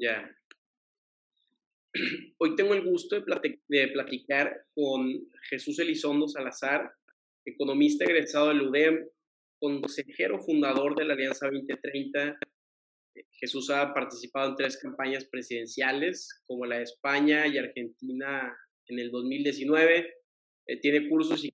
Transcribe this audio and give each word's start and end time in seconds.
Ya. 0.00 0.30
Hoy 2.38 2.54
tengo 2.54 2.74
el 2.74 2.84
gusto 2.84 3.16
de, 3.16 3.88
platicar 3.88 4.64
con 4.74 5.28
Jesús 5.50 5.78
Elizondo 5.80 6.28
Salazar, 6.28 6.88
economista 7.44 8.04
egresado 8.04 8.48
del 8.48 8.62
UDEM, 8.62 9.08
consejero 9.58 10.38
fundador 10.38 10.94
de 10.94 11.04
la 11.04 11.14
Alianza 11.14 11.46
2030. 11.46 12.38
Jesús 13.40 13.70
ha 13.70 13.92
participado 13.92 14.50
en 14.50 14.56
tres 14.56 14.78
campañas 14.80 15.24
presidenciales, 15.24 16.42
como 16.46 16.64
la 16.66 16.76
de 16.76 16.84
España 16.84 17.48
y 17.48 17.58
Argentina 17.58 18.56
en 18.86 18.98
el 19.00 19.10
2019. 19.10 20.14
Eh, 20.68 20.80
tiene 20.80 21.08
cursos 21.08 21.44
y 21.44 21.52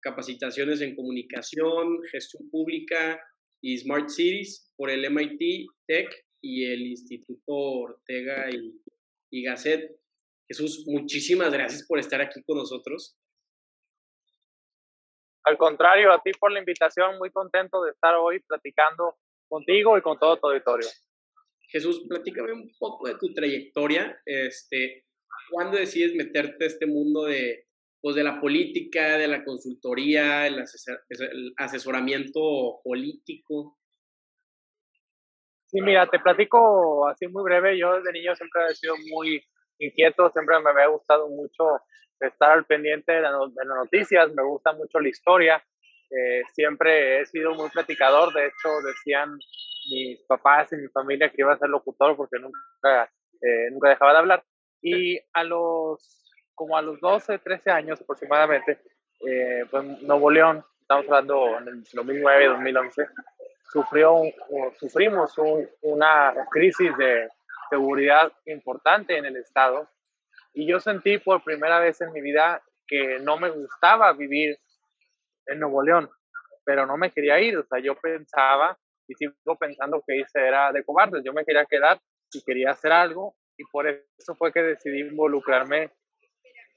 capacitaciones 0.00 0.80
en 0.80 0.96
comunicación, 0.96 2.02
gestión 2.10 2.50
pública 2.50 3.20
y 3.62 3.78
Smart 3.78 4.08
Cities 4.08 4.72
por 4.76 4.90
el 4.90 5.08
MIT 5.08 5.68
Tech 5.86 6.25
y 6.40 6.64
el 6.64 6.82
Instituto 6.82 7.52
Ortega 7.52 8.50
y 8.50 8.80
y 9.30 9.42
Gasset. 9.42 9.98
Jesús, 10.48 10.84
muchísimas 10.86 11.52
gracias 11.52 11.86
por 11.86 11.98
estar 11.98 12.20
aquí 12.20 12.42
con 12.44 12.58
nosotros. 12.58 13.18
Al 15.44 15.58
contrario, 15.58 16.12
a 16.12 16.22
ti 16.22 16.32
por 16.38 16.52
la 16.52 16.58
invitación, 16.58 17.18
muy 17.18 17.30
contento 17.30 17.82
de 17.82 17.92
estar 17.92 18.14
hoy 18.14 18.40
platicando 18.40 19.16
contigo 19.48 19.96
y 19.96 20.02
con 20.02 20.18
todo 20.18 20.38
tu 20.38 20.48
auditorio. 20.48 20.88
Jesús, 21.68 22.04
platícame 22.08 22.52
un 22.52 22.70
poco 22.78 23.08
de 23.08 23.16
tu 23.16 23.32
trayectoria. 23.32 24.20
Este, 24.24 25.04
¿Cuándo 25.50 25.76
decides 25.76 26.14
meterte 26.14 26.64
a 26.64 26.68
este 26.68 26.86
mundo 26.86 27.24
de, 27.24 27.66
pues, 28.00 28.16
de 28.16 28.24
la 28.24 28.40
política, 28.40 29.18
de 29.18 29.28
la 29.28 29.44
consultoría, 29.44 30.46
el, 30.46 30.64
el 31.08 31.52
asesoramiento 31.56 32.80
político? 32.82 33.78
Sí, 35.76 35.82
mira, 35.82 36.06
te 36.06 36.18
platico 36.18 37.06
así 37.06 37.28
muy 37.28 37.44
breve. 37.44 37.76
Yo 37.76 37.96
desde 37.96 38.10
niño 38.10 38.34
siempre 38.34 38.62
he 38.70 38.74
sido 38.74 38.94
muy 39.10 39.44
inquieto, 39.78 40.30
siempre 40.30 40.58
me 40.60 40.70
había 40.70 40.86
gustado 40.86 41.28
mucho 41.28 41.82
estar 42.18 42.52
al 42.52 42.64
pendiente 42.64 43.12
de, 43.12 43.20
las 43.20 43.32
noticias, 43.66 44.32
me 44.32 44.42
gusta 44.42 44.72
mucho 44.72 44.98
la 45.00 45.08
historia. 45.10 45.62
Eh, 46.10 46.40
siempre 46.54 47.20
he 47.20 47.26
sido 47.26 47.52
muy 47.52 47.68
platicador, 47.68 48.32
de 48.32 48.46
hecho 48.46 48.70
decían 48.86 49.36
mis 49.90 50.18
papás 50.26 50.72
y 50.72 50.76
mi 50.76 50.88
familia 50.88 51.28
que 51.28 51.42
iba 51.42 51.52
a 51.52 51.58
ser 51.58 51.68
locutor 51.68 52.16
porque 52.16 52.38
nunca, 52.38 53.12
eh, 53.42 53.70
nunca 53.70 53.90
dejaba 53.90 54.12
de 54.12 54.18
hablar. 54.18 54.44
Y 54.80 55.18
a 55.34 55.44
los, 55.44 56.32
como 56.54 56.78
a 56.78 56.80
los 56.80 56.98
12, 57.00 57.38
13 57.40 57.70
años 57.70 58.00
aproximadamente, 58.00 58.80
eh, 59.28 59.66
pues 59.70 59.84
Nuevo 60.00 60.30
León, 60.30 60.64
estamos 60.80 61.04
hablando 61.04 61.58
en 61.58 61.68
el 61.68 61.84
2009, 61.92 62.46
2011, 62.46 63.06
sufrió, 63.70 64.22
sufrimos 64.78 65.34
una 65.82 66.34
crisis 66.50 66.96
de 66.96 67.28
seguridad 67.70 68.32
importante 68.46 69.16
en 69.16 69.26
el 69.26 69.36
estado. 69.36 69.88
Y 70.52 70.66
yo 70.66 70.80
sentí 70.80 71.18
por 71.18 71.42
primera 71.44 71.78
vez 71.80 72.00
en 72.00 72.12
mi 72.12 72.20
vida 72.20 72.62
que 72.86 73.18
no 73.20 73.36
me 73.36 73.50
gustaba 73.50 74.12
vivir 74.12 74.58
en 75.46 75.60
Nuevo 75.60 75.82
León, 75.82 76.10
pero 76.64 76.86
no 76.86 76.96
me 76.96 77.10
quería 77.10 77.38
ir, 77.40 77.56
o 77.58 77.64
sea, 77.66 77.78
yo 77.78 77.94
pensaba 77.96 78.78
y 79.08 79.14
sigo 79.14 79.56
pensando 79.58 80.02
que 80.06 80.16
hice 80.16 80.40
era 80.40 80.72
de 80.72 80.84
cobardes, 80.84 81.22
yo 81.24 81.32
me 81.32 81.44
quería 81.44 81.64
quedar 81.64 82.00
y 82.32 82.42
quería 82.42 82.70
hacer 82.70 82.92
algo 82.92 83.36
y 83.56 83.64
por 83.64 83.86
eso 83.86 84.34
fue 84.36 84.52
que 84.52 84.62
decidí 84.62 85.00
involucrarme 85.00 85.90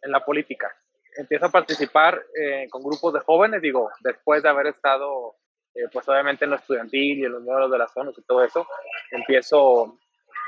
en 0.02 0.12
la 0.12 0.24
política. 0.24 0.72
Empiezo 1.18 1.48
a 1.48 1.52
participar 1.52 2.22
eh, 2.40 2.68
con 2.70 2.84
grupos 2.84 3.14
de 3.14 3.20
jóvenes, 3.22 3.62
digo, 3.62 3.90
después 4.02 4.44
de 4.44 4.50
haber 4.50 4.68
estado 4.68 5.36
eh, 5.80 5.88
pues 5.91 6.08
obviamente 6.09 6.45
en 6.45 6.52
lo 6.52 6.58
estudiantil 6.58 7.19
y 7.19 7.25
en 7.25 7.31
los 7.31 7.44
números 7.44 7.72
de 7.72 7.77
las 7.77 7.94
zonas 7.94 8.17
y 8.17 8.22
todo 8.23 8.44
eso. 8.44 8.67
Empiezo 9.11 9.97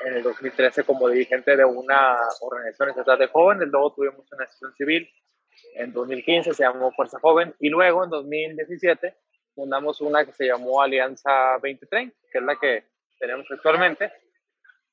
en 0.05 0.15
el 0.15 0.23
2013 0.23 0.83
como 0.83 1.07
dirigente 1.07 1.55
de 1.55 1.63
una 1.63 2.17
organización 2.41 2.89
estatal 2.89 3.19
de 3.19 3.27
jóvenes, 3.27 3.69
luego 3.69 3.93
tuvimos 3.93 4.31
una 4.31 4.45
asociación 4.45 4.73
civil, 4.73 5.09
en 5.75 5.93
2015 5.93 6.53
se 6.53 6.63
llamó 6.63 6.91
Fuerza 6.91 7.19
Joven 7.19 7.53
y 7.59 7.69
luego 7.69 8.03
en 8.03 8.09
2017 8.09 9.15
fundamos 9.53 10.01
una 10.01 10.25
que 10.25 10.31
se 10.31 10.47
llamó 10.47 10.81
Alianza 10.81 11.53
2030, 11.61 12.15
que 12.31 12.37
es 12.37 12.43
la 12.43 12.55
que 12.55 12.85
tenemos 13.19 13.45
actualmente, 13.51 14.11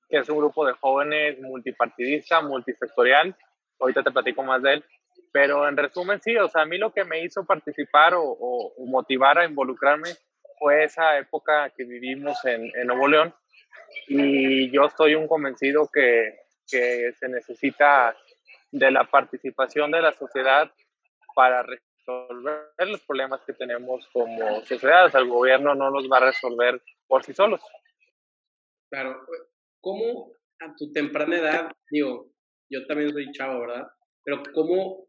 que 0.08 0.18
es 0.18 0.28
un 0.28 0.38
grupo 0.38 0.66
de 0.66 0.72
jóvenes 0.74 1.40
multipartidista, 1.40 2.40
multisectorial, 2.42 3.34
ahorita 3.80 4.02
te 4.02 4.10
platico 4.10 4.42
más 4.42 4.62
de 4.62 4.74
él, 4.74 4.84
pero 5.32 5.68
en 5.68 5.76
resumen, 5.76 6.20
sí, 6.20 6.36
o 6.36 6.48
sea, 6.48 6.62
a 6.62 6.66
mí 6.66 6.78
lo 6.78 6.92
que 6.92 7.04
me 7.04 7.22
hizo 7.22 7.44
participar 7.44 8.14
o, 8.16 8.72
motivar 8.86 9.38
a 9.38 9.44
involucrarme 9.44 10.10
fue 10.58 10.84
esa 10.84 11.18
época 11.18 11.70
que 11.76 11.84
vivimos 11.84 12.44
en, 12.44 12.70
Nuevo 12.86 13.08
León 13.08 13.34
y 14.06 14.70
yo 14.70 14.86
estoy 14.86 15.14
un 15.14 15.26
convencido 15.26 15.88
que, 15.92 16.38
que 16.66 17.12
se 17.18 17.28
necesita 17.28 18.16
de 18.70 18.90
la 18.90 19.04
participación 19.04 19.90
de 19.90 20.02
la 20.02 20.12
sociedad 20.12 20.70
para 21.34 21.62
resolver 21.62 22.88
los 22.88 23.00
problemas 23.02 23.40
que 23.46 23.52
tenemos 23.52 24.06
como 24.12 24.60
sociedad. 24.64 25.14
El 25.14 25.28
gobierno 25.28 25.74
no 25.74 25.90
los 25.90 26.10
va 26.10 26.18
a 26.18 26.26
resolver 26.26 26.82
por 27.06 27.24
sí 27.24 27.32
solos. 27.32 27.60
Claro. 28.90 29.20
¿Cómo 29.80 30.32
a 30.60 30.74
tu 30.76 30.92
temprana 30.92 31.36
edad, 31.36 31.72
digo, 31.90 32.30
yo 32.68 32.86
también 32.86 33.12
soy 33.12 33.30
chavo, 33.32 33.60
¿verdad? 33.60 33.86
Pero 34.24 34.42
¿cómo 34.52 35.08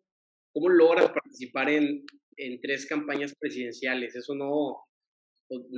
¿Cómo 0.53 0.69
logras 0.69 1.11
participar 1.11 1.69
en, 1.69 2.05
en 2.37 2.61
tres 2.61 2.87
campañas 2.87 3.35
presidenciales? 3.39 4.15
Eso 4.15 4.33
no, 4.33 4.47
pues, 4.47 4.88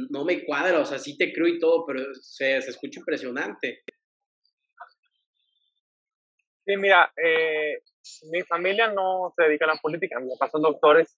no 0.10 0.26
me 0.26 0.44
cuadra, 0.46 0.80
o 0.80 0.86
sea, 0.86 1.00
sí 1.00 1.18
te 1.18 1.32
creo 1.32 1.48
y 1.48 1.60
todo, 1.60 1.86
pero 1.86 2.14
se, 2.16 2.62
se 2.62 2.70
escucha 2.70 3.00
impresionante. 3.00 3.84
Sí, 6.66 6.78
mira, 6.78 7.12
eh, 7.18 7.80
mi 8.32 8.42
familia 8.44 8.92
no 8.92 9.34
se 9.36 9.44
dedica 9.44 9.66
a 9.66 9.70
la 9.70 9.82
política, 9.82 10.20
mis 10.20 10.38
papás 10.38 10.52
son 10.52 10.62
doctores, 10.62 11.18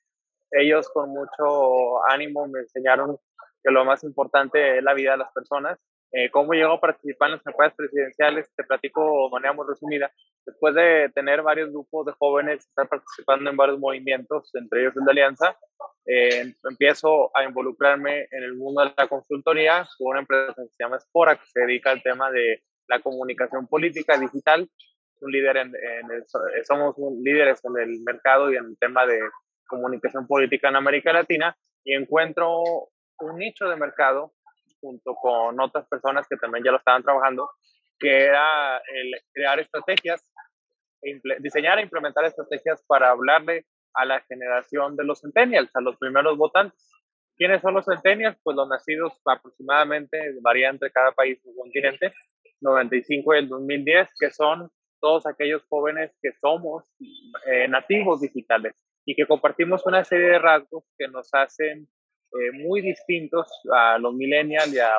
ellos 0.52 0.90
con 0.90 1.10
mucho 1.10 2.06
ánimo 2.08 2.48
me 2.48 2.62
enseñaron 2.62 3.18
que 3.64 3.72
lo 3.72 3.86
más 3.86 4.04
importante 4.04 4.78
es 4.78 4.84
la 4.84 4.94
vida 4.94 5.12
de 5.12 5.18
las 5.18 5.34
personas. 5.34 5.80
Eh, 6.16 6.30
¿Cómo 6.30 6.54
llego 6.54 6.74
a 6.74 6.80
participar 6.80 7.30
en 7.30 7.36
las 7.36 7.44
campañas 7.44 7.74
presidenciales? 7.76 8.48
Te 8.56 8.64
platico 8.64 9.26
de 9.26 9.32
manera 9.32 9.54
muy 9.54 9.66
resumida 9.68 10.12
después 10.46 10.76
de 10.76 11.10
tener 11.16 11.42
varios 11.42 11.72
grupos 11.72 12.06
de 12.06 12.12
jóvenes, 12.12 12.60
estar 12.68 12.88
participando 12.88 13.50
en 13.50 13.58
varios 13.58 13.80
movimientos, 13.80 14.54
entre 14.54 14.82
ellos 14.82 14.94
el 14.96 15.06
de 15.06 15.12
Alianza, 15.12 15.58
eh, 16.06 16.54
empiezo 16.70 17.36
a 17.36 17.44
involucrarme 17.46 18.28
en 18.30 18.44
el 18.44 18.54
mundo 18.54 18.84
de 18.84 18.94
la 18.96 19.08
consultoría 19.08 19.88
con 19.98 20.10
una 20.10 20.20
empresa 20.20 20.54
que 20.62 20.70
se 20.70 20.84
llama 20.84 21.00
Spora, 21.00 21.36
que 21.36 21.48
se 21.48 21.62
dedica 21.62 21.90
al 21.90 22.04
tema 22.04 22.30
de 22.30 22.62
la 22.88 23.00
comunicación 23.00 23.68
política 23.68 24.16
digital. 24.18 24.70
Un 25.22 25.32
líder 25.32 25.58
en, 25.58 25.74
somos 26.68 26.96
líderes 27.24 27.64
en 27.64 27.78
el 27.82 28.02
mercado 28.02 28.52
y 28.52 28.58
en 28.58 28.66
el 28.66 28.78
tema 28.78 29.06
de 29.08 29.20
comunicación 29.66 30.28
política 30.28 30.68
en 30.70 30.76
América 30.76 31.14
Latina 31.14 31.58
y 31.84 31.94
encuentro 31.96 32.62
un 33.20 33.38
nicho 33.38 33.70
de 33.70 33.78
mercado 33.78 34.34
junto 34.84 35.16
con 35.16 35.58
otras 35.62 35.88
personas 35.88 36.28
que 36.28 36.36
también 36.36 36.66
ya 36.66 36.72
lo 36.72 36.78
estaban 36.78 37.04
trabajando, 37.04 37.50
que 37.98 38.26
era 38.26 38.78
el 38.78 39.16
crear 39.32 39.62
estrategias 39.62 40.22
diseñar 41.40 41.80
e 41.80 41.84
implementar 41.84 42.26
estrategias 42.26 42.84
para 42.88 43.10
hablarle 43.12 43.66
a 43.94 44.06
la 44.06 44.22
generación 44.22 44.96
de 44.96 45.04
los 45.04 45.20
centennials, 45.22 45.70
a 45.76 45.82
los 45.82 45.98
primeros 45.98 46.38
votantes. 46.38 46.90
¿Quiénes 47.36 47.62
son 47.62 47.74
los 47.74 47.86
centennials? 47.86 48.38
Pues 48.44 48.56
los 48.56 48.68
nacidos 48.68 49.20
aproximadamente, 49.26 50.18
varía 50.42 50.70
entre 50.70 50.92
cada 50.92 51.12
país 51.12 51.40
o 51.46 51.56
continente, 51.56 52.14
95 52.62 53.36
y 53.36 53.38
el 53.40 53.50
2010, 53.50 54.10
que 54.20 54.32
son 54.32 54.70
todos 55.00 55.26
aquellos 55.26 55.64
jóvenes 55.68 56.16
que 56.22 56.32
somos 56.40 56.86
eh, 57.46 57.68
nativos 57.68 58.22
digitales 58.22 58.74
y 59.06 59.16
que 59.16 59.28
compartimos 59.28 59.86
una 59.86 60.04
serie 60.06 60.30
de 60.30 60.40
rasgos 60.40 60.86
que 60.98 61.08
nos 61.10 61.28
hacen 61.34 61.90
eh, 62.40 62.52
muy 62.52 62.82
distintos 62.82 63.48
a 63.72 63.98
los 63.98 64.14
millennials 64.14 64.74
y 64.74 64.80
a, 64.80 64.94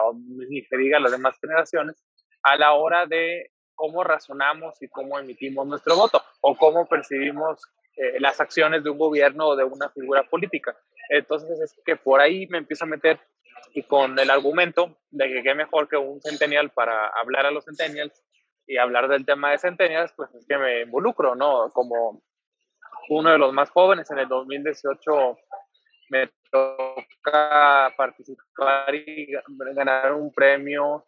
ni 0.48 0.62
se 0.62 0.76
diga, 0.76 1.00
las 1.00 1.12
demás 1.12 1.36
generaciones 1.40 1.96
a 2.42 2.56
la 2.56 2.72
hora 2.74 3.06
de 3.06 3.50
cómo 3.74 4.04
razonamos 4.04 4.80
y 4.82 4.88
cómo 4.88 5.18
emitimos 5.18 5.66
nuestro 5.66 5.96
voto 5.96 6.22
o 6.40 6.56
cómo 6.56 6.86
percibimos 6.86 7.60
eh, 7.96 8.20
las 8.20 8.40
acciones 8.40 8.84
de 8.84 8.90
un 8.90 8.98
gobierno 8.98 9.48
o 9.48 9.56
de 9.56 9.64
una 9.64 9.88
figura 9.90 10.22
política. 10.24 10.76
Entonces 11.08 11.60
es 11.60 11.80
que 11.84 11.96
por 11.96 12.20
ahí 12.20 12.46
me 12.48 12.58
empiezo 12.58 12.84
a 12.84 12.88
meter 12.88 13.18
y 13.72 13.82
con 13.82 14.18
el 14.18 14.30
argumento 14.30 14.96
de 15.10 15.28
que 15.28 15.42
qué 15.42 15.54
mejor 15.54 15.88
que 15.88 15.96
un 15.96 16.20
centennial 16.20 16.70
para 16.70 17.08
hablar 17.08 17.46
a 17.46 17.50
los 17.50 17.64
centennials 17.64 18.22
y 18.66 18.78
hablar 18.78 19.08
del 19.08 19.26
tema 19.26 19.50
de 19.50 19.58
centennials, 19.58 20.12
pues 20.16 20.32
es 20.34 20.46
que 20.46 20.56
me 20.56 20.82
involucro, 20.82 21.34
¿no? 21.34 21.70
Como 21.72 22.22
uno 23.08 23.30
de 23.30 23.38
los 23.38 23.52
más 23.52 23.70
jóvenes 23.70 24.10
en 24.10 24.18
el 24.18 24.28
2018 24.28 25.36
me 26.10 26.30
toca 26.50 27.92
participar 27.96 28.94
y 28.94 29.32
ganar 29.74 30.12
un 30.12 30.32
premio 30.32 31.06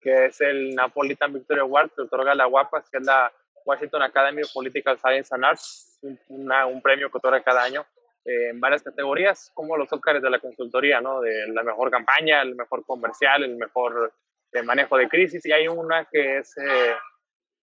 que 0.00 0.26
es 0.26 0.40
el 0.40 0.74
Napolitan 0.74 1.32
Victory 1.32 1.60
Award 1.60 1.90
que 1.94 2.02
otorga 2.02 2.34
la 2.34 2.46
que 2.90 2.98
es 2.98 3.04
la 3.04 3.32
Washington 3.64 4.02
Academy 4.02 4.42
of 4.42 4.52
Political 4.52 4.98
Science 4.98 5.34
and 5.34 5.44
Arts, 5.44 5.98
un 6.02 6.82
premio 6.82 7.10
que 7.10 7.18
otorga 7.18 7.42
cada 7.42 7.62
año 7.62 7.84
eh, 8.24 8.50
en 8.50 8.60
varias 8.60 8.82
categorías, 8.82 9.50
como 9.54 9.76
los 9.76 9.92
Óscares 9.92 10.22
de 10.22 10.30
la 10.30 10.38
consultoría, 10.38 11.00
¿no? 11.00 11.20
De 11.20 11.46
la 11.48 11.62
mejor 11.62 11.90
campaña, 11.90 12.42
el 12.42 12.54
mejor 12.54 12.84
comercial, 12.84 13.44
el 13.44 13.56
mejor 13.56 14.12
de 14.52 14.62
manejo 14.62 14.96
de 14.96 15.08
crisis 15.08 15.44
y 15.46 15.52
hay 15.52 15.68
una 15.68 16.06
que 16.10 16.38
es 16.38 16.56
eh, 16.58 16.94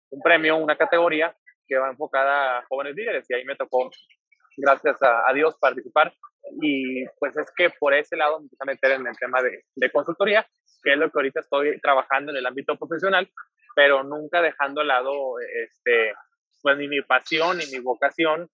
un 0.09 0.21
premio, 0.21 0.57
una 0.57 0.75
categoría 0.75 1.35
que 1.67 1.77
va 1.77 1.89
enfocada 1.89 2.59
a 2.59 2.65
jóvenes 2.65 2.95
líderes 2.95 3.29
y 3.29 3.33
ahí 3.33 3.45
me 3.45 3.55
tocó, 3.55 3.91
gracias 4.57 4.97
a, 5.01 5.31
Dios, 5.33 5.55
participar 5.59 6.13
y 6.61 7.05
pues 7.19 7.37
es 7.37 7.51
que 7.55 7.69
por 7.69 7.93
ese 7.93 8.17
lado 8.17 8.39
me 8.39 8.45
empecé 8.45 8.63
a 8.63 8.65
meter 8.65 8.91
en 8.91 9.07
el 9.07 9.17
tema 9.17 9.41
de, 9.41 9.63
de 9.75 9.91
consultoría, 9.91 10.47
que 10.83 10.93
es 10.93 10.97
lo 10.97 11.09
que 11.09 11.19
ahorita 11.19 11.41
estoy 11.41 11.79
trabajando 11.79 12.31
en 12.31 12.37
el 12.37 12.45
ámbito 12.45 12.75
profesional, 12.77 13.29
pero 13.75 14.03
nunca 14.03 14.41
dejando 14.41 14.81
al 14.81 14.87
lado 14.87 15.39
este, 15.39 16.13
pues 16.61 16.77
ni 16.77 16.87
mi 16.87 17.01
pasión 17.01 17.57
ni 17.57 17.65
mi 17.67 17.79
vocación, 17.79 18.49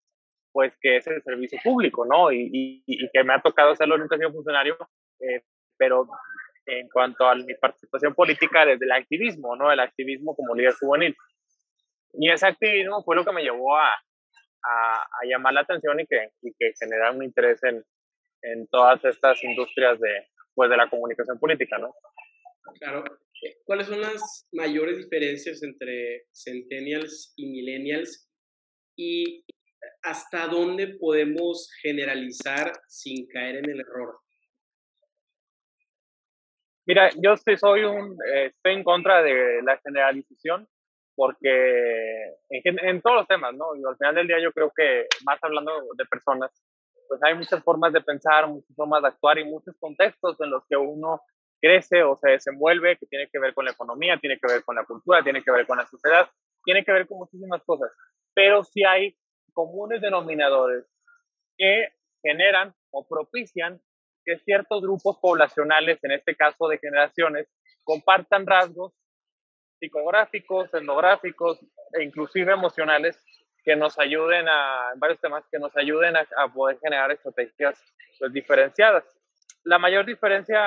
pues 0.51 0.73
que 0.81 0.97
es 0.97 1.07
el 1.07 1.21
servicio 1.23 1.59
público, 1.63 2.06
¿no? 2.06 2.31
Y, 2.31 2.83
y, 2.85 3.09
que 3.11 3.23
me 3.23 3.33
ha 3.33 3.41
tocado 3.41 3.71
hacerlo, 3.71 3.97
nunca 3.97 4.15
he 4.15 4.19
sido 4.19 4.31
funcionario, 4.31 4.77
eh, 5.19 5.44
pero 5.77 6.07
en 6.65 6.88
cuanto 6.89 7.25
a 7.25 7.35
mi 7.35 7.53
participación 7.56 8.13
política 8.13 8.65
desde 8.65 8.85
el 8.85 8.91
activismo, 8.91 9.56
¿no? 9.56 9.71
El 9.71 9.79
activismo 9.79 10.35
como 10.35 10.56
líder 10.56 10.73
juvenil. 10.73 11.15
Y 12.13 12.29
ese 12.29 12.47
activismo 12.47 13.03
fue 13.03 13.15
lo 13.15 13.25
que 13.25 13.31
me 13.31 13.41
llevó 13.41 13.75
a, 13.77 13.91
a, 14.63 15.01
a 15.01 15.25
llamar 15.27 15.54
la 15.54 15.62
atención 15.62 16.00
y 16.00 16.07
que, 16.07 16.30
y 16.42 16.54
que 16.57 16.74
generar 16.80 17.15
un 17.15 17.24
interés 17.24 17.63
en, 17.63 17.83
en 18.42 18.68
todas 18.68 19.04
estas 19.06 19.44
industrias 19.44 20.00
de, 20.00 20.27
pues, 20.54 20.69
de 20.69 20.77
la 20.77 20.89
comunicación 20.89 21.39
política, 21.39 21.77
¿no? 21.77 21.94
Claro. 22.80 23.04
¿Cuáles 23.65 23.88
son 23.88 24.01
las 24.01 24.48
mayores 24.54 24.98
diferencias 24.98 25.62
entre 25.63 26.27
centennials 26.31 27.33
y 27.36 27.48
millennials? 27.48 28.30
¿Y 28.95 29.45
hasta 30.01 30.48
dónde 30.48 30.95
podemos 31.00 31.69
generalizar 31.81 32.71
sin 32.88 33.27
caer 33.27 33.57
en 33.57 33.69
el 33.69 33.80
error? 33.81 34.19
Mira, 36.86 37.09
yo 37.21 37.36
soy 37.57 37.83
un, 37.83 38.18
eh, 38.33 38.48
estoy 38.48 38.74
en 38.74 38.83
contra 38.83 39.21
de 39.24 39.62
la 39.63 39.77
generalización 39.77 40.68
porque 41.15 42.36
en, 42.50 43.01
todos 43.01 43.18
los 43.18 43.27
temas, 43.27 43.54
¿no? 43.54 43.75
Y 43.75 43.83
al 43.88 43.98
final 43.98 44.15
del 44.15 44.27
día 44.27 44.39
yo 44.42 44.51
creo 44.51 44.71
que 44.75 45.07
más 45.25 45.39
hablando 45.42 45.71
de 45.95 46.06
personas, 46.06 46.51
pues 47.07 47.21
hay 47.24 47.36
muchas 47.36 47.63
formas 47.63 47.94
de 47.94 48.01
pensar, 48.01 48.48
muchas 48.48 48.75
formas 48.75 49.01
de 49.01 49.10
actuar 49.10 49.38
y 49.38 49.45
muchos 49.45 49.75
contextos 49.80 50.39
en 50.42 50.50
los 50.50 50.63
que 50.68 50.77
uno 50.77 51.21
crece 51.62 52.04
o 52.04 52.18
se 52.18 52.31
desenvuelve, 52.31 52.98
que 52.98 53.06
tiene 53.06 53.30
que 53.31 53.39
ver 53.39 53.54
con 53.54 53.65
la 53.65 53.71
economía, 53.71 54.18
tiene 54.18 54.38
que 54.39 54.51
ver 54.51 54.63
con 54.63 54.75
la 54.75 54.83
cultura, 54.86 55.24
tiene 55.24 55.44
que 55.44 55.51
ver 55.51 55.65
con 55.65 55.77
la 55.77 55.86
sociedad, 55.86 56.30
tiene 56.63 56.83
que 56.83 56.92
ver 56.92 57.07
con 57.07 57.19
muchísimas 57.19 57.63
cosas. 57.63 57.92
Pero 58.33 58.63
sí 58.63 58.83
hay 58.83 59.16
comunes 59.54 60.01
denominadores 60.01 60.86
que 61.57 61.89
generan 62.21 62.74
o 62.92 63.07
propician 63.07 63.80
que 64.25 64.39
ciertos 64.39 64.81
grupos 64.81 65.19
poblacionales, 65.21 66.04
en 66.04 66.12
este 66.12 66.36
caso 66.36 66.68
de 66.68 66.80
generaciones, 66.80 67.48
compartan 67.83 68.45
rasgos 68.45 68.94
psicográficos, 69.83 70.74
etnográficos 70.74 71.59
e 71.91 72.03
inclusive 72.03 72.53
emocionales 72.53 73.21
que 73.65 73.75
nos 73.75 74.00
ayuden 74.00 74.47
a, 74.47 74.91
en 74.94 75.00
varios 75.00 75.19
temas, 75.19 75.44
que 75.51 75.59
nos 75.59 75.75
ayuden 75.75 76.15
a, 76.15 76.47
poder 76.53 76.80
generar 76.80 77.12
estrategias 77.12 77.77
pues, 78.18 78.31
diferenciadas. 78.31 79.03
La 79.65 79.77
mayor 79.80 80.06
diferencia 80.06 80.62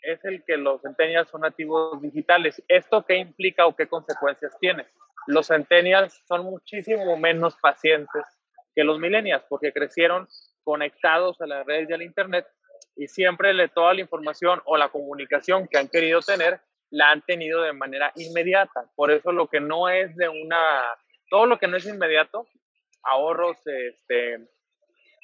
es 0.00 0.24
el 0.24 0.42
que 0.46 0.56
los 0.56 0.80
centennials 0.80 1.28
son 1.28 1.42
nativos 1.42 2.00
digitales. 2.00 2.62
¿Esto 2.68 3.04
qué 3.04 3.16
implica 3.16 3.66
o 3.66 3.76
qué 3.76 3.86
consecuencias 3.86 4.56
tiene? 4.58 4.86
Los 5.26 5.48
centennials 5.48 6.22
son 6.26 6.44
muchísimo 6.44 7.18
menos 7.18 7.54
pacientes 7.60 8.24
que 8.74 8.82
los 8.82 8.98
millennials 8.98 9.44
porque 9.48 9.74
crecieron 9.74 10.26
conectados 10.64 11.38
a 11.42 11.46
las 11.46 11.66
redes 11.66 11.90
y 11.90 11.92
al 11.92 12.02
internet 12.02 12.46
y 12.96 13.08
siempre 13.08 13.52
le, 13.52 13.68
toda 13.68 13.92
la 13.92 14.00
información 14.00 14.62
o 14.64 14.78
la 14.78 14.88
comunicación 14.88 15.68
que 15.68 15.76
han 15.76 15.88
querido 15.88 16.20
tener 16.20 16.60
la 16.90 17.10
han 17.10 17.22
tenido 17.22 17.62
de 17.62 17.72
manera 17.72 18.12
inmediata. 18.16 18.90
Por 18.94 19.10
eso 19.10 19.32
lo 19.32 19.48
que 19.48 19.60
no 19.60 19.88
es 19.88 20.14
de 20.16 20.28
una, 20.28 20.58
todo 21.30 21.46
lo 21.46 21.58
que 21.58 21.68
no 21.68 21.76
es 21.76 21.86
inmediato, 21.86 22.46
ahorros, 23.02 23.58
este, 23.66 24.38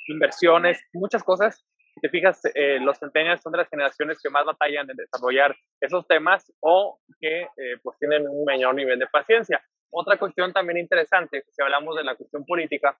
inversiones, 0.08 0.80
muchas 0.92 1.22
cosas, 1.22 1.64
si 1.94 2.00
te 2.00 2.08
fijas, 2.08 2.40
eh, 2.54 2.80
los 2.80 2.98
centennials 2.98 3.40
son 3.40 3.52
de 3.52 3.58
las 3.58 3.68
generaciones 3.68 4.18
que 4.20 4.28
más 4.28 4.44
batallan 4.44 4.90
en 4.90 4.96
desarrollar 4.96 5.54
esos 5.80 6.06
temas 6.08 6.52
o 6.60 6.98
que 7.20 7.42
eh, 7.42 7.78
pues 7.82 7.96
tienen 7.98 8.26
un 8.28 8.44
menor 8.44 8.74
nivel 8.74 8.98
de 8.98 9.06
paciencia. 9.06 9.62
Otra 9.90 10.18
cuestión 10.18 10.52
también 10.52 10.78
interesante, 10.78 11.44
si 11.48 11.62
hablamos 11.62 11.96
de 11.96 12.02
la 12.02 12.16
cuestión 12.16 12.44
política, 12.44 12.98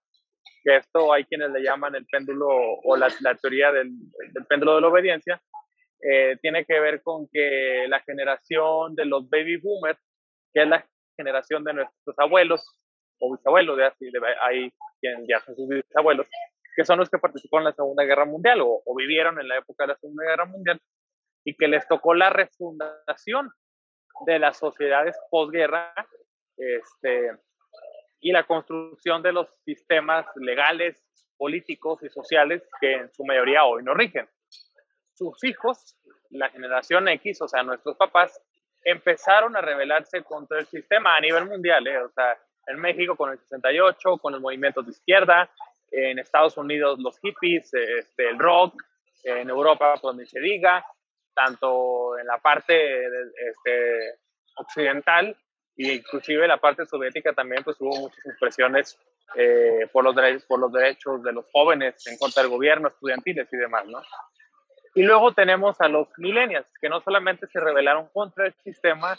que 0.63 0.77
esto 0.77 1.11
hay 1.11 1.25
quienes 1.25 1.51
le 1.51 1.61
llaman 1.61 1.93
el 1.95 2.05
péndulo 2.05 2.47
o 2.47 2.95
la, 2.95 3.09
teoría 3.41 3.71
del, 3.73 3.91
péndulo 4.47 4.75
de 4.75 4.81
la 4.81 4.87
obediencia, 4.87 5.41
eh, 6.01 6.37
tiene 6.41 6.65
que 6.65 6.79
ver 6.79 7.01
con 7.01 7.27
que 7.31 7.85
la 7.87 8.01
generación 8.01 8.95
de 8.95 9.05
los 9.05 9.29
baby 9.29 9.57
boomers, 9.57 9.99
que 10.53 10.63
es 10.63 10.67
la 10.67 10.85
generación 11.17 11.63
de 11.63 11.73
nuestros 11.73 12.17
abuelos 12.17 12.79
o 13.19 13.35
bisabuelos, 13.35 13.77
de 13.77 13.85
así, 13.85 14.05
de, 14.11 14.19
hay 14.41 14.71
quien 14.99 15.25
ya 15.27 15.39
sus 15.39 15.67
bisabuelos, 15.67 16.27
que 16.75 16.85
son 16.85 16.99
los 16.99 17.09
que 17.09 17.17
participaron 17.17 17.63
en 17.63 17.69
la 17.69 17.75
Segunda 17.75 18.03
Guerra 18.03 18.25
Mundial 18.25 18.61
o, 18.61 18.81
o 18.85 18.95
vivieron 18.95 19.39
en 19.39 19.47
la 19.47 19.57
época 19.57 19.85
de 19.85 19.93
la 19.93 19.97
Segunda 19.97 20.25
Guerra 20.25 20.45
Mundial 20.45 20.79
y 21.45 21.55
que 21.55 21.67
les 21.67 21.87
tocó 21.87 22.13
la 22.13 22.29
refundación 22.29 23.51
de 24.25 24.39
las 24.39 24.57
sociedades 24.57 25.15
posguerra 25.29 25.93
este, 26.57 27.31
y 28.19 28.31
la 28.31 28.45
construcción 28.45 29.21
de 29.21 29.33
los 29.33 29.47
sistemas 29.63 30.25
legales, 30.35 31.03
políticos 31.37 32.01
y 32.01 32.09
sociales 32.09 32.67
que 32.79 32.93
en 32.93 33.13
su 33.13 33.25
mayoría 33.25 33.65
hoy 33.65 33.83
no 33.83 33.93
rigen. 33.93 34.27
Sus 35.15 35.43
hijos, 35.43 35.97
la 36.29 36.49
generación 36.49 37.07
X, 37.07 37.41
o 37.41 37.47
sea, 37.47 37.63
nuestros 37.63 37.95
papás, 37.97 38.39
empezaron 38.83 39.55
a 39.55 39.61
rebelarse 39.61 40.23
contra 40.23 40.59
el 40.59 40.67
sistema 40.67 41.15
a 41.15 41.19
nivel 41.19 41.45
mundial, 41.45 41.87
¿eh? 41.87 41.97
o 41.97 42.09
sea, 42.09 42.37
en 42.67 42.79
México 42.79 43.15
con 43.15 43.31
el 43.31 43.39
68, 43.39 44.17
con 44.17 44.33
el 44.33 44.41
movimiento 44.41 44.81
de 44.81 44.91
izquierda, 44.91 45.49
en 45.91 46.19
Estados 46.19 46.57
Unidos 46.57 46.99
los 46.99 47.19
hippies, 47.19 47.73
este, 47.73 48.29
el 48.29 48.37
rock, 48.37 48.81
en 49.23 49.49
Europa, 49.49 49.95
pues 50.01 50.15
ni 50.15 50.25
se 50.25 50.39
diga, 50.39 50.85
tanto 51.33 52.17
en 52.17 52.27
la 52.27 52.37
parte 52.37 53.05
este, 53.05 54.19
occidental 54.57 55.35
y 55.75 55.91
inclusive 55.91 56.47
la 56.47 56.57
parte 56.57 56.85
soviética 56.85 57.33
también 57.33 57.63
pues 57.63 57.77
hubo 57.79 57.95
muchas 57.97 58.25
expresiones 58.25 58.97
eh, 59.35 59.87
por, 59.91 60.03
los 60.03 60.15
por 60.45 60.59
los 60.59 60.71
derechos 60.71 61.23
de 61.23 61.33
los 61.33 61.45
jóvenes 61.51 62.05
en 62.07 62.17
contra 62.17 62.43
del 62.43 62.51
gobierno, 62.51 62.87
estudiantiles 62.87 63.51
y 63.51 63.57
demás, 63.57 63.85
¿no? 63.87 64.01
Y 64.95 65.03
luego 65.03 65.33
tenemos 65.33 65.79
a 65.81 65.89
los 65.89 66.07
millennials, 66.17 66.67
que 66.81 66.89
no 66.89 67.01
solamente 67.01 67.47
se 67.47 67.59
rebelaron 67.59 68.07
contra 68.13 68.47
el 68.47 68.53
sistema, 68.63 69.17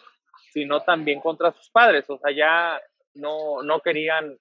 sino 0.53 0.81
también 0.83 1.21
contra 1.21 1.53
sus 1.53 1.71
padres, 1.71 2.09
o 2.09 2.19
sea, 2.19 2.33
ya 2.35 2.81
no, 3.15 3.63
no 3.63 3.81
querían 3.81 4.39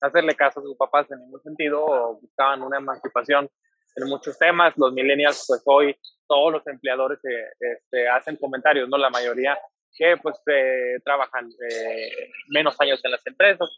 hacerle 0.00 0.34
caso 0.36 0.60
a 0.60 0.62
sus 0.62 0.76
papás 0.76 1.10
en 1.10 1.18
ningún 1.18 1.42
sentido, 1.42 1.84
o 1.84 2.20
buscaban 2.20 2.62
una 2.62 2.78
emancipación 2.78 3.50
en 3.96 4.08
muchos 4.08 4.38
temas. 4.38 4.74
Los 4.76 4.92
millennials, 4.92 5.44
pues 5.48 5.62
hoy 5.66 5.96
todos 6.28 6.52
los 6.52 6.66
empleadores 6.66 7.18
este, 7.58 8.08
hacen 8.08 8.36
comentarios, 8.36 8.88
¿no? 8.88 8.98
La 8.98 9.10
mayoría 9.10 9.58
que 9.96 10.16
pues 10.22 10.36
eh, 10.46 10.98
trabajan 11.04 11.48
eh, 11.70 12.30
menos 12.48 12.74
años 12.80 13.00
en 13.04 13.12
las 13.12 13.26
empresas, 13.26 13.70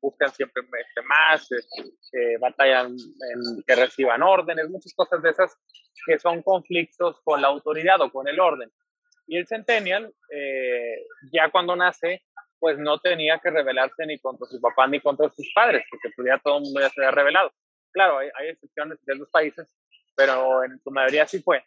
buscan 0.00 0.30
siempre 0.32 0.62
este, 0.62 1.02
más, 1.02 1.48
eh, 1.52 2.36
batallan 2.38 2.92
en 2.92 3.62
que 3.66 3.74
reciban 3.74 4.22
órdenes, 4.22 4.68
muchas 4.70 4.94
cosas 4.94 5.22
de 5.22 5.30
esas 5.30 5.56
que 6.06 6.18
son 6.18 6.42
conflictos 6.42 7.20
con 7.24 7.42
la 7.42 7.48
autoridad 7.48 8.00
o 8.00 8.10
con 8.10 8.28
el 8.28 8.38
orden. 8.38 8.70
Y 9.26 9.38
el 9.38 9.46
centennial, 9.46 10.12
ya 11.32 11.50
cuando 11.50 11.74
nace, 11.74 12.22
pues 12.58 12.78
no 12.78 12.98
tenía 12.98 13.38
que 13.38 13.50
rebelarse 13.50 14.04
ni 14.04 14.18
contra 14.18 14.46
su 14.46 14.60
papá 14.60 14.86
ni 14.86 15.00
contra 15.00 15.30
sus 15.30 15.50
padres, 15.54 15.82
porque 15.90 16.10
pues 16.14 16.28
ya 16.28 16.38
todo 16.38 16.58
el 16.58 16.64
mundo 16.64 16.80
ya 16.80 16.90
se 16.90 17.00
había 17.00 17.10
revelado. 17.10 17.50
Claro, 17.90 18.18
hay, 18.18 18.28
hay 18.38 18.48
excepciones 18.48 18.98
de 19.02 19.14
los 19.14 19.30
países, 19.30 19.66
pero 20.14 20.62
en 20.62 20.78
su 20.80 20.90
mayoría 20.90 21.26
sí 21.26 21.40
fue. 21.40 21.64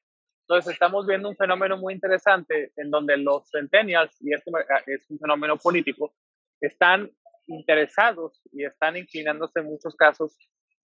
Entonces 0.49 0.73
estamos 0.73 1.05
viendo 1.05 1.27
un 1.27 1.35
fenómeno 1.35 1.75
muy 1.75 1.93
interesante 1.93 2.71
en 2.77 2.89
donde 2.89 3.17
los 3.17 3.49
centennials, 3.51 4.15
y 4.21 4.33
esto 4.33 4.49
es 4.85 5.09
un 5.09 5.19
fenómeno 5.19 5.57
político, 5.57 6.13
están 6.61 7.11
interesados 7.47 8.41
y 8.53 8.63
están 8.63 8.95
inclinándose 8.95 9.59
en 9.59 9.65
muchos 9.65 9.93
casos 9.97 10.37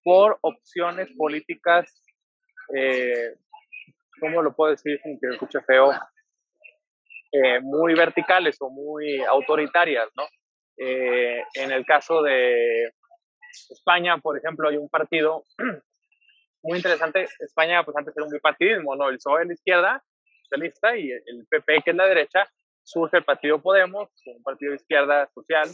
por 0.05 0.39
opciones 0.43 1.09
políticas, 1.17 2.01
eh, 2.77 3.35
¿cómo 4.21 4.41
lo 4.41 4.55
puedo 4.55 4.71
decir 4.71 5.01
sin 5.03 5.19
que 5.19 5.31
escuche 5.31 5.61
feo? 5.63 5.91
Eh, 7.33 7.59
muy 7.61 7.95
verticales 7.95 8.57
o 8.61 8.71
muy 8.71 9.21
autoritarias, 9.23 10.09
¿no? 10.17 10.25
Eh, 10.77 11.43
en 11.55 11.73
el 11.73 11.85
caso 11.85 12.23
de 12.23 12.93
España, 13.69 14.17
por 14.19 14.39
ejemplo, 14.39 14.69
hay 14.69 14.77
un 14.77 14.89
partido 14.89 15.45
muy 16.63 16.79
interesante. 16.79 17.27
España, 17.39 17.85
pues 17.85 17.97
antes 17.97 18.15
era 18.17 18.27
un 18.27 18.33
bipartidismo, 18.33 18.97
¿no? 18.97 19.09
El 19.09 19.17
PSOE 19.17 19.47
la 19.47 19.53
izquierda, 19.53 20.05
socialista, 20.43 20.97
y 20.97 21.11
el 21.11 21.47
PP, 21.49 21.83
que 21.85 21.91
es 21.91 21.97
la 21.97 22.07
derecha, 22.07 22.49
surge 22.83 23.19
el 23.19 23.25
Partido 23.25 23.61
Podemos, 23.61 24.09
un 24.27 24.43
partido 24.43 24.71
de 24.71 24.77
izquierda 24.77 25.29
social, 25.35 25.69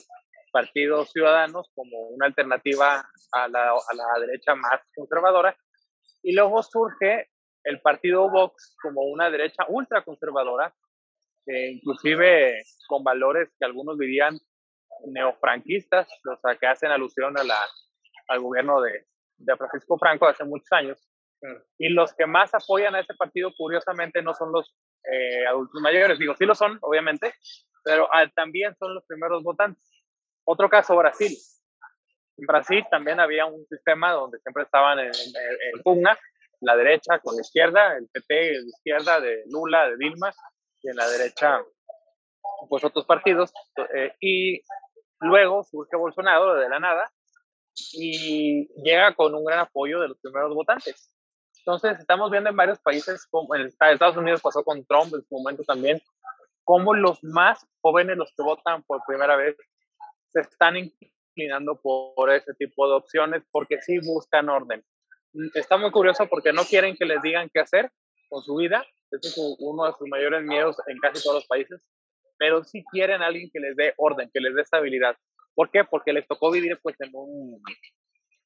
Partidos 0.52 1.10
Ciudadanos, 1.12 1.70
como 1.74 2.08
una 2.08 2.26
alternativa 2.26 3.06
a 3.32 3.48
la, 3.48 3.70
a 3.70 3.94
la 3.94 4.26
derecha 4.26 4.54
más 4.54 4.80
conservadora, 4.94 5.56
y 6.22 6.34
luego 6.34 6.62
surge 6.62 7.30
el 7.64 7.80
Partido 7.80 8.30
Vox 8.30 8.76
como 8.80 9.02
una 9.02 9.28
derecha 9.30 9.64
ultraconservadora, 9.68 10.74
eh, 11.46 11.70
inclusive 11.72 12.62
con 12.88 13.04
valores 13.04 13.48
que 13.58 13.64
algunos 13.64 13.98
dirían 13.98 14.38
neofranquistas, 15.06 16.08
o 16.26 16.36
sea, 16.40 16.56
que 16.56 16.66
hacen 16.66 16.90
alusión 16.90 17.38
a 17.38 17.44
la, 17.44 17.60
al 18.28 18.40
gobierno 18.40 18.80
de, 18.80 19.06
de 19.38 19.56
Francisco 19.56 19.98
Franco 19.98 20.26
hace 20.26 20.44
muchos 20.44 20.70
años. 20.72 21.08
Y 21.78 21.90
los 21.90 22.14
que 22.14 22.26
más 22.26 22.52
apoyan 22.54 22.94
a 22.94 23.00
ese 23.00 23.14
partido, 23.14 23.52
curiosamente, 23.56 24.22
no 24.22 24.34
son 24.34 24.52
los 24.52 24.74
eh, 25.04 25.46
adultos 25.46 25.80
mayores. 25.80 26.18
Digo, 26.18 26.34
sí 26.34 26.44
lo 26.44 26.54
son, 26.54 26.78
obviamente, 26.80 27.34
pero 27.84 28.08
ah, 28.12 28.26
también 28.34 28.74
son 28.76 28.94
los 28.94 29.04
primeros 29.04 29.42
votantes. 29.42 29.88
Otro 30.44 30.68
caso, 30.68 30.96
Brasil. 30.96 31.36
En 32.38 32.46
Brasil 32.46 32.84
también 32.90 33.20
había 33.20 33.46
un 33.46 33.64
sistema 33.66 34.12
donde 34.12 34.38
siempre 34.40 34.64
estaban 34.64 34.98
en, 34.98 35.12
pugna, 35.84 36.18
la 36.60 36.76
derecha 36.76 37.18
con 37.20 37.36
la 37.36 37.42
izquierda, 37.42 37.96
el 37.96 38.08
PP 38.08 38.34
de 38.34 38.66
izquierda 38.66 39.20
de 39.20 39.44
Lula, 39.50 39.88
de 39.88 39.96
Dilma, 39.98 40.32
y 40.82 40.88
en 40.88 40.96
la 40.96 41.08
derecha, 41.08 41.62
pues 42.68 42.82
otros 42.82 43.04
partidos. 43.04 43.52
Eh, 43.94 44.14
y 44.20 44.62
luego 45.20 45.64
surge 45.64 45.96
Bolsonaro 45.96 46.54
de 46.54 46.68
la 46.68 46.80
nada 46.80 47.10
y 47.92 48.68
llega 48.82 49.14
con 49.14 49.34
un 49.34 49.44
gran 49.44 49.60
apoyo 49.60 50.00
de 50.00 50.08
los 50.08 50.18
primeros 50.18 50.54
votantes. 50.54 51.12
Entonces, 51.58 51.98
estamos 51.98 52.30
viendo 52.30 52.50
en 52.50 52.56
varios 52.56 52.78
países, 52.78 53.26
como 53.26 53.54
en 53.54 53.66
Estados 53.66 54.16
Unidos 54.16 54.40
pasó 54.40 54.62
con 54.62 54.84
Trump 54.86 55.12
en 55.14 55.22
su 55.22 55.34
momento 55.34 55.64
también, 55.64 56.00
cómo 56.64 56.94
los 56.94 57.22
más 57.24 57.66
jóvenes, 57.80 58.16
los 58.16 58.32
que 58.36 58.42
votan 58.42 58.82
por 58.84 59.00
primera 59.06 59.36
vez, 59.36 59.56
se 60.32 60.40
están 60.40 60.76
inclinando 60.76 61.80
por 61.80 62.30
ese 62.30 62.54
tipo 62.54 62.88
de 62.88 62.94
opciones 62.94 63.42
porque 63.50 63.80
sí 63.82 63.98
buscan 63.98 64.48
orden. 64.48 64.84
Está 65.54 65.76
muy 65.76 65.90
curioso 65.90 66.26
porque 66.28 66.52
no 66.52 66.64
quieren 66.64 66.96
que 66.96 67.04
les 67.04 67.20
digan 67.20 67.50
qué 67.52 67.60
hacer 67.60 67.90
con 68.28 68.42
su 68.42 68.56
vida. 68.56 68.84
Ese 69.10 69.28
es 69.28 69.56
uno 69.58 69.86
de 69.86 69.92
sus 69.98 70.08
mayores 70.08 70.42
miedos 70.42 70.76
en 70.86 70.98
casi 70.98 71.22
todos 71.22 71.36
los 71.36 71.46
países. 71.46 71.80
Pero 72.38 72.64
sí 72.64 72.84
quieren 72.90 73.22
a 73.22 73.26
alguien 73.26 73.50
que 73.52 73.60
les 73.60 73.76
dé 73.76 73.94
orden, 73.96 74.30
que 74.32 74.40
les 74.40 74.54
dé 74.54 74.62
estabilidad. 74.62 75.16
¿Por 75.56 75.70
qué? 75.70 75.84
Porque 75.84 76.12
les 76.12 76.28
tocó 76.28 76.52
vivir 76.52 76.78
pues 76.82 76.94
en 77.00 77.10
un, 77.14 77.60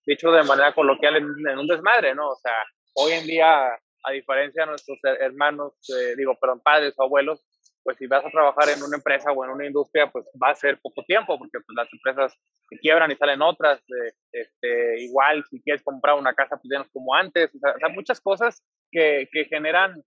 dicho 0.06 0.30
de 0.30 0.44
manera 0.44 0.72
coloquial, 0.72 1.16
en, 1.16 1.58
un 1.58 1.66
desmadre, 1.66 2.14
¿no? 2.14 2.30
O 2.30 2.36
sea, 2.36 2.54
hoy 2.94 3.12
en 3.12 3.26
día, 3.26 3.66
a 4.04 4.12
diferencia 4.12 4.62
de 4.62 4.70
nuestros 4.70 4.98
hermanos, 5.20 5.74
eh, 5.90 6.14
digo, 6.16 6.38
perdón, 6.40 6.60
padres 6.60 6.94
o 6.96 7.02
abuelos, 7.02 7.44
pues 7.82 7.96
si 7.98 8.06
vas 8.06 8.24
a 8.24 8.30
trabajar 8.30 8.68
en 8.68 8.82
una 8.82 8.96
empresa 8.96 9.32
o 9.32 9.44
en 9.44 9.50
una 9.50 9.66
industria, 9.66 10.08
pues 10.10 10.24
va 10.40 10.50
a 10.50 10.54
ser 10.54 10.78
poco 10.80 11.02
tiempo, 11.04 11.36
porque 11.36 11.58
pues, 11.66 11.74
las 11.74 11.88
empresas 11.92 12.38
se 12.68 12.78
quiebran 12.78 13.10
y 13.10 13.16
salen 13.16 13.42
otras. 13.42 13.82
este, 14.30 15.00
igual, 15.00 15.44
si 15.50 15.60
quieres 15.62 15.82
comprar 15.82 16.16
una 16.16 16.34
casa, 16.34 16.56
pues 16.56 16.68
ya 16.70 16.78
no 16.78 16.84
es 16.84 16.92
como 16.92 17.14
antes. 17.14 17.50
O 17.54 17.58
sea, 17.58 17.88
muchas 17.88 18.20
cosas 18.20 18.62
que, 18.92 19.28
que, 19.32 19.46
generan 19.46 20.00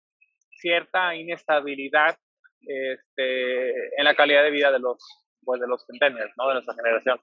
cierta 0.60 1.16
inestabilidad 1.16 2.16
este, 2.62 4.00
en 4.00 4.06
la 4.06 4.16
calidad 4.16 4.44
de 4.44 4.52
vida 4.52 4.72
de 4.72 4.80
los, 4.80 5.23
pues, 5.44 5.62
de 5.62 5.68
los 5.68 5.86
centennials, 5.86 6.34
¿no? 6.38 6.48
De 6.48 6.54
nuestra 6.56 6.76
generación. 6.76 7.20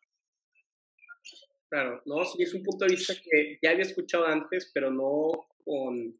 Claro, 1.68 2.02
no, 2.04 2.24
sí, 2.24 2.42
es 2.42 2.52
un 2.52 2.64
punto 2.64 2.84
de 2.84 2.92
vista 2.92 3.14
que 3.14 3.58
ya 3.62 3.70
había 3.70 3.84
escuchado 3.84 4.26
antes, 4.26 4.70
pero 4.74 4.90
no 4.90 5.28
con, 5.64 6.18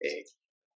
eh, 0.00 0.24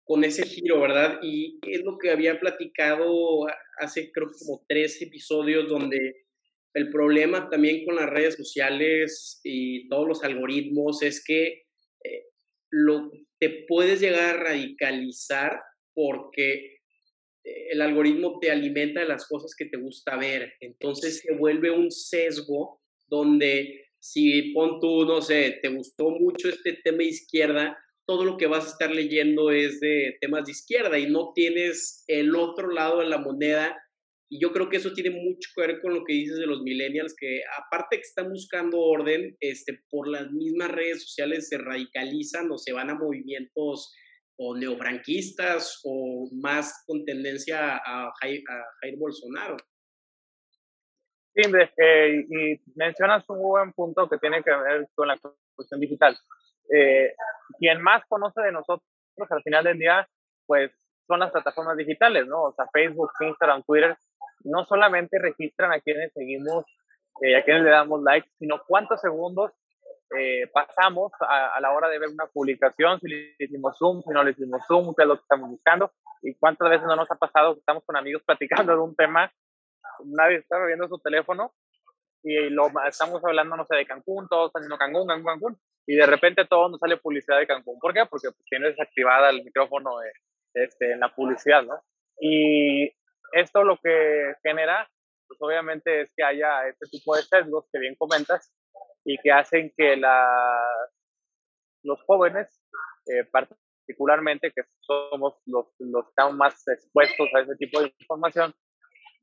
con 0.03 0.23
ese 0.25 0.45
giro, 0.45 0.81
¿verdad? 0.81 1.19
Y 1.23 1.59
es 1.65 1.81
lo 1.83 1.97
que 1.97 2.11
había 2.11 2.37
platicado 2.39 3.47
hace 3.77 4.11
creo 4.11 4.29
como 4.37 4.65
tres 4.67 5.01
episodios 5.01 5.69
donde 5.69 6.25
el 6.73 6.89
problema 6.89 7.49
también 7.49 7.85
con 7.85 7.95
las 7.95 8.09
redes 8.09 8.35
sociales 8.35 9.39
y 9.43 9.87
todos 9.87 10.07
los 10.07 10.23
algoritmos 10.23 11.01
es 11.03 11.23
que 11.23 11.63
eh, 12.03 12.25
lo, 12.69 13.11
te 13.39 13.65
puedes 13.67 13.99
llegar 14.01 14.35
a 14.35 14.43
radicalizar 14.43 15.61
porque 15.93 16.80
el 17.43 17.81
algoritmo 17.81 18.39
te 18.39 18.51
alimenta 18.51 19.01
de 19.01 19.07
las 19.07 19.27
cosas 19.27 19.55
que 19.57 19.65
te 19.65 19.77
gusta 19.77 20.17
ver. 20.17 20.53
Entonces 20.59 21.19
se 21.19 21.35
vuelve 21.35 21.71
un 21.71 21.91
sesgo 21.91 22.81
donde 23.07 23.85
si 23.99 24.53
pon 24.53 24.79
tú, 24.79 25.05
no 25.05 25.21
sé, 25.21 25.59
te 25.61 25.69
gustó 25.69 26.09
mucho 26.09 26.49
este 26.49 26.79
tema 26.83 26.99
de 26.99 27.05
izquierda, 27.05 27.77
todo 28.07 28.25
lo 28.25 28.35
que 28.37 28.47
vas 28.47 28.65
a 28.65 28.71
estar 28.71 28.91
leyendo 28.91 29.51
es 29.51 29.79
de 29.79 30.17
temas 30.19 30.45
de 30.45 30.51
izquierda 30.51 30.97
y 30.97 31.09
no 31.09 31.31
tienes 31.33 32.03
el 32.07 32.35
otro 32.35 32.71
lado 32.71 32.99
de 32.99 33.07
la 33.07 33.19
moneda. 33.19 33.77
Y 34.29 34.39
yo 34.41 34.51
creo 34.51 34.69
que 34.69 34.77
eso 34.77 34.93
tiene 34.93 35.11
mucho 35.11 35.49
que 35.53 35.61
ver 35.61 35.81
con 35.81 35.93
lo 35.93 36.03
que 36.03 36.13
dices 36.13 36.37
de 36.37 36.47
los 36.47 36.61
millennials, 36.61 37.13
que 37.15 37.41
aparte 37.63 37.97
que 37.97 38.01
están 38.01 38.29
buscando 38.29 38.79
orden, 38.79 39.35
este, 39.39 39.79
por 39.89 40.07
las 40.07 40.31
mismas 40.31 40.71
redes 40.71 41.03
sociales 41.03 41.49
se 41.49 41.57
radicalizan 41.57 42.49
o 42.49 42.57
se 42.57 42.73
van 42.73 42.89
a 42.89 42.95
movimientos 42.95 43.93
o 44.43 44.55
neofranquistas 44.55 45.81
o 45.83 46.27
más 46.33 46.83
con 46.87 47.05
tendencia 47.05 47.77
a 47.77 48.11
Jair, 48.19 48.41
Bolsonaro. 48.97 49.55
Eh, 51.35 52.25
y 52.27 52.59
mencionas 52.75 53.23
un 53.29 53.39
buen 53.39 53.71
punto 53.73 54.09
que 54.09 54.17
tiene 54.17 54.41
que 54.43 54.49
ver 54.49 54.87
con 54.95 55.07
la 55.07 55.19
cuestión 55.55 55.79
digital. 55.79 56.17
Eh, 56.73 57.13
quien 57.59 57.81
más 57.83 58.03
conoce 58.07 58.41
de 58.41 58.51
nosotros 58.51 58.81
al 59.29 59.43
final 59.43 59.63
del 59.63 59.77
día, 59.77 60.09
pues 60.47 60.71
son 61.05 61.19
las 61.19 61.31
plataformas 61.31 61.77
digitales, 61.77 62.25
¿no? 62.25 62.45
O 62.45 62.53
sea, 62.53 62.65
Facebook, 62.73 63.11
Instagram, 63.19 63.61
Twitter, 63.63 63.95
no 64.43 64.65
solamente 64.65 65.19
registran 65.19 65.71
a 65.71 65.79
quienes 65.81 66.11
seguimos, 66.13 66.65
eh, 67.21 67.35
a 67.35 67.43
quienes 67.43 67.63
le 67.63 67.69
damos 67.69 68.01
like, 68.01 68.27
sino 68.39 68.63
cuántos 68.67 69.01
segundos 69.01 69.51
eh, 70.17 70.47
pasamos 70.53 71.11
a, 71.21 71.59
la 71.61 71.71
hora 71.71 71.87
de 71.87 71.99
ver 71.99 72.09
una 72.09 72.27
publicación, 72.27 72.99
si 72.99 73.07
le 73.07 73.35
hicimos 73.39 73.77
zoom, 73.77 74.01
si 74.01 74.09
no 74.09 74.23
le 74.23 74.31
hicimos 74.31 74.61
zoom, 74.67 74.93
qué 74.95 75.03
es 75.03 75.07
lo 75.07 75.15
que 75.15 75.21
estamos 75.21 75.49
buscando, 75.49 75.91
y 76.21 76.35
cuántas 76.35 76.69
veces 76.69 76.85
no 76.85 76.95
nos 76.95 77.09
ha 77.09 77.15
pasado 77.15 77.53
que 77.53 77.59
estamos 77.59 77.83
con 77.85 77.95
amigos 77.95 78.21
platicando 78.25 78.73
de 78.73 78.79
un 78.79 78.95
tema, 78.95 79.31
nadie 80.05 80.37
está 80.37 80.63
viendo 80.65 80.87
su 80.87 80.99
teléfono 80.99 81.53
y 82.23 82.49
lo 82.49 82.67
estamos 82.87 83.23
hablando, 83.23 83.55
no 83.55 83.65
sé, 83.65 83.75
de 83.75 83.85
Cancún, 83.85 84.27
todos 84.27 84.47
están 84.47 84.61
diciendo 84.61 84.77
Cancún, 84.77 85.07
Cancún, 85.07 85.25
Cancún, 85.25 85.57
y 85.87 85.95
de 85.95 86.05
repente 86.05 86.45
todo 86.45 86.69
nos 86.69 86.79
sale 86.79 86.97
publicidad 86.97 87.39
de 87.39 87.47
Cancún. 87.47 87.79
¿Por 87.79 87.93
qué? 87.93 88.05
Porque 88.09 88.29
pues, 88.29 88.45
tiene 88.47 88.67
desactivada 88.67 89.29
el 89.29 89.43
micrófono 89.43 89.91
este, 90.53 90.91
en 90.91 90.99
la 90.99 91.09
publicidad, 91.15 91.63
¿no? 91.63 91.81
Y 92.19 92.91
esto 93.31 93.63
lo 93.63 93.77
que 93.77 94.35
genera, 94.43 94.87
pues 95.27 95.41
obviamente 95.41 96.01
es 96.01 96.11
que 96.15 96.23
haya 96.23 96.67
este 96.67 96.85
tipo 96.87 97.15
de 97.15 97.23
sesgos 97.23 97.65
que 97.71 97.79
bien 97.79 97.95
comentas, 97.95 98.53
y 99.03 99.17
que 99.17 99.31
hacen 99.31 99.73
que 99.75 99.95
la, 99.95 100.27
los 101.83 102.01
jóvenes, 102.03 102.47
eh, 103.07 103.25
particularmente 103.31 104.51
que 104.51 104.63
somos 104.79 105.41
los, 105.45 105.67
los 105.79 106.05
que 106.05 106.09
estamos 106.09 106.35
más 106.35 106.67
expuestos 106.67 107.29
a 107.35 107.41
ese 107.41 107.55
tipo 107.55 107.81
de 107.81 107.93
información, 107.99 108.53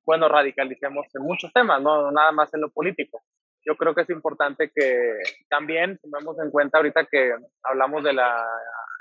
bueno, 0.05 0.29
radicalicemos 0.29 1.07
en 1.15 1.23
muchos 1.23 1.53
temas, 1.53 1.83
no 1.83 2.11
nada 2.11 2.33
más 2.33 2.53
en 2.55 2.63
lo 2.63 2.71
político. 2.71 3.23
Yo 3.65 3.77
creo 3.77 3.95
que 3.95 4.03
es 4.03 4.11
importante 4.11 4.71
que 4.75 5.19
también 5.51 5.99
tomemos 5.99 6.39
en 6.41 6.51
cuenta 6.51 6.79
ahorita 6.79 7.05
que 7.05 7.35
hablamos 7.63 8.03
de 8.03 8.15
la 8.15 8.47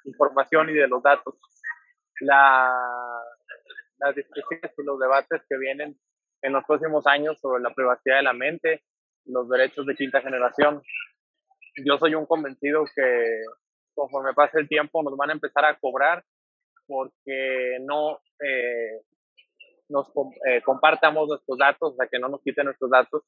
información 0.04 0.70
y 0.70 0.74
de 0.74 0.88
los 0.88 1.02
datos, 1.02 1.36
la, 2.20 2.70
las 4.00 4.16
discusiones 4.16 4.74
y 4.78 4.84
los 4.84 5.00
debates 5.00 5.42
que 5.48 5.58
vienen 5.58 5.98
en 6.42 6.54
los 6.54 6.66
próximos 6.66 7.08
años 7.08 7.40
sobre 7.40 7.64
la 7.64 7.74
privacidad 7.74 8.18
de 8.18 8.24
la 8.24 8.34
mente, 8.34 8.84
los 9.28 9.50
derechos 9.50 9.86
de 9.86 9.96
quinta 9.96 10.22
generación. 10.22 10.82
Yo 11.86 11.98
soy 11.98 12.16
un 12.16 12.26
convencido 12.26 12.86
que 12.96 13.42
conforme 13.94 14.34
pase 14.34 14.60
el 14.60 14.68
tiempo 14.68 15.04
nos 15.04 15.18
van 15.18 15.32
a 15.32 15.34
empezar 15.34 15.66
a 15.66 15.78
cobrar 15.80 16.24
porque 16.86 17.78
no 17.82 18.20
eh, 18.40 19.02
nos 19.90 20.08
eh, 20.48 20.62
compartamos 20.64 21.28
nuestros 21.28 21.58
datos, 21.58 21.94
o 21.94 21.96
sea, 21.96 22.08
que 22.08 22.20
no 22.20 22.30
nos 22.30 22.42
quiten 22.42 22.66
nuestros 22.66 22.90
datos. 22.90 23.24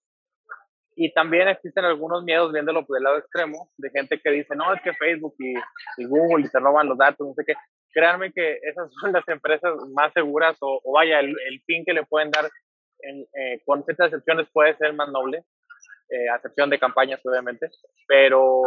Y 0.96 1.14
también 1.14 1.48
existen 1.48 1.86
algunos 1.86 2.24
miedos 2.24 2.52
viéndolo 2.52 2.86
por 2.86 2.98
el 2.98 3.04
lado 3.04 3.18
extremo, 3.18 3.70
de 3.78 3.90
gente 3.90 4.20
que 4.22 4.32
dice, 4.32 4.56
no, 4.56 4.74
es 4.74 4.82
que 4.82 4.94
Facebook 4.94 5.36
y, 5.40 6.06
Google 6.06 6.44
y 6.44 6.48
se 6.48 6.60
roban 6.60 6.88
los 6.88 6.98
datos, 6.98 7.26
no 7.26 7.34
sé 7.34 7.44
qué. 7.46 7.54
Créanme 7.94 8.32
que 8.32 8.60
esas 8.64 8.92
son 9.02 9.14
las 9.14 9.28
empresas 9.28 9.74
más 9.94 10.12
seguras 10.14 10.58
o, 10.62 10.82
vaya, 10.94 11.20
el, 11.20 11.30
el, 11.30 11.62
fin 11.66 11.84
que 11.86 11.94
le 11.94 12.06
pueden 12.06 12.32
dar 12.32 12.50
en, 13.02 13.22
eh, 13.22 13.62
con 13.66 13.84
ciertas 13.84 14.08
excepciones 14.08 14.48
puede 14.52 14.76
ser 14.78 14.94
más 14.94 15.10
noble 15.10 15.44
eh, 16.10 16.28
acepción 16.30 16.70
de 16.70 16.80
campañas 16.80 17.20
obviamente, 17.24 17.70
pero 18.08 18.62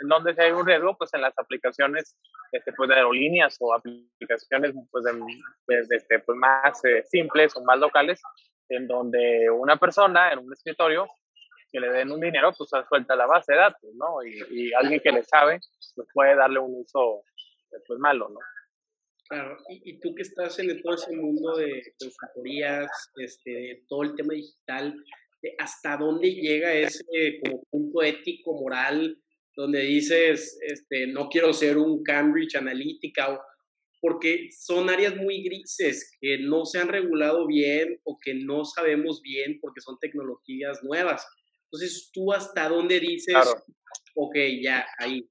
en 0.00 0.08
donde 0.08 0.34
se 0.34 0.42
hay 0.42 0.52
un 0.52 0.66
riesgo, 0.66 0.96
pues 0.96 1.12
en 1.12 1.20
las 1.20 1.38
aplicaciones 1.38 2.16
este, 2.52 2.72
pues, 2.72 2.88
de 2.88 2.96
aerolíneas 2.96 3.56
o 3.60 3.74
aplicaciones 3.74 4.72
pues, 4.90 5.04
de, 5.04 5.96
este, 5.96 6.20
pues, 6.20 6.38
más 6.38 6.82
eh, 6.84 7.02
simples 7.04 7.54
o 7.56 7.62
más 7.64 7.78
locales, 7.78 8.22
en 8.70 8.86
donde 8.86 9.50
una 9.50 9.76
persona 9.76 10.32
en 10.32 10.38
un 10.38 10.52
escritorio 10.52 11.06
que 11.70 11.80
le 11.80 11.90
den 11.90 12.10
un 12.10 12.20
dinero, 12.20 12.52
pues 12.56 12.70
suelta 12.88 13.14
la 13.14 13.26
base 13.26 13.52
de 13.52 13.58
datos, 13.58 13.90
¿no? 13.94 14.22
Y, 14.24 14.72
alguien 14.72 15.00
que 15.00 15.12
le 15.12 15.22
sabe, 15.22 15.60
pues 15.94 16.08
puede 16.12 16.34
darle 16.34 16.58
un 16.60 16.80
uso 16.80 17.22
pues 17.86 17.98
malo, 18.00 18.28
¿no? 18.28 18.40
Claro, 19.28 19.56
y, 19.68 20.00
tú 20.00 20.14
que 20.14 20.22
estás 20.22 20.58
en 20.58 20.82
todo 20.82 20.94
ese 20.94 21.14
mundo 21.14 21.56
de 21.56 21.94
consultorías, 22.00 22.90
este, 23.16 23.84
todo 23.88 24.02
el 24.02 24.16
tema 24.16 24.34
digital, 24.34 24.96
hasta 25.58 25.96
dónde 25.96 26.32
llega 26.32 26.74
ese 26.74 27.40
como 27.42 27.62
punto 27.70 28.02
ético, 28.02 28.60
moral, 28.60 29.18
donde 29.54 29.80
dices, 29.80 30.58
este, 30.62 31.06
no 31.06 31.28
quiero 31.28 31.52
ser 31.52 31.78
un 31.78 32.02
Cambridge 32.02 32.56
Analytica, 32.56 33.40
porque 34.00 34.48
son 34.50 34.88
áreas 34.88 35.14
muy 35.16 35.42
grises 35.42 36.16
que 36.20 36.38
no 36.38 36.64
se 36.64 36.78
han 36.78 36.88
regulado 36.88 37.46
bien 37.46 38.00
o 38.04 38.18
que 38.18 38.34
no 38.34 38.64
sabemos 38.64 39.20
bien 39.22 39.58
porque 39.60 39.80
son 39.80 39.98
tecnologías 39.98 40.82
nuevas. 40.82 41.26
Entonces, 41.64 42.10
¿tú 42.12 42.32
hasta 42.32 42.68
dónde 42.68 42.98
dices, 42.98 43.36
ok, 44.14 44.36
ya, 44.62 44.86
ahí? 44.98 45.28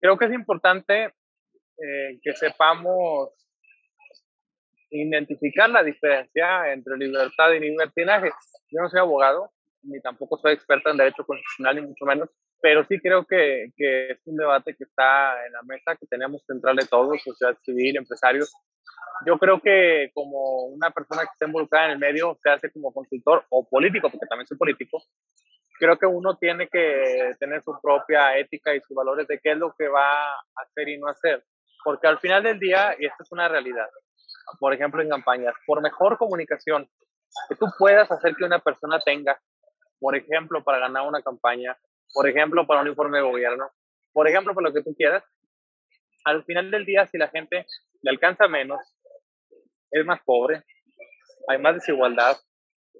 Creo 0.00 0.16
que 0.16 0.26
es 0.26 0.32
importante 0.32 1.04
eh, 1.04 2.20
que 2.22 2.34
sepamos 2.34 3.30
identificar 4.94 5.68
la 5.70 5.82
diferencia 5.82 6.72
entre 6.72 6.96
libertad 6.96 7.52
y 7.52 7.60
libertinaje. 7.60 8.30
Yo 8.70 8.80
no 8.80 8.88
soy 8.88 9.00
abogado, 9.00 9.50
ni 9.82 10.00
tampoco 10.00 10.38
soy 10.38 10.52
experta 10.52 10.90
en 10.90 10.96
derecho 10.96 11.24
constitucional, 11.24 11.76
ni 11.76 11.82
mucho 11.82 12.04
menos, 12.04 12.30
pero 12.60 12.84
sí 12.84 12.98
creo 13.00 13.24
que, 13.24 13.70
que, 13.76 14.12
es 14.12 14.18
un 14.26 14.36
debate 14.36 14.74
que 14.74 14.84
está 14.84 15.44
en 15.46 15.52
la 15.52 15.62
mesa, 15.62 15.96
que 15.96 16.06
tenemos 16.06 16.42
que 16.46 16.54
entrarle 16.54 16.86
todos, 16.86 17.22
sociedad 17.22 17.56
civil, 17.62 17.96
empresarios. 17.96 18.52
Yo 19.26 19.38
creo 19.38 19.60
que 19.60 20.10
como 20.14 20.66
una 20.66 20.90
persona 20.90 21.22
que 21.22 21.30
está 21.32 21.46
involucrada 21.46 21.86
en 21.86 21.92
el 21.92 21.98
medio, 21.98 22.38
se 22.42 22.50
hace 22.50 22.70
como 22.72 22.92
consultor 22.92 23.44
o 23.50 23.68
político, 23.68 24.08
porque 24.10 24.26
también 24.26 24.46
soy 24.46 24.56
político, 24.56 25.02
creo 25.78 25.98
que 25.98 26.06
uno 26.06 26.36
tiene 26.36 26.68
que 26.68 27.32
tener 27.38 27.62
su 27.62 27.78
propia 27.82 28.38
ética 28.38 28.74
y 28.74 28.80
sus 28.80 28.96
valores 28.96 29.26
de 29.26 29.38
qué 29.42 29.52
es 29.52 29.58
lo 29.58 29.74
que 29.76 29.88
va 29.88 30.32
a 30.32 30.42
hacer 30.62 30.88
y 30.88 30.98
no 30.98 31.08
hacer. 31.08 31.44
Porque 31.82 32.06
al 32.06 32.18
final 32.18 32.42
del 32.42 32.58
día, 32.58 32.96
y 32.98 33.06
esto 33.06 33.22
es 33.22 33.32
una 33.32 33.48
realidad, 33.48 33.88
por 34.58 34.72
ejemplo 34.72 35.02
en 35.02 35.08
campañas, 35.08 35.54
por 35.66 35.82
mejor 35.82 36.18
comunicación 36.18 36.88
que 37.48 37.56
tú 37.56 37.66
puedas 37.78 38.10
hacer 38.10 38.34
que 38.36 38.44
una 38.44 38.58
persona 38.58 38.98
tenga, 39.00 39.40
por 39.98 40.16
ejemplo, 40.16 40.62
para 40.62 40.78
ganar 40.78 41.06
una 41.06 41.22
campaña, 41.22 41.76
por 42.12 42.28
ejemplo, 42.28 42.66
para 42.66 42.82
un 42.82 42.88
informe 42.88 43.18
de 43.18 43.24
gobierno, 43.24 43.70
por 44.12 44.28
ejemplo, 44.28 44.54
para 44.54 44.68
lo 44.68 44.74
que 44.74 44.82
tú 44.82 44.94
quieras, 44.96 45.24
al 46.24 46.44
final 46.44 46.70
del 46.70 46.86
día, 46.86 47.06
si 47.06 47.18
la 47.18 47.28
gente 47.28 47.66
le 48.02 48.10
alcanza 48.10 48.48
menos, 48.48 48.80
es 49.90 50.04
más 50.04 50.20
pobre, 50.24 50.62
hay 51.48 51.58
más 51.58 51.74
desigualdad, 51.74 52.36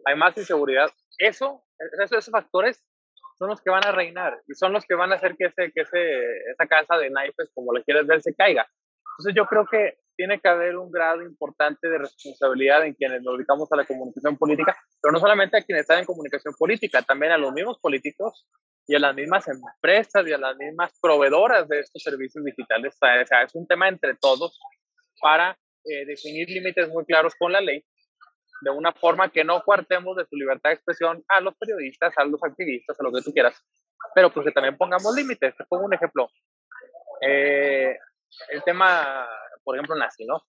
hay 0.05 0.17
más 0.17 0.37
inseguridad, 0.37 0.91
eso, 1.19 1.65
esos, 2.03 2.31
factores 2.31 2.85
son 3.39 3.49
los 3.49 3.61
que 3.61 3.71
van 3.71 3.87
a 3.87 3.93
reinar 3.93 4.41
y 4.47 4.55
son 4.55 4.73
los 4.73 4.85
que 4.85 4.95
van 4.95 5.13
a 5.13 5.17
hacer 5.17 5.37
que, 5.37 5.47
ese, 5.47 5.73
que 5.73 5.83
ese, 5.83 6.51
esa 6.51 6.67
casa 6.67 6.97
de 6.99 7.11
naipes, 7.11 7.51
como 7.55 7.73
le 7.73 7.83
quieres 7.83 8.07
ver, 8.07 8.23
se 8.23 8.35
caiga. 8.35 8.67
Entonces 9.15 9.35
yo 9.35 9.47
creo 9.47 9.67
que 9.67 9.99
tiene 10.17 10.41
que 10.41 10.49
haber 10.49 10.77
un 10.77 10.91
grado 10.91 11.23
importante 11.23 11.89
de 11.89 11.99
responsabilidad 11.99 12.85
en 12.85 12.95
quienes 12.95 13.23
nos 13.23 13.37
dedicamos 13.37 13.71
a 13.73 13.77
la 13.77 13.85
comunicación 13.85 14.37
política, 14.37 14.77
pero 15.01 15.13
no 15.13 15.19
solamente 15.19 15.57
a 15.57 15.63
quienes 15.63 15.83
están 15.83 16.01
en 16.01 16.05
comunicación 16.05 16.55
política, 16.59 17.03
también 17.03 17.33
a 17.33 17.39
los 17.39 17.53
mismos 17.53 17.79
políticos 17.81 18.47
y 18.87 18.95
a 18.95 18.99
las 18.99 19.15
mismas 19.15 19.47
empresas 19.49 20.27
y 20.27 20.33
a 20.33 20.39
las 20.39 20.57
mismas 20.57 20.93
proveedoras 21.01 21.69
de 21.69 21.81
estos 21.81 22.03
servicios 22.03 22.45
digitales. 22.45 22.95
O 22.95 22.99
sea, 22.99 23.43
es 23.43 23.55
un 23.55 23.67
tema 23.67 23.89
entre 23.89 24.15
todos 24.15 24.59
para 25.21 25.57
eh, 25.85 26.05
definir 26.07 26.49
límites 26.49 26.89
muy 26.89 27.05
claros 27.05 27.35
con 27.39 27.53
la 27.53 27.61
ley, 27.61 27.85
de 28.61 28.71
una 28.71 28.93
forma 28.93 29.31
que 29.31 29.45
no 29.45 29.63
cuartemos 29.63 30.17
de 30.17 30.27
su 30.27 30.37
libertad 30.37 30.71
de 30.71 30.75
expresión 30.75 31.25
a 31.29 31.41
los 31.41 31.55
periodistas, 31.57 32.17
a 32.17 32.25
los 32.25 32.43
activistas, 32.43 32.99
a 32.99 33.03
lo 33.03 33.13
que 33.13 33.23
tú 33.23 33.33
quieras, 33.33 33.63
pero 34.15 34.31
pues 34.33 34.47
que 34.47 34.53
también 34.53 34.77
pongamos 34.77 35.15
límites. 35.15 35.57
Te 35.57 35.65
pongo 35.65 35.85
un 35.85 35.95
ejemplo. 35.95 36.29
Eh, 37.21 37.97
el 38.49 38.63
tema 38.65 39.29
por 39.65 39.77
ejemplo, 39.77 39.97
nazi, 39.97 40.25
¿no? 40.25 40.43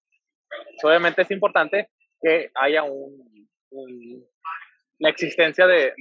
Obviamente 0.84 1.24
es 1.24 1.32
importante 1.32 1.90
que 2.22 2.52
haya 2.56 2.84
un, 2.84 4.26
la 5.00 5.10
existencia 5.10 5.68
de, 5.68 5.94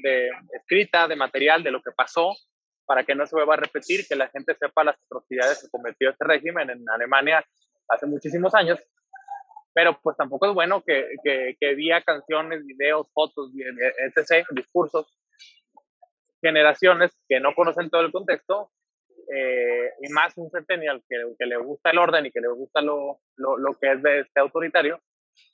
escrita, 0.53 1.09
de 1.09 1.17
material, 1.17 1.63
de 1.63 1.71
lo 1.71 1.83
que 1.83 1.93
pasó, 1.93 2.33
para 2.87 3.05
que 3.05 3.15
no 3.15 3.27
se 3.27 3.35
vuelva 3.35 3.55
a 3.55 3.59
repetir, 3.59 4.07
que 4.07 4.15
la 4.15 4.29
gente 4.29 4.55
sepa 4.55 4.85
las 4.85 4.97
atrocidades 5.07 5.63
que 5.63 5.71
cometió 5.71 6.11
este 6.11 6.25
régimen 6.25 6.71
en 6.71 6.85
Alemania 6.91 7.45
hace 7.89 8.07
muchísimos 8.07 8.55
años, 8.55 8.79
pero 9.73 9.99
pues 10.03 10.17
tampoco 10.17 10.47
es 10.47 10.55
bueno 10.55 10.83
que, 10.83 11.17
que, 11.25 11.57
que 11.59 11.75
vía 11.75 12.03
canciones, 12.03 12.65
videos, 12.65 13.09
fotos, 13.13 13.51
etc., 13.55 14.47
discursos, 14.51 15.19
generaciones 16.41 17.13
que 17.29 17.41
no 17.41 17.55
conocen 17.55 17.91
todo 17.91 18.03
el 18.03 18.13
contexto, 18.13 18.71
eh, 19.33 19.93
y 20.01 20.09
más 20.13 20.37
un 20.37 20.51
centennial 20.51 21.03
que, 21.09 21.17
que, 21.39 21.47
le 21.47 21.57
gusta 21.57 21.91
el 21.91 21.99
orden 21.99 22.27
y 22.27 22.31
que 22.31 22.41
le 22.41 22.49
gusta 22.49 22.81
lo, 22.81 23.21
lo, 23.37 23.57
lo, 23.57 23.75
que 23.79 23.93
es 23.93 24.03
de 24.03 24.21
este 24.21 24.41
autoritario, 24.41 25.01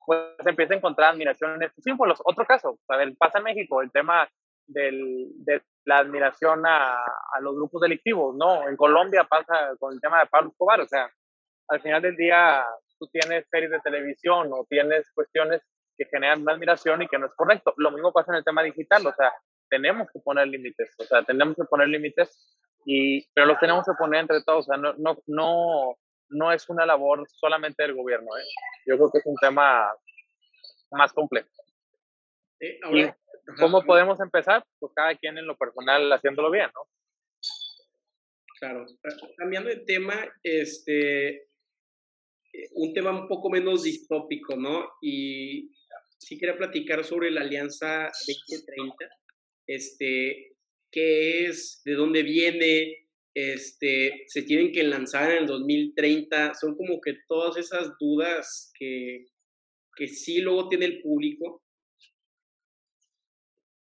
pues 0.04 0.20
empieza 0.44 0.74
a 0.74 0.76
encontrar 0.76 1.12
admiración 1.12 1.54
en 1.54 1.62
estos 1.64 1.84
símbolos. 1.84 2.20
Otro 2.24 2.44
caso, 2.44 2.78
a 2.88 2.96
ver, 2.96 3.14
pasa 3.16 3.38
en 3.38 3.44
México 3.44 3.82
el 3.82 3.90
tema 3.90 4.28
del, 4.66 5.28
de 5.44 5.62
la 5.84 5.98
admiración 5.98 6.66
a, 6.66 7.02
a, 7.02 7.40
los 7.40 7.54
grupos 7.54 7.82
delictivos, 7.82 8.36
¿no? 8.36 8.68
En 8.68 8.76
Colombia 8.76 9.24
pasa 9.24 9.74
con 9.78 9.94
el 9.94 10.00
tema 10.00 10.20
de 10.20 10.26
Pablo 10.26 10.50
Escobar, 10.50 10.80
o 10.80 10.86
sea, 10.86 11.10
al 11.68 11.80
final 11.80 12.02
del 12.02 12.16
día 12.16 12.64
tú 12.98 13.06
tienes 13.08 13.46
series 13.50 13.70
de 13.70 13.80
televisión 13.80 14.50
o 14.52 14.66
tienes 14.68 15.10
cuestiones 15.14 15.62
que 15.96 16.04
generan 16.06 16.42
una 16.42 16.52
admiración 16.52 17.02
y 17.02 17.08
que 17.08 17.18
no 17.18 17.26
es 17.26 17.34
correcto. 17.34 17.74
Lo 17.76 17.90
mismo 17.90 18.12
pasa 18.12 18.32
en 18.32 18.38
el 18.38 18.44
tema 18.44 18.62
digital, 18.62 19.06
o 19.06 19.12
sea, 19.12 19.32
tenemos 19.68 20.08
que 20.12 20.20
poner 20.20 20.48
límites, 20.48 20.94
o 20.98 21.04
sea, 21.04 21.22
tenemos 21.22 21.56
que 21.56 21.64
poner 21.64 21.88
límites 21.88 22.58
y, 22.84 23.26
pero 23.32 23.46
los 23.46 23.58
tenemos 23.58 23.84
que 23.84 23.92
poner 23.98 24.20
entre 24.20 24.42
todos, 24.42 24.68
o 24.68 24.72
sea, 24.72 24.76
no, 24.76 24.94
no, 24.98 25.18
no, 25.26 25.96
no 26.28 26.52
es 26.52 26.68
una 26.68 26.86
labor 26.86 27.26
solamente 27.28 27.82
del 27.82 27.94
gobierno, 27.94 28.28
¿eh? 28.36 28.44
yo 28.86 28.96
creo 28.96 29.10
que 29.10 29.18
es 29.18 29.26
un 29.26 29.36
tema 29.40 29.92
más 30.90 31.12
complejo. 31.12 31.48
Eh, 32.60 32.78
¿Cómo 33.58 33.82
podemos 33.82 34.20
empezar? 34.20 34.64
Pues 34.78 34.92
cada 34.94 35.14
quien 35.16 35.38
en 35.38 35.46
lo 35.46 35.56
personal 35.56 36.12
haciéndolo 36.12 36.50
bien, 36.50 36.70
¿no? 36.74 36.82
Claro. 38.58 38.84
Cambiando 39.38 39.70
de 39.70 39.76
tema, 39.76 40.14
este, 40.42 41.28
eh, 42.52 42.68
un 42.72 42.92
tema 42.92 43.10
un 43.10 43.26
poco 43.26 43.48
menos 43.48 43.84
distópico, 43.84 44.54
¿no? 44.56 44.90
Y 45.00 45.70
sí 46.18 46.38
quería 46.38 46.58
platicar 46.58 47.02
sobre 47.04 47.30
la 47.30 47.40
Alianza 47.40 48.10
2030. 48.26 48.96
Este, 49.66 50.49
qué 50.90 51.46
es, 51.46 51.82
de 51.84 51.94
dónde 51.94 52.22
viene, 52.22 53.08
este, 53.34 54.24
se 54.26 54.42
tienen 54.42 54.72
que 54.72 54.82
lanzar 54.82 55.30
en 55.30 55.38
el 55.38 55.46
2030, 55.46 56.54
son 56.54 56.76
como 56.76 57.00
que 57.00 57.18
todas 57.28 57.56
esas 57.56 57.92
dudas 57.98 58.72
que, 58.78 59.26
que 59.96 60.08
sí 60.08 60.40
luego 60.40 60.68
tiene 60.68 60.86
el 60.86 61.02
público. 61.02 61.62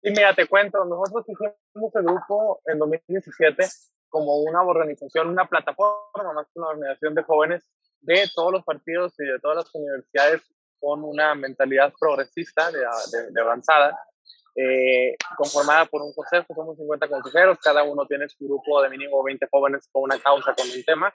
Sí, 0.02 0.10
mira, 0.10 0.34
te 0.34 0.46
cuento, 0.46 0.84
nosotros 0.84 1.24
hicimos 1.28 1.94
el 1.94 2.02
grupo 2.02 2.60
en 2.66 2.78
2017 2.78 3.64
como 4.08 4.36
una 4.42 4.62
organización, 4.62 5.28
una 5.28 5.48
plataforma, 5.48 6.32
más 6.32 6.46
una 6.54 6.68
organización 6.68 7.14
de 7.14 7.22
jóvenes 7.22 7.64
de 8.00 8.24
todos 8.34 8.52
los 8.52 8.64
partidos 8.64 9.14
y 9.18 9.24
de 9.24 9.38
todas 9.40 9.58
las 9.58 9.74
universidades 9.74 10.42
con 10.78 11.02
una 11.02 11.34
mentalidad 11.34 11.92
progresista 11.98 12.70
de, 12.70 12.80
de 13.30 13.40
avanzada 13.40 13.98
eh, 14.58 15.14
conformada 15.36 15.84
por 15.84 16.00
un 16.00 16.14
consejo, 16.14 16.46
somos 16.54 16.78
50 16.78 17.08
consejeros, 17.08 17.58
cada 17.62 17.82
uno 17.82 18.06
tiene 18.06 18.26
su 18.28 18.46
grupo 18.46 18.80
de 18.80 18.88
mínimo 18.88 19.22
20 19.22 19.46
jóvenes 19.50 19.86
con 19.92 20.04
una 20.04 20.18
causa, 20.18 20.54
con 20.54 20.66
un 20.66 20.84
tema. 20.84 21.14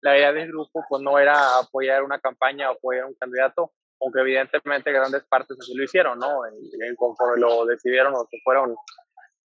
La 0.00 0.18
idea 0.18 0.32
del 0.32 0.48
grupo 0.48 0.84
pues 0.88 1.00
no 1.00 1.16
era 1.18 1.58
apoyar 1.58 2.02
una 2.02 2.18
campaña 2.18 2.70
o 2.70 2.74
apoyar 2.74 3.04
un 3.04 3.14
candidato, 3.14 3.72
aunque 4.00 4.20
evidentemente 4.20 4.90
grandes 4.90 5.24
partes 5.26 5.56
así 5.60 5.74
lo 5.74 5.84
hicieron, 5.84 6.18
¿no? 6.18 6.44
En, 6.44 6.96
conforme 6.96 7.40
lo 7.40 7.64
decidieron 7.66 8.14
o 8.14 8.26
se 8.28 8.38
fueron 8.42 8.74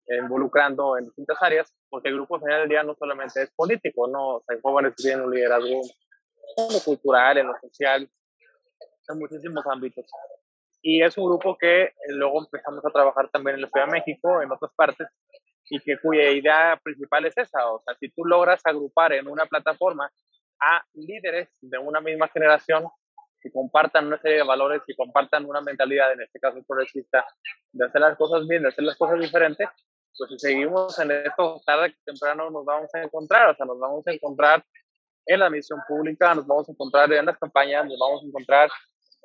involucrando 0.06 0.96
en 0.96 1.06
distintas 1.06 1.36
áreas, 1.42 1.74
porque 1.90 2.08
el 2.08 2.14
grupo 2.14 2.36
al 2.36 2.42
final 2.42 2.60
del 2.60 2.68
día 2.68 2.82
no 2.84 2.94
solamente 2.94 3.42
es 3.42 3.50
político, 3.50 4.08
¿no? 4.08 4.42
hay 4.48 4.58
jóvenes 4.62 4.94
que 4.96 5.02
tienen 5.02 5.26
un 5.26 5.34
liderazgo 5.34 5.82
en 6.56 6.72
lo 6.72 6.80
cultural, 6.82 7.36
en 7.36 7.46
lo 7.48 7.54
social, 7.60 8.08
en 9.08 9.18
muchísimos 9.18 9.66
ámbitos. 9.66 10.06
Y 10.82 11.02
es 11.02 11.18
un 11.18 11.26
grupo 11.26 11.56
que 11.58 11.82
eh, 11.82 11.92
luego 12.08 12.40
empezamos 12.44 12.84
a 12.84 12.90
trabajar 12.90 13.28
también 13.30 13.56
en 13.56 13.62
la 13.62 13.68
Ciudad 13.68 13.86
de 13.86 13.92
México, 13.92 14.40
en 14.42 14.52
otras 14.52 14.72
partes, 14.74 15.08
y 15.70 15.80
que 15.80 15.98
cuya 15.98 16.30
idea 16.30 16.80
principal 16.82 17.26
es 17.26 17.36
esa. 17.36 17.70
O 17.70 17.82
sea, 17.84 17.94
si 17.98 18.08
tú 18.10 18.24
logras 18.24 18.60
agrupar 18.64 19.12
en 19.12 19.28
una 19.28 19.46
plataforma 19.46 20.10
a 20.60 20.82
líderes 20.94 21.48
de 21.60 21.78
una 21.78 22.00
misma 22.00 22.28
generación 22.28 22.86
que 23.40 23.50
compartan 23.52 24.06
una 24.06 24.20
serie 24.20 24.38
de 24.38 24.44
valores, 24.44 24.82
que 24.86 24.96
compartan 24.96 25.44
una 25.44 25.60
mentalidad, 25.60 26.12
en 26.12 26.22
este 26.22 26.40
caso 26.40 26.62
progresista, 26.66 27.24
de 27.72 27.86
hacer 27.86 28.00
las 28.00 28.16
cosas 28.16 28.46
bien, 28.48 28.62
de 28.62 28.68
hacer 28.68 28.84
las 28.84 28.96
cosas 28.96 29.20
diferentes, 29.20 29.68
pues 30.16 30.30
si 30.30 30.38
seguimos 30.38 30.98
en 30.98 31.12
esto, 31.12 31.60
tarde 31.64 31.92
que 31.92 31.98
temprano 32.04 32.50
nos 32.50 32.64
vamos 32.64 32.92
a 32.94 33.02
encontrar, 33.02 33.50
o 33.50 33.54
sea, 33.54 33.66
nos 33.66 33.78
vamos 33.78 34.04
a 34.06 34.12
encontrar 34.12 34.64
en 35.26 35.40
la 35.40 35.50
misión 35.50 35.78
pública, 35.86 36.34
nos 36.34 36.46
vamos 36.46 36.68
a 36.68 36.72
encontrar 36.72 37.12
en 37.12 37.26
las 37.26 37.38
campañas, 37.38 37.86
nos 37.86 37.98
vamos 37.98 38.22
a 38.22 38.26
encontrar 38.26 38.70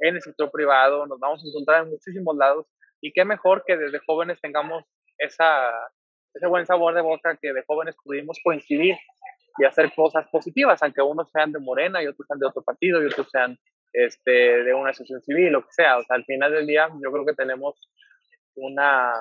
en 0.04 0.16
el 0.16 0.22
sector 0.22 0.52
privado, 0.52 1.06
nos 1.08 1.20
vamos 1.20 1.44
a 1.44 1.48
encontrar 1.48 1.84
en 1.84 1.92
muchísimos 1.92 2.36
lados 2.36 2.68
y 3.02 3.12
qué 3.14 3.24
mejor 3.24 3.64
que 3.66 3.78
desde 3.78 4.00
jóvenes 4.06 4.40
tengamos 4.42 4.84
esa, 5.18 5.72
ese 6.34 6.48
buen 6.48 6.66
sabor 6.66 6.94
de 6.94 7.02
boca 7.02 7.38
que 7.42 7.54
de 7.54 7.64
jóvenes 7.66 7.96
pudimos 8.04 8.38
coincidir 8.44 8.96
y 9.58 9.66
hacer 9.66 9.94
cosas 9.96 10.28
positivas, 10.30 10.82
aunque 10.84 11.02
unos 11.02 11.32
sean 11.32 11.52
de 11.52 11.60
Morena 11.60 12.04
y 12.04 12.08
otros 12.08 12.28
sean 12.28 12.40
de 12.40 12.48
otro 12.48 12.64
partido 12.64 13.02
y 13.02 13.06
otros 13.06 13.30
sean 13.32 13.58
este, 13.94 14.64
de 14.64 14.74
una 14.74 14.90
asociación 14.90 15.22
civil, 15.22 15.54
lo 15.54 15.62
que 15.62 15.72
sea. 15.72 15.98
O 15.98 16.04
sea, 16.04 16.18
al 16.18 16.26
final 16.26 16.52
del 16.52 16.68
día 16.68 16.90
yo 17.02 17.12
creo 17.12 17.26
que 17.26 17.34
tenemos 17.34 17.80
una, 18.56 19.14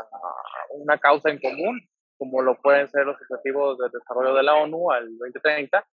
una 0.70 0.98
causa 0.98 1.30
en 1.30 1.38
común, 1.38 1.80
como 2.18 2.42
lo 2.42 2.60
pueden 2.60 2.88
ser 2.88 3.06
los 3.06 3.16
objetivos 3.20 3.78
de 3.78 3.88
desarrollo 3.92 4.34
de 4.34 4.42
la 4.42 4.54
ONU 4.54 4.90
al 4.90 5.16
2030, 5.18 5.86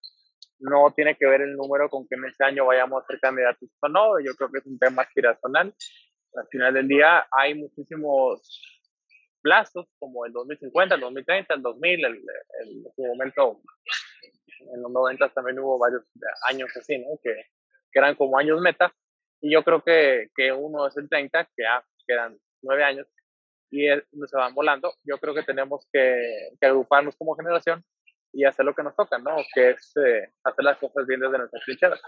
no 0.59 0.91
tiene 0.95 1.15
que 1.15 1.25
ver 1.25 1.41
el 1.41 1.55
número 1.55 1.89
con 1.89 2.07
que 2.07 2.15
en 2.15 2.25
ese 2.25 2.43
año 2.43 2.65
vayamos 2.65 3.03
a 3.03 3.07
ser 3.07 3.19
candidatos 3.19 3.69
o 3.79 3.87
no, 3.89 4.19
yo 4.19 4.35
creo 4.35 4.51
que 4.51 4.59
es 4.59 4.65
un 4.65 4.77
tema 4.77 5.03
aspiracional. 5.03 5.73
Al 6.35 6.47
final 6.49 6.73
del 6.73 6.87
día 6.87 7.27
hay 7.31 7.55
muchísimos 7.55 8.41
plazos 9.41 9.87
como 9.97 10.25
el 10.25 10.33
2050, 10.33 10.95
el 10.95 11.01
2030, 11.01 11.53
el 11.53 11.61
2000, 11.61 12.05
el, 12.05 12.15
en 12.15 12.83
su 12.95 13.03
momento 13.03 13.61
en 14.73 14.81
los 14.81 14.91
90 14.91 15.29
también 15.29 15.59
hubo 15.59 15.79
varios 15.79 16.03
años 16.49 16.69
así, 16.75 16.97
¿no? 16.97 17.17
Que, 17.23 17.33
que 17.91 17.99
eran 17.99 18.15
como 18.15 18.37
años 18.37 18.59
meta. 18.61 18.93
Y 19.41 19.53
yo 19.53 19.63
creo 19.63 19.81
que, 19.81 20.27
que 20.35 20.51
uno 20.51 20.85
es 20.87 20.97
el 20.97 21.07
30, 21.07 21.45
que 21.55 21.63
ya 21.63 21.83
quedan 22.05 22.37
nueve 22.61 22.83
años 22.83 23.07
y 23.71 23.87
se 23.87 24.37
van 24.37 24.53
volando. 24.53 24.93
Yo 25.03 25.17
creo 25.17 25.33
que 25.33 25.43
tenemos 25.43 25.87
que, 25.91 26.49
que 26.59 26.67
agruparnos 26.67 27.15
como 27.15 27.35
generación 27.35 27.83
y 28.33 28.45
hacer 28.45 28.65
lo 28.65 28.73
que 28.73 28.83
nos 28.83 28.95
toca, 28.95 29.17
¿no? 29.17 29.37
Que 29.53 29.71
es 29.71 29.93
eh, 29.97 30.31
hacer 30.43 30.63
las 30.63 30.77
cosas 30.77 31.05
bien 31.07 31.19
desde 31.19 31.37
nuestras 31.37 31.63
trincheras. 31.63 32.01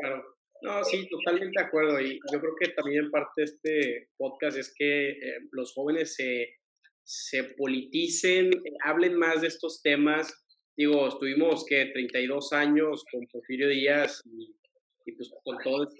Claro. 0.00 0.24
No, 0.62 0.82
sí, 0.82 1.06
totalmente 1.08 1.60
de 1.60 1.66
acuerdo. 1.66 2.00
Y 2.00 2.18
yo 2.32 2.40
creo 2.40 2.54
que 2.58 2.68
también 2.70 3.10
parte 3.10 3.32
de 3.36 3.44
este 3.44 4.08
podcast 4.16 4.56
es 4.56 4.74
que 4.76 5.10
eh, 5.10 5.38
los 5.52 5.74
jóvenes 5.74 6.16
se, 6.16 7.44
politicen, 7.58 8.50
hablen 8.82 9.16
más 9.16 9.42
de 9.42 9.48
estos 9.48 9.82
temas. 9.82 10.32
Digo, 10.76 11.08
estuvimos 11.08 11.66
que 11.68 11.86
32 11.92 12.52
años 12.54 13.04
con 13.12 13.26
Porfirio 13.30 13.68
Díaz 13.68 14.22
y, 14.24 14.56
y 15.04 15.12
pues 15.12 15.30
con 15.44 15.58
todas 15.62 15.94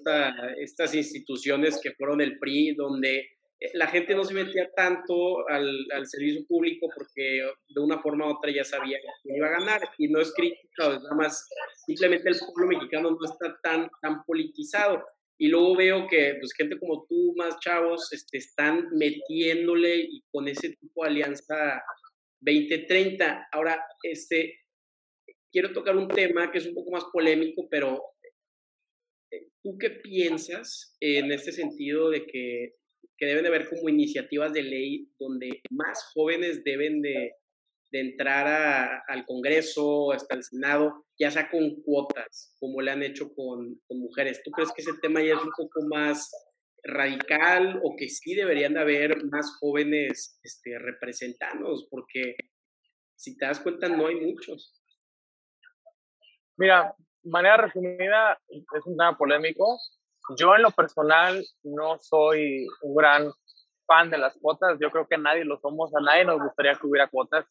estas 0.58 0.94
instituciones 0.94 1.78
que 1.82 1.92
fueron 1.92 2.22
el 2.22 2.38
PRI, 2.38 2.74
donde 2.74 3.28
la 3.74 3.86
gente 3.86 4.14
no 4.14 4.24
se 4.24 4.34
metía 4.34 4.70
tanto 4.74 5.48
al, 5.48 5.86
al, 5.92 6.06
servicio 6.06 6.44
público 6.46 6.86
porque 6.94 7.48
de 7.68 7.80
una 7.80 7.98
forma 7.98 8.26
u 8.26 8.36
otra 8.36 8.52
ya 8.52 8.64
sabía 8.64 8.98
que 8.98 9.36
iba 9.36 9.46
a 9.46 9.58
ganar 9.58 9.80
y 9.96 10.08
no 10.08 10.20
es 10.20 10.32
crítica, 10.34 10.92
es 10.92 11.00
nada 11.02 11.14
más 11.14 11.48
simplemente 11.86 12.28
el 12.28 12.38
pueblo 12.38 12.76
mexicano 12.76 13.10
no 13.10 13.24
está 13.24 13.58
tan, 13.62 13.88
tan 14.02 14.24
politizado. 14.24 15.02
Y 15.38 15.48
luego 15.48 15.76
veo 15.76 16.06
que 16.08 16.36
pues, 16.38 16.52
gente 16.54 16.78
como 16.78 17.06
tú, 17.08 17.34
más 17.36 17.58
chavos, 17.60 18.12
este, 18.12 18.38
están 18.38 18.88
metiéndole 18.92 19.96
y 19.96 20.22
con 20.30 20.46
ese 20.46 20.70
tipo 20.76 21.02
de 21.02 21.10
alianza 21.10 21.82
2030. 22.40 23.48
Ahora, 23.50 23.84
este, 24.02 24.60
quiero 25.50 25.72
tocar 25.72 25.96
un 25.96 26.08
tema 26.08 26.52
que 26.52 26.58
es 26.58 26.66
un 26.66 26.74
poco 26.74 26.92
más 26.92 27.04
polémico, 27.12 27.66
pero 27.68 28.00
eh, 29.32 29.48
¿tú 29.62 29.76
qué 29.76 29.90
piensas 29.90 30.96
en 31.00 31.32
este 31.32 31.50
sentido 31.50 32.10
de 32.10 32.26
que 32.26 32.74
que 33.16 33.26
deben 33.26 33.42
de 33.42 33.48
haber 33.48 33.68
como 33.68 33.88
iniciativas 33.88 34.52
de 34.52 34.62
ley 34.62 35.08
donde 35.18 35.60
más 35.70 36.10
jóvenes 36.14 36.62
deben 36.64 37.02
de, 37.02 37.32
de 37.90 38.00
entrar 38.00 39.02
al 39.06 39.24
Congreso, 39.24 40.12
hasta 40.12 40.34
el 40.34 40.42
Senado, 40.42 41.06
ya 41.18 41.30
sea 41.30 41.50
con 41.50 41.82
cuotas, 41.82 42.56
como 42.58 42.80
le 42.80 42.90
han 42.90 43.02
hecho 43.02 43.32
con, 43.34 43.80
con, 43.86 44.00
mujeres. 44.00 44.42
¿Tú 44.42 44.50
crees 44.50 44.72
que 44.72 44.82
ese 44.82 44.98
tema 45.00 45.22
ya 45.22 45.34
es 45.34 45.42
un 45.42 45.52
poco 45.56 45.86
más 45.86 46.30
radical 46.82 47.80
o 47.82 47.94
que 47.96 48.08
sí 48.08 48.34
deberían 48.34 48.74
de 48.74 48.80
haber 48.80 49.24
más 49.26 49.56
jóvenes 49.60 50.40
este, 50.42 50.78
representados? 50.78 51.86
Porque 51.88 52.34
si 53.14 53.36
te 53.36 53.46
das 53.46 53.60
cuenta, 53.60 53.88
no 53.88 54.08
hay 54.08 54.16
muchos. 54.16 54.74
Mira, 56.56 56.94
manera 57.22 57.56
resumida, 57.56 58.40
es 58.48 58.86
un 58.86 58.96
tema 58.96 59.16
polémico, 59.16 59.78
yo 60.38 60.54
en 60.54 60.62
lo 60.62 60.70
personal 60.70 61.44
no 61.62 61.98
soy 61.98 62.66
un 62.82 62.94
gran 62.94 63.32
fan 63.86 64.10
de 64.10 64.18
las 64.18 64.36
cuotas, 64.40 64.78
yo 64.80 64.90
creo 64.90 65.06
que 65.06 65.18
nadie 65.18 65.44
lo 65.44 65.58
somos, 65.60 65.94
a 65.94 66.00
nadie 66.00 66.24
nos 66.24 66.40
gustaría 66.40 66.74
que 66.74 66.86
hubiera 66.86 67.08
cuotas. 67.08 67.44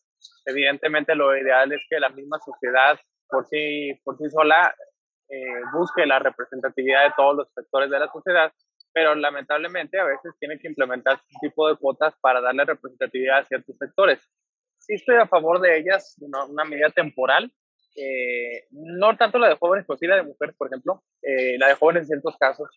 Evidentemente 0.45 1.15
lo 1.15 1.36
ideal 1.38 1.71
es 1.71 1.81
que 1.89 1.99
la 1.99 2.09
misma 2.09 2.39
sociedad 2.39 2.99
por 3.27 3.45
sí, 3.47 3.93
por 4.03 4.17
sí 4.17 4.29
sola 4.29 4.73
eh, 5.29 5.62
busque 5.73 6.05
la 6.05 6.19
representatividad 6.19 7.05
de 7.05 7.13
todos 7.15 7.36
los 7.36 7.53
sectores 7.53 7.89
de 7.89 7.99
la 7.99 8.12
sociedad, 8.12 8.51
pero 8.93 9.15
lamentablemente 9.15 9.99
a 9.99 10.05
veces 10.05 10.33
tiene 10.39 10.59
que 10.59 10.67
implementar 10.67 11.15
este 11.15 11.47
tipo 11.47 11.67
de 11.67 11.75
cuotas 11.75 12.15
para 12.21 12.41
darle 12.41 12.65
representatividad 12.65 13.39
a 13.39 13.45
ciertos 13.45 13.77
sectores. 13.77 14.19
Sí 14.79 14.95
estoy 14.95 15.15
a 15.15 15.27
favor 15.27 15.62
de 15.62 15.77
ellas, 15.77 16.15
una, 16.19 16.45
una 16.45 16.65
medida 16.65 16.89
temporal, 16.89 17.51
eh, 17.95 18.65
no 18.71 19.15
tanto 19.17 19.38
la 19.38 19.49
de 19.49 19.58
jóvenes, 19.58 19.86
pero 19.88 19.97
sí 19.97 20.08
la 20.08 20.15
de 20.15 20.23
mujeres, 20.23 20.56
por 20.58 20.67
ejemplo, 20.67 21.03
eh, 21.21 21.58
la 21.60 21.67
de 21.67 21.75
jóvenes 21.75 22.03
en 22.03 22.08
ciertos 22.08 22.38
casos, 22.38 22.69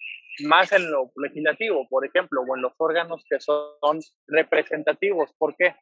más 0.44 0.72
en 0.72 0.90
lo 0.90 1.10
legislativo, 1.16 1.88
por 1.88 2.04
ejemplo, 2.04 2.42
o 2.42 2.56
en 2.56 2.62
los 2.62 2.74
órganos 2.78 3.24
que 3.28 3.40
son 3.40 4.00
representativos. 4.26 5.32
¿Por 5.38 5.56
qué? 5.56 5.74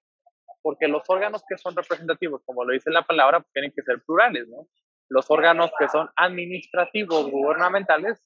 Porque 0.62 0.88
los 0.88 1.02
órganos 1.08 1.42
que 1.48 1.58
son 1.58 1.74
representativos, 1.74 2.42
como 2.44 2.64
lo 2.64 2.72
dice 2.72 2.90
la 2.90 3.02
palabra, 3.02 3.40
pues 3.40 3.52
tienen 3.52 3.72
que 3.74 3.82
ser 3.82 4.02
plurales, 4.02 4.46
¿no? 4.48 4.68
Los 5.08 5.30
órganos 5.30 5.70
que 5.78 5.88
son 5.88 6.08
administrativos, 6.16 7.30
gubernamentales, 7.30 8.22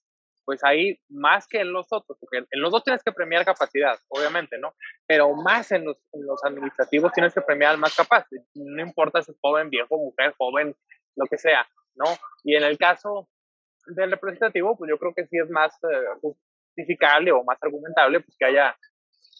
pues 0.48 0.64
ahí 0.64 0.98
más 1.10 1.46
que 1.46 1.60
en 1.60 1.74
los 1.74 1.88
otros, 1.90 2.16
porque 2.18 2.38
en 2.50 2.60
los 2.62 2.72
dos 2.72 2.82
tienes 2.82 3.02
que 3.02 3.12
premiar 3.12 3.44
capacidad, 3.44 3.98
obviamente, 4.08 4.56
¿no? 4.56 4.74
Pero 5.06 5.34
más 5.34 5.70
en 5.72 5.84
los, 5.84 5.98
en 6.12 6.24
los 6.24 6.42
administrativos 6.42 7.12
tienes 7.12 7.34
que 7.34 7.42
premiar 7.42 7.72
al 7.72 7.78
más 7.78 7.94
capaz, 7.94 8.24
no 8.54 8.82
importa 8.82 9.20
si 9.20 9.32
es 9.32 9.38
joven, 9.42 9.68
viejo, 9.68 9.98
mujer, 9.98 10.34
joven, 10.38 10.74
lo 11.18 11.26
que 11.26 11.36
sea, 11.36 11.66
¿no? 11.96 12.06
Y 12.44 12.54
en 12.54 12.62
el 12.62 12.78
caso 12.78 13.28
del 13.86 14.10
representativo, 14.12 14.76
pues 14.76 14.88
yo 14.88 14.98
creo 14.98 15.12
que 15.14 15.26
sí 15.26 15.38
es 15.38 15.50
más 15.50 15.72
eh, 15.84 16.20
justificable 16.20 17.32
o 17.32 17.44
más 17.44 17.58
argumentable, 17.60 18.20
pues 18.20 18.36
que 18.38 18.46
haya 18.46 18.76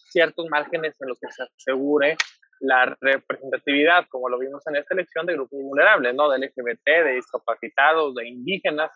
ciertos 0.09 0.47
márgenes 0.49 0.95
en 0.99 1.09
los 1.09 1.19
que 1.19 1.31
se 1.31 1.43
asegure 1.43 2.17
la 2.59 2.97
representatividad, 2.99 4.05
como 4.09 4.27
lo 4.27 4.37
vimos 4.37 4.65
en 4.67 4.75
esta 4.75 4.93
elección 4.93 5.25
de 5.25 5.33
grupos 5.33 5.59
vulnerables, 5.61 6.13
¿no? 6.13 6.29
De 6.29 6.39
LGBT, 6.39 6.85
de 6.85 7.13
discapacitados, 7.13 8.15
de 8.15 8.27
indígenas. 8.27 8.91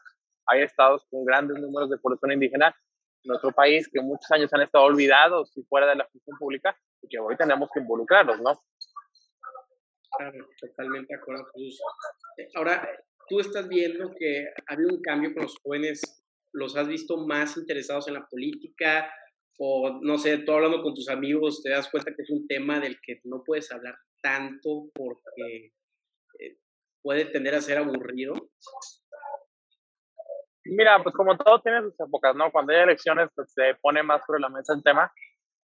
Hay 0.47 0.63
estados 0.63 1.05
con 1.09 1.23
grandes 1.23 1.57
números 1.59 1.89
de 1.89 1.97
población 1.97 2.33
indígena 2.33 2.75
en 3.23 3.29
nuestro 3.29 3.51
país 3.51 3.89
que 3.89 4.01
muchos 4.01 4.29
años 4.31 4.53
han 4.53 4.61
estado 4.61 4.83
olvidados 4.83 5.55
y 5.55 5.63
fuera 5.63 5.87
de 5.87 5.95
la 5.95 6.05
función 6.07 6.37
pública 6.37 6.75
y 7.01 7.07
que 7.07 7.19
hoy 7.19 7.37
tenemos 7.37 7.69
que 7.73 7.79
involucrarlos, 7.79 8.41
¿no? 8.41 8.61
Claro, 10.17 10.47
totalmente 10.59 11.13
de 11.13 11.19
acuerdo, 11.19 11.45
eh, 12.37 12.47
Ahora, 12.55 12.87
tú 13.27 13.39
estás 13.39 13.67
viendo 13.67 14.13
que 14.17 14.45
ha 14.67 14.73
habido 14.73 14.93
un 14.93 15.01
cambio 15.01 15.33
con 15.33 15.43
los 15.43 15.57
jóvenes, 15.63 16.01
los 16.53 16.75
has 16.75 16.87
visto 16.87 17.17
más 17.25 17.57
interesados 17.57 18.07
en 18.07 18.15
la 18.15 18.27
política, 18.27 19.11
o 19.57 19.99
no 20.01 20.17
sé, 20.17 20.39
tú 20.39 20.51
hablando 20.51 20.81
con 20.81 20.93
tus 20.93 21.09
amigos, 21.09 21.61
te 21.63 21.69
das 21.69 21.89
cuenta 21.89 22.13
que 22.15 22.21
es 22.23 22.29
un 22.29 22.47
tema 22.47 22.79
del 22.79 22.99
que 23.01 23.21
no 23.23 23.43
puedes 23.43 23.71
hablar 23.71 23.95
tanto 24.21 24.89
porque 24.93 25.73
eh, 26.39 26.57
puede 27.01 27.25
tender 27.25 27.55
a 27.55 27.61
ser 27.61 27.77
aburrido. 27.77 28.33
Mira, 30.65 31.01
pues 31.03 31.13
como 31.13 31.37
todo 31.37 31.61
tiene 31.61 31.81
sus 31.81 31.99
épocas, 31.99 32.35
¿no? 32.35 32.51
Cuando 32.51 32.73
hay 32.73 32.81
elecciones, 32.81 33.29
pues 33.35 33.51
se 33.51 33.75
pone 33.81 34.01
más 34.01 34.21
sobre 34.25 34.39
la 34.39 34.49
mesa 34.49 34.73
el 34.73 34.83
tema. 34.83 35.11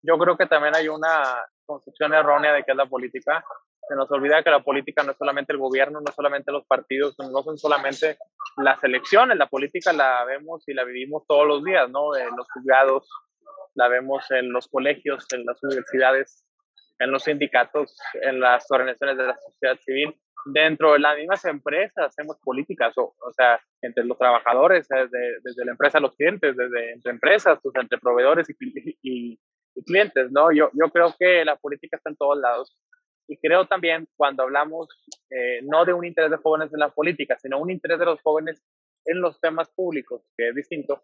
Yo 0.02 0.18
creo 0.18 0.38
que 0.38 0.46
también 0.46 0.76
hay 0.76 0.88
una 0.88 1.24
concepción 1.66 2.14
errónea 2.14 2.54
de 2.54 2.64
qué 2.64 2.72
es 2.72 2.78
la 2.78 2.86
política 2.86 3.44
se 3.90 3.96
nos 3.96 4.10
olvida 4.12 4.44
que 4.44 4.52
la 4.52 4.64
política 4.64 5.02
no 5.04 5.14
es 5.14 5.18
solamente 5.18 5.52
el 5.52 5.58
gobierno, 5.58 6.00
no 6.00 6.08
es 6.08 6.16
solamente 6.16 6.52
los 6.52 6.64
partidos, 6.68 7.16
no 7.18 7.42
son 7.42 7.58
solamente 7.58 8.18
las 8.58 8.84
elecciones, 8.84 9.36
la 9.36 9.48
política 9.48 9.92
la 9.92 10.24
vemos 10.26 10.64
y 10.68 10.76
la 10.76 10.84
vivimos 10.84 11.26
todos 11.28 11.48
los 11.48 11.64
días, 11.64 11.90
¿no? 11.90 12.16
En 12.16 12.36
los 12.38 12.48
juzgados, 12.52 13.10
la 13.74 13.88
vemos 13.88 14.30
en 14.30 14.52
los 14.52 14.68
colegios, 14.68 15.26
en 15.34 15.44
las 15.44 15.64
universidades, 15.64 16.46
en 17.00 17.12
los 17.12 17.24
sindicatos, 17.24 17.98
en 18.22 18.40
las 18.40 18.70
organizaciones 18.70 19.18
de 19.18 19.26
la 19.26 19.38
sociedad 19.38 19.78
civil. 19.80 20.16
Dentro 20.46 20.94
de 20.94 21.00
las 21.00 21.18
mismas 21.18 21.44
empresas 21.46 22.06
hacemos 22.06 22.38
políticas, 22.44 22.96
o, 22.96 23.16
o 23.20 23.34
sea, 23.34 23.60
entre 23.82 24.06
los 24.06 24.20
trabajadores, 24.20 24.88
desde, 24.88 25.40
desde 25.42 25.66
la 25.66 25.72
empresa 25.72 25.98
a 25.98 26.02
los 26.02 26.16
clientes, 26.16 26.56
desde 26.56 26.94
entre 26.94 27.12
empresas, 27.12 27.58
pues 27.64 27.76
entre 27.76 27.98
proveedores 27.98 28.48
y, 28.50 28.54
y, 29.02 29.40
y 29.76 29.84
clientes, 29.84 30.32
¿no? 30.32 30.52
Yo, 30.52 30.70
yo 30.74 30.92
creo 30.92 31.16
que 31.18 31.44
la 31.44 31.56
política 31.56 31.98
está 31.98 32.12
en 32.12 32.18
todos 32.18 32.38
lados 32.38 32.78
y 33.30 33.38
creo 33.38 33.66
también 33.68 34.08
cuando 34.18 34.44
hablamos 34.44 34.90
eh, 35.30 35.62
no 35.62 35.86
de 35.86 35.94
un 35.94 36.04
interés 36.04 36.32
de 36.32 36.38
jóvenes 36.38 36.74
en 36.74 36.80
la 36.80 36.90
política, 36.90 37.38
sino 37.40 37.60
un 37.60 37.70
interés 37.70 38.00
de 38.00 38.06
los 38.06 38.20
jóvenes 38.22 38.62
en 39.06 39.22
los 39.22 39.40
temas 39.40 39.70
públicos, 39.70 40.24
que 40.36 40.50
es 40.50 40.56
distinto, 40.56 41.04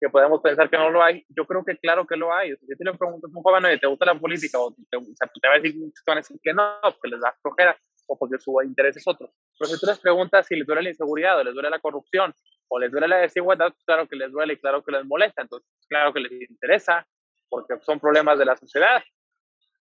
que 0.00 0.08
podemos 0.08 0.40
pensar 0.40 0.70
que 0.70 0.78
no 0.78 0.90
lo 0.90 1.02
hay, 1.02 1.24
yo 1.28 1.46
creo 1.46 1.62
que 1.62 1.76
claro 1.76 2.06
que 2.06 2.16
lo 2.16 2.32
hay. 2.32 2.56
si 2.56 2.66
tú 2.66 2.84
le 2.84 2.94
preguntas 2.94 3.30
a 3.32 3.36
un 3.36 3.42
joven, 3.42 3.78
¿te 3.78 3.86
gusta 3.86 4.06
la 4.06 4.18
política? 4.18 4.58
O 4.58 4.74
te, 4.90 4.96
va 4.96 5.54
a 5.54 5.60
decir, 5.60 6.40
que 6.42 6.54
no, 6.54 6.78
porque 6.82 7.08
les 7.08 7.20
da 7.20 7.36
flojera 7.42 7.78
o 8.06 8.18
porque 8.18 8.38
su 8.38 8.56
interés 8.62 8.96
es 8.96 9.06
otro. 9.06 9.30
Pero 9.58 9.70
si 9.70 9.78
tú 9.78 9.86
les 9.86 9.98
preguntas 9.98 10.46
si 10.46 10.56
les 10.56 10.66
duele 10.66 10.82
la 10.82 10.90
inseguridad 10.90 11.38
o 11.38 11.44
les 11.44 11.52
duele 11.52 11.68
la 11.68 11.80
corrupción 11.80 12.32
o 12.68 12.78
les 12.78 12.90
duele 12.90 13.08
la 13.08 13.18
desigualdad, 13.18 13.72
pues 13.72 13.84
claro 13.84 14.08
que 14.08 14.16
les 14.16 14.32
duele 14.32 14.54
y 14.54 14.56
claro 14.56 14.82
que 14.82 14.92
les 14.92 15.04
molesta. 15.04 15.42
Entonces, 15.42 15.68
claro 15.86 16.14
que 16.14 16.20
les 16.20 16.50
interesa 16.50 17.06
porque 17.50 17.74
son 17.82 18.00
problemas 18.00 18.38
de 18.38 18.46
la 18.46 18.56
sociedad 18.56 19.02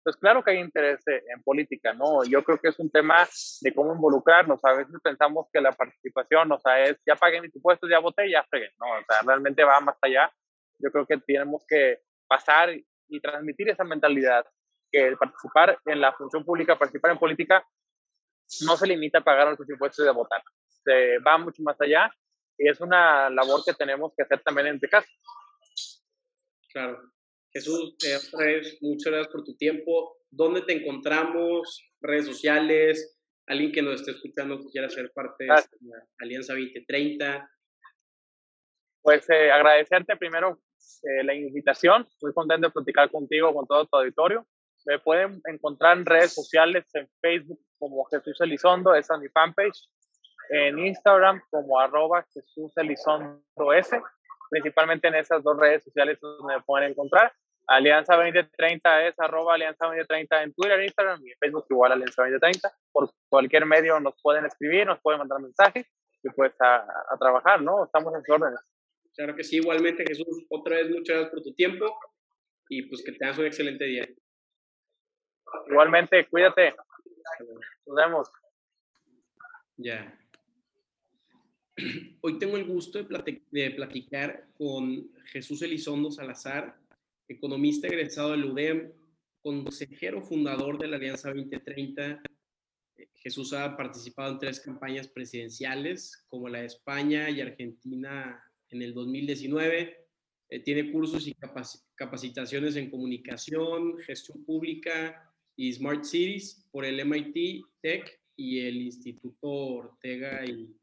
pues 0.03 0.17
claro 0.17 0.43
que 0.43 0.53
hay 0.53 0.59
interés 0.59 1.07
eh, 1.09 1.23
en 1.35 1.43
política, 1.43 1.93
¿no? 1.93 2.25
Yo 2.25 2.43
creo 2.43 2.59
que 2.59 2.69
es 2.69 2.79
un 2.79 2.91
tema 2.91 3.29
de 3.61 3.75
cómo 3.75 3.95
involucrarnos. 3.95 4.65
A 4.65 4.73
veces 4.73 4.95
pensamos 5.03 5.47
que 5.53 5.61
la 5.61 5.73
participación, 5.73 6.51
o 6.53 6.59
sea, 6.59 6.83
es 6.85 6.97
ya 7.07 7.17
paguen 7.17 7.43
mis 7.43 7.55
impuestos, 7.55 7.91
ya 7.91 7.99
voté, 7.99 8.31
ya 8.31 8.45
freguen, 8.49 8.73
¿no? 8.79 8.87
O 8.87 9.05
sea, 9.07 9.21
realmente 9.27 9.65
va 9.65 9.81
más 9.81 9.97
allá. 10.03 10.33
Yo 10.79 10.91
creo 10.91 11.07
que 11.07 11.19
tenemos 11.19 11.65
que 11.69 12.01
pasar 12.27 12.71
y 13.09 13.21
transmitir 13.21 13.69
esa 13.69 13.85
mentalidad, 13.85 14.47
que 14.91 15.17
participar 15.19 15.79
en 15.85 16.01
la 16.01 16.13
función 16.13 16.45
pública, 16.45 16.79
participar 16.79 17.11
en 17.11 17.19
política, 17.19 17.65
no 18.67 18.77
se 18.77 18.87
limita 18.87 19.19
a 19.19 19.25
pagar 19.25 19.47
nuestros 19.47 19.69
impuestos 19.69 20.05
y 20.05 20.09
a 20.09 20.13
votar. 20.13 20.43
se 20.85 21.19
va 21.19 21.37
mucho 21.39 21.63
más 21.63 21.81
allá 21.81 22.11
y 22.57 22.69
es 22.69 22.81
una 22.81 23.31
labor 23.31 23.63
que 23.65 23.75
tenemos 23.75 24.13
que 24.17 24.23
hacer 24.23 24.41
también 24.43 24.69
en 24.69 24.75
este 24.77 24.89
caso. 24.89 25.09
Claro. 26.73 27.01
Jesús, 27.53 27.95
otra 28.33 28.47
vez, 28.47 28.79
muchas 28.81 29.13
gracias 29.13 29.33
por 29.33 29.45
tu 29.45 29.57
tiempo. 29.57 30.17
¿Dónde 30.31 30.63
te 30.63 30.73
encontramos? 30.73 31.85
Redes 32.01 32.27
sociales, 32.27 33.19
alguien 33.47 33.73
que 33.73 33.83
nos 33.83 34.01
esté 34.01 34.13
escuchando 34.13 34.59
que 34.59 34.71
quiera 34.71 34.89
ser 34.89 35.11
parte 35.13 35.45
de 35.45 35.49
la 35.49 36.07
Alianza 36.21 36.53
2030. 36.53 37.51
Pues 39.03 39.29
eh, 39.31 39.51
agradecerte 39.51 40.17
primero 40.17 40.61
eh, 41.03 41.25
la 41.25 41.35
invitación. 41.35 42.07
Muy 42.23 42.33
contento 42.33 42.69
de 42.69 42.73
platicar 42.73 43.11
contigo, 43.11 43.53
con 43.53 43.67
todo 43.67 43.87
tu 43.87 43.97
auditorio. 43.97 44.47
Me 44.87 44.99
pueden 44.99 45.41
encontrar 45.47 45.99
en 45.99 46.07
redes 46.07 46.33
sociales, 46.33 46.85
en 46.95 47.09
Facebook 47.21 47.61
como 47.79 48.05
Jesús 48.05 48.41
Elizondo, 48.41 48.95
esa 48.95 49.15
es 49.15 49.21
mi 49.21 49.29
fanpage. 49.29 49.89
En 50.51 50.79
Instagram 50.79 51.43
como 51.51 51.79
arroba 51.79 52.27
Jesús 52.33 52.73
Elizondo 52.77 53.73
S. 53.73 54.01
Principalmente 54.51 55.09
en 55.09 55.15
esas 55.15 55.43
dos 55.43 55.57
redes 55.57 55.85
sociales 55.85 56.19
donde 56.21 56.57
me 56.57 56.63
pueden 56.63 56.91
encontrar. 56.91 57.33
Alianza 57.67 58.17
2030 58.17 59.07
es 59.07 59.15
arroba 59.21 59.55
Alianza 59.55 59.87
2030 59.87 60.43
en 60.43 60.55
Twitter, 60.55 60.83
Instagram 60.83 61.21
y 61.25 61.31
en 61.31 61.39
Facebook 61.39 61.67
igual 61.71 61.93
Alianza 61.93 62.23
2030. 62.23 62.71
Por 62.93 63.11
cualquier 63.29 63.65
medio 63.65 64.01
nos 64.01 64.21
pueden 64.21 64.45
escribir, 64.45 64.87
nos 64.87 65.01
pueden 65.01 65.21
mandar 65.21 65.41
mensajes 65.41 65.87
y 66.23 66.29
pues 66.31 66.53
a, 66.61 66.79
a 66.79 67.17
trabajar, 67.19 67.63
¿no? 67.63 67.85
Estamos 67.85 68.13
en 68.15 68.23
sus 68.23 68.35
órdenes. 68.35 68.61
Claro 69.15 69.37
que 69.37 69.45
sí, 69.45 69.57
igualmente 69.57 70.05
Jesús, 70.07 70.47
otra 70.49 70.77
vez 70.77 70.91
muchas 70.91 71.17
gracias 71.17 71.31
por 71.31 71.43
tu 71.43 71.55
tiempo 71.55 71.87
y 72.69 72.83
pues 72.89 73.03
que 73.05 73.13
tengas 73.13 73.39
un 73.39 73.47
excelente 73.47 73.85
día. 73.85 74.09
Igualmente, 75.69 76.27
cuídate. 76.29 76.75
Nos 77.87 77.97
vemos. 77.97 78.31
Ya. 79.77 80.17
Hoy 82.21 82.39
tengo 82.39 82.57
el 82.57 82.65
gusto 82.65 82.99
de, 82.99 83.71
platicar 83.71 84.49
con 84.55 85.11
Jesús 85.27 85.63
Elizondo 85.63 86.11
Salazar, 86.11 86.77
economista 87.29 87.87
egresado 87.87 88.33
del 88.33 88.45
UDEM, 88.45 88.93
consejero 89.43 90.23
fundador 90.23 90.79
de 90.79 90.89
la 90.89 90.97
Alianza 90.97 91.33
2030. 91.33 92.23
Jesús 93.15 93.53
ha 93.53 93.77
participado 93.77 94.33
en 94.33 94.39
tres 94.39 94.61
campañas 94.61 95.09
presidenciales, 95.09 96.25
como 96.29 96.49
la 96.49 96.61
de 96.61 96.67
España 96.67 97.31
y 97.31 97.41
Argentina 97.41 98.43
en 98.69 98.83
el 98.83 98.95
2019. 98.95 99.97
Eh, 100.51 100.61
tiene 100.61 100.91
cursos 100.91 101.27
y 101.27 101.35
capacitaciones 101.95 102.77
en 102.77 102.91
comunicación, 102.91 103.99
gestión 103.99 104.45
pública, 104.45 105.27
y 105.57 105.73
Smart 105.73 106.05
Cities 106.05 106.67
por 106.71 106.85
el 106.85 107.05
MIT 107.05 107.65
Tech 107.83 108.21
y 108.37 108.61
el 108.61 108.77
Instituto 108.77 109.49
Ortega 109.49 110.45
y, 110.47 110.75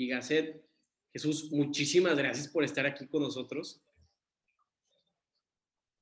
y 0.00 0.08
Gasset. 0.08 0.64
Jesús, 1.12 1.50
muchísimas 1.52 2.16
gracias 2.16 2.48
por 2.48 2.64
estar 2.64 2.86
aquí 2.86 3.06
con 3.06 3.22
nosotros. 3.22 3.82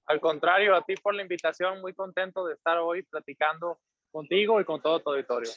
Al 0.07 0.21
contrario, 0.21 0.75
a 0.75 0.85
ti 0.85 0.95
por 0.95 1.15
la 1.15 1.23
invitación, 1.23 1.81
muy 1.81 1.95
contento 1.95 2.47
de 2.47 2.55
estar 2.55 2.79
hoy 2.79 3.03
platicando 3.03 3.81
contigo 4.11 4.61
y 4.61 4.65
con 4.65 4.81
todo 4.81 5.01
tu 5.01 5.11
auditorio. 5.11 5.51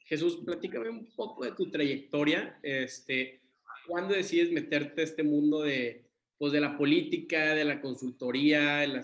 Jesús, 0.00 0.42
platícame 0.44 0.90
un 0.90 1.14
poco 1.16 1.44
de 1.44 1.52
tu 1.52 1.70
trayectoria. 1.70 2.58
Este, 2.62 3.40
¿Cuándo 3.86 4.14
decides 4.14 4.52
meterte 4.52 5.00
a 5.00 5.04
este 5.04 5.22
mundo 5.22 5.62
de, 5.62 6.10
pues 6.36 6.52
de 6.52 6.60
la 6.60 6.76
política, 6.76 7.54
de 7.54 7.64
la 7.64 7.80
consultoría, 7.80 8.84
el, 8.84 9.00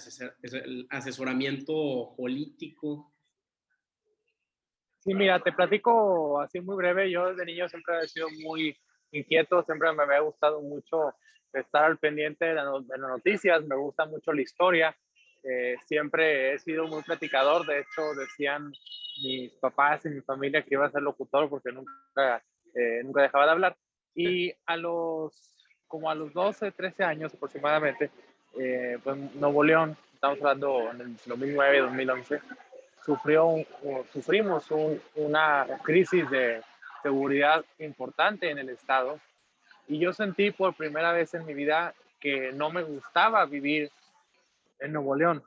asesoramiento 0.91 2.15
político? 2.17 3.15
Sí, 5.09 5.15
mira, 5.15 5.41
te 5.41 5.53
platico 5.53 6.39
así 6.39 6.61
muy 6.61 6.77
breve. 6.77 7.11
Yo 7.11 7.31
desde 7.31 7.47
niño 7.47 7.67
siempre 7.67 7.99
he 7.99 8.09
sido 8.09 8.29
muy 8.43 8.77
inquieto, 9.11 9.63
siempre 9.63 9.91
me 9.95 10.03
había 10.03 10.21
gustado 10.21 10.61
mucho 10.61 11.15
estar 11.51 11.85
al 11.85 11.97
pendiente 11.97 12.45
de, 12.45 12.53
las 12.53 12.85
noticias, 12.99 13.65
me 13.65 13.75
gusta 13.75 14.05
mucho 14.05 14.35
la 14.35 14.43
historia. 14.43 14.95
Eh, 15.43 15.77
siempre 15.87 16.53
he 16.53 16.59
sido 16.59 16.87
muy 16.89 17.03
platicador, 17.05 17.65
de 17.65 17.79
hecho 17.79 18.03
decían 18.21 18.71
mis 19.23 19.51
papás 19.55 20.05
y 20.05 20.11
mi 20.11 20.21
familia 20.21 20.61
que 20.61 20.75
iba 20.75 20.85
a 20.85 20.91
ser 20.91 21.01
locutor 21.01 21.49
porque 21.49 21.73
nunca, 21.73 22.45
eh, 22.75 23.01
nunca 23.03 23.23
dejaba 23.23 23.47
de 23.47 23.53
hablar. 23.53 23.77
Y 24.15 24.53
a 24.67 24.77
los 24.77 25.55
como 25.87 26.11
a 26.11 26.15
los 26.15 26.35
12, 26.35 26.71
13 26.73 27.03
años 27.03 27.33
aproximadamente, 27.33 28.11
eh, 28.61 28.99
pues 29.03 29.17
Nuevo 29.37 29.65
León, 29.65 29.97
estamos 30.13 30.39
hablando 30.41 30.91
en 30.91 31.01
el 31.01 31.17
2009, 31.25 31.79
2011, 31.79 32.41
sufrió, 33.09 33.55
sufrimos 34.13 34.67
una 35.15 35.67
crisis 35.83 36.29
de 36.29 36.61
seguridad 37.03 37.65
importante 37.79 38.51
en 38.51 38.59
el 38.59 38.69
estado. 38.69 39.19
Y 39.87 39.99
yo 39.99 40.13
sentí 40.13 40.51
por 40.51 40.75
primera 40.75 41.13
vez 41.13 41.33
en 41.33 41.47
mi 41.47 41.55
vida 41.55 41.95
que 42.21 42.53
no 42.53 42.69
me 42.69 42.83
gustaba 42.83 43.47
vivir 43.47 43.91
en 44.79 44.93
Nuevo 44.93 45.17
León, 45.17 45.43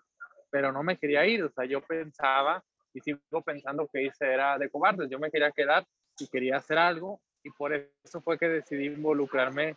pero 0.49 0.71
no 0.71 0.81
me 0.81 0.97
quería 0.97 1.23
ir, 1.27 1.43
o 1.43 1.51
sea, 1.51 1.65
yo 1.65 1.81
pensaba 1.81 2.63
y 2.95 2.99
sigo 2.99 3.41
pensando 3.45 3.87
que 3.87 4.05
hice 4.05 4.25
era 4.25 4.57
de 4.57 4.67
cobardes, 4.67 5.07
yo 5.07 5.19
me 5.19 5.29
quería 5.29 5.51
quedar 5.51 5.85
y 6.17 6.27
quería 6.29 6.57
hacer 6.57 6.79
algo 6.79 7.19
y 7.43 7.51
por 7.51 7.73
eso 7.73 8.21
fue 8.21 8.39
que 8.39 8.49
decidí 8.49 8.87
involucrarme 8.87 9.75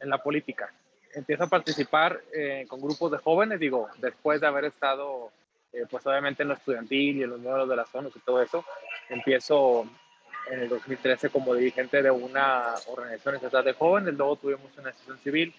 en 0.00 0.08
la 0.08 0.22
política. 0.22 0.72
Empiezo 1.14 1.44
a 1.44 1.48
participar 1.48 2.22
eh, 2.32 2.64
con 2.66 2.80
grupos 2.80 3.12
de 3.12 3.18
jóvenes, 3.18 3.60
digo, 3.60 3.90
después 3.98 4.40
de 4.40 4.46
haber 4.46 4.64
estado, 4.64 5.30
eh, 5.76 5.86
pues 5.90 6.06
obviamente 6.06 6.42
en 6.42 6.48
lo 6.48 6.54
estudiantil 6.54 7.18
y 7.18 7.22
en 7.22 7.30
los 7.30 7.40
números 7.40 7.68
de 7.68 7.76
las 7.76 7.88
zonas 7.88 8.12
y 8.14 8.20
todo 8.20 8.42
eso, 8.42 8.64
empiezo 9.08 9.86
en 10.50 10.60
el 10.60 10.68
2013 10.68 11.30
como 11.30 11.54
dirigente 11.54 12.02
de 12.02 12.10
una 12.10 12.74
organización 12.86 13.36
estatal 13.36 13.64
de 13.64 13.72
jóvenes, 13.72 14.14
luego 14.14 14.36
tuvimos 14.36 14.76
una 14.78 14.90
asociación 14.90 15.18
civil, 15.18 15.54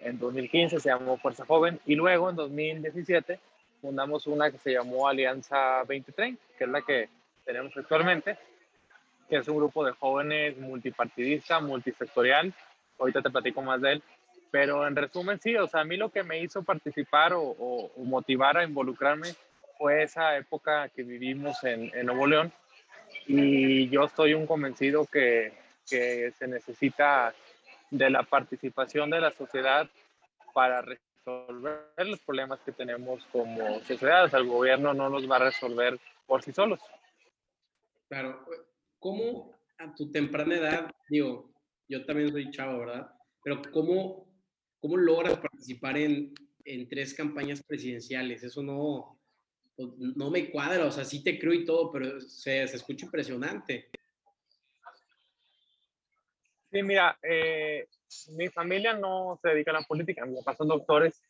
en 0.00 0.18
2015 0.18 0.80
se 0.80 0.88
llamó 0.88 1.16
Fuerza 1.18 1.44
Joven. 1.44 1.80
Y 1.86 1.94
luego 1.94 2.30
en 2.30 2.36
2017 2.36 3.38
fundamos 3.80 4.26
una 4.26 4.50
que 4.50 4.58
se 4.58 4.72
llamó 4.72 5.08
Alianza 5.08 5.78
2030, 5.80 6.42
que 6.58 6.64
es 6.64 6.70
la 6.70 6.82
que 6.82 7.08
tenemos 7.44 7.76
actualmente, 7.76 8.36
que 9.28 9.36
es 9.36 9.48
un 9.48 9.56
grupo 9.56 9.84
de 9.84 9.92
jóvenes 9.92 10.56
multipartidista, 10.58 11.60
multisectorial, 11.60 12.52
ahorita 12.98 13.22
te 13.22 13.30
platico 13.30 13.62
más 13.62 13.80
de 13.80 13.92
él. 13.92 14.02
Pero 14.50 14.86
en 14.86 14.96
resumen, 14.96 15.40
sí, 15.40 15.56
o 15.56 15.66
sea, 15.66 15.80
a 15.80 15.84
mí 15.84 15.96
lo 15.96 16.10
que 16.10 16.22
me 16.22 16.40
hizo 16.40 16.62
participar 16.62 17.32
o, 17.34 17.90
motivar 17.96 18.56
a 18.56 18.64
involucrarme 18.64 19.28
fue 19.78 20.02
esa 20.02 20.36
época 20.36 20.88
que 20.88 21.02
vivimos 21.02 21.62
en, 21.64 21.90
en, 21.94 22.06
Nuevo 22.06 22.26
León. 22.26 22.52
Y 23.26 23.88
yo 23.88 24.04
estoy 24.04 24.34
un 24.34 24.46
convencido 24.46 25.06
que, 25.06 25.52
que 25.88 26.32
se 26.38 26.46
necesita 26.46 27.34
de 27.90 28.10
la 28.10 28.22
participación 28.22 29.10
de 29.10 29.20
la 29.20 29.30
sociedad 29.30 29.88
para 30.52 30.82
resolver 30.82 31.80
los 31.98 32.20
problemas 32.20 32.60
que 32.60 32.72
tenemos 32.72 33.24
como 33.32 33.80
sociedad. 33.80 34.32
O 34.32 34.36
el 34.36 34.46
gobierno 34.46 34.94
no 34.94 35.08
los 35.08 35.30
va 35.30 35.36
a 35.36 35.50
resolver 35.50 35.98
por 36.26 36.42
sí 36.42 36.52
solos. 36.52 36.80
Claro. 38.08 38.44
¿Cómo 38.98 39.56
a 39.78 39.94
tu 39.94 40.10
temprana 40.10 40.56
edad, 40.56 40.90
digo, 41.08 41.52
yo 41.88 42.04
también 42.04 42.30
soy 42.30 42.50
chavo, 42.50 42.78
¿verdad? 42.78 43.10
Pero 43.42 43.60
¿cómo, 43.72 44.26
cómo 44.80 44.96
logras 44.96 45.38
participar 45.38 45.98
en, 45.98 46.34
en 46.64 46.88
tres 46.88 47.14
campañas 47.14 47.62
presidenciales? 47.62 48.42
Eso 48.42 48.62
no, 48.62 49.15
no 49.78 50.30
me 50.30 50.50
cuadra, 50.50 50.86
o 50.86 50.90
sea, 50.90 51.04
sí 51.04 51.22
te 51.22 51.38
creo 51.38 51.52
y 51.52 51.64
todo, 51.64 51.92
pero 51.92 52.20
se, 52.20 52.66
se 52.66 52.76
escucha 52.76 53.06
impresionante. 53.06 53.90
Sí, 56.70 56.82
mira, 56.82 57.18
eh, 57.22 57.86
mi 58.36 58.48
familia 58.48 58.94
no 58.94 59.38
se 59.40 59.50
dedica 59.50 59.70
a 59.70 59.80
la 59.80 59.86
política, 59.86 60.26
mis 60.26 60.38
papás 60.38 60.58
son 60.58 60.68
doctores, 60.68 61.22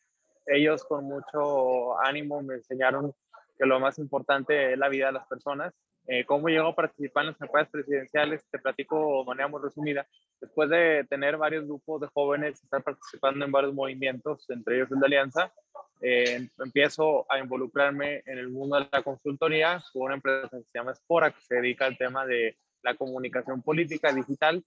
ellos 0.45 0.83
con 0.83 1.05
mucho 1.05 1.99
ánimo 1.99 2.41
me 2.41 2.55
enseñaron 2.55 3.13
que 3.57 3.65
lo 3.65 3.79
más 3.79 3.99
importante 3.99 4.73
es 4.73 4.77
la 4.77 4.89
vida 4.89 5.07
de 5.07 5.13
las 5.13 5.27
personas 5.27 5.73
eh, 6.07 6.25
cómo 6.25 6.47
llegó 6.47 6.69
a 6.69 6.75
participar 6.75 7.23
en 7.23 7.31
las 7.31 7.37
campañas 7.37 7.69
presidenciales, 7.69 8.45
te 8.49 8.59
platico 8.59 9.19
de 9.19 9.25
manera 9.25 9.49
muy 9.49 9.61
resumida. 9.61 10.07
Después 10.39 10.69
de 10.69 11.05
tener 11.09 11.35
varios 11.35 11.65
grupos 11.65 11.99
de 11.99 12.07
jóvenes, 12.07 12.63
estar 12.63 12.81
participando 12.81 13.43
en 13.43 13.51
varios 13.51 13.73
movimientos, 13.73 14.49
entre 14.49 14.77
ellos 14.77 14.91
el 14.91 14.99
de 14.99 15.05
Alianza, 15.05 15.51
eh, 15.99 16.47
empiezo 16.59 17.29
a 17.29 17.39
involucrarme 17.39 18.23
en 18.25 18.37
el 18.37 18.49
mundo 18.49 18.77
de 18.77 18.87
la 18.89 19.03
consultoría 19.03 19.83
con 19.91 20.03
una 20.03 20.15
empresa 20.15 20.49
que 20.57 20.63
se 20.63 20.77
llama 20.79 20.95
Spora, 20.95 21.31
que 21.31 21.41
se 21.41 21.55
dedica 21.55 21.85
al 21.85 21.97
tema 21.97 22.25
de 22.25 22.57
la 22.83 22.95
comunicación 22.95 23.61
política 23.61 24.13
digital. 24.13 24.63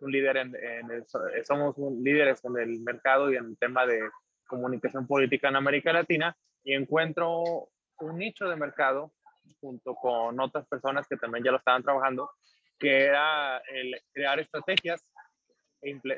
Un 0.00 0.12
líder 0.12 0.36
en, 0.36 0.56
en 0.56 1.06
somos 1.44 1.76
líderes 1.78 2.44
en 2.44 2.58
el 2.58 2.80
mercado 2.80 3.32
y 3.32 3.36
en 3.36 3.46
el 3.46 3.56
tema 3.56 3.86
de 3.86 4.00
comunicación 4.46 5.06
política 5.06 5.48
en 5.48 5.56
América 5.56 5.92
Latina 5.92 6.36
y 6.64 6.74
encuentro 6.74 7.68
un 8.00 8.18
nicho 8.18 8.48
de 8.48 8.56
mercado 8.56 9.12
junto 9.60 9.94
con 9.94 10.38
otras 10.40 10.66
personas 10.66 11.06
que 11.08 11.16
también 11.16 11.44
ya 11.44 11.50
lo 11.50 11.58
estaban 11.58 11.82
trabajando, 11.82 12.30
que 12.78 13.04
era 13.04 13.58
el 13.58 14.00
crear 14.12 14.40
estrategias, 14.40 15.10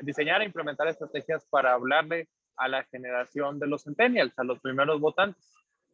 diseñar 0.01 0.41
e 0.41 0.45
implementar 0.45 0.87
estrategias 0.87 1.45
para 1.49 1.73
hablarle 1.73 2.27
a 2.57 2.67
la 2.67 2.83
generación 2.85 3.59
de 3.59 3.67
los 3.67 3.83
centennials, 3.83 4.37
a 4.37 4.43
los 4.43 4.59
primeros 4.59 4.99
votantes. 4.99 5.43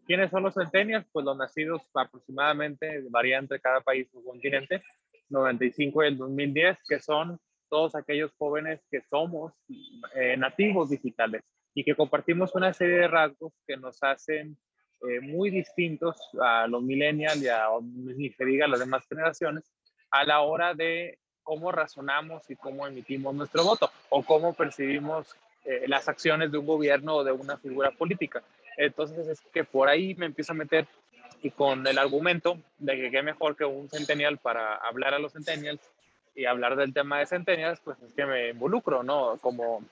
¿Quiénes 0.05 0.31
son 0.31 0.43
los 0.43 0.53
centennials? 0.53 1.07
Pues 1.11 1.25
los 1.25 1.37
nacidos 1.37 1.89
aproximadamente, 1.93 3.03
varía 3.09 3.37
entre 3.37 3.59
cada 3.59 3.81
país 3.81 4.09
o 4.13 4.23
continente, 4.23 4.83
95 5.29 6.03
y 6.03 6.07
el 6.07 6.17
2010, 6.17 6.77
que 6.87 6.99
son 6.99 7.39
todos 7.69 7.95
aquellos 7.95 8.33
jóvenes 8.37 8.85
que 8.91 9.01
somos 9.01 9.53
eh, 10.15 10.35
nativos 10.37 10.89
digitales 10.89 11.41
y 11.73 11.83
que 11.83 11.95
compartimos 11.95 12.53
una 12.55 12.73
serie 12.73 12.97
de 12.97 13.07
rasgos 13.07 13.53
que 13.65 13.77
nos 13.77 14.03
hacen 14.03 14.57
eh, 15.09 15.19
muy 15.19 15.49
distintos 15.49 16.17
a 16.39 16.67
los 16.67 16.81
millennials 16.83 17.41
y 17.41 17.47
a, 17.47 17.67
ni 17.81 18.29
se 18.29 18.45
diga, 18.45 18.67
las 18.67 18.79
demás 18.79 19.03
generaciones 19.07 19.63
a 20.11 20.23
la 20.25 20.41
hora 20.41 20.73
de 20.73 21.17
cómo 21.43 21.71
razonamos 21.71 22.49
y 22.49 22.55
cómo 22.55 22.85
emitimos 22.85 23.33
nuestro 23.33 23.63
voto 23.63 23.89
o 24.09 24.23
cómo 24.23 24.53
percibimos 24.53 25.35
eh, 25.65 25.85
las 25.87 26.07
acciones 26.07 26.51
de 26.51 26.57
un 26.57 26.65
gobierno 26.65 27.15
o 27.15 27.23
de 27.23 27.31
una 27.31 27.57
figura 27.57 27.91
política. 27.91 28.43
Entonces 28.77 29.27
es 29.27 29.41
que 29.53 29.63
por 29.63 29.89
ahí 29.89 30.15
me 30.15 30.27
empiezo 30.27 30.53
a 30.53 30.55
meter 30.55 30.87
y 31.41 31.49
con 31.49 31.85
el 31.87 31.97
argumento 31.97 32.57
de 32.77 32.95
que 32.95 33.11
qué 33.11 33.23
mejor 33.23 33.55
que 33.55 33.65
un 33.65 33.89
centennial 33.89 34.37
para 34.37 34.75
hablar 34.75 35.13
a 35.13 35.19
los 35.19 35.33
centennials 35.33 35.81
y 36.35 36.45
hablar 36.45 36.75
del 36.75 36.93
tema 36.93 37.19
de 37.19 37.25
centennials, 37.25 37.79
pues 37.83 38.01
es 38.01 38.13
que 38.13 38.25
me 38.25 38.49
involucro, 38.49 39.03
¿no? 39.03 39.37
Como 39.41 39.83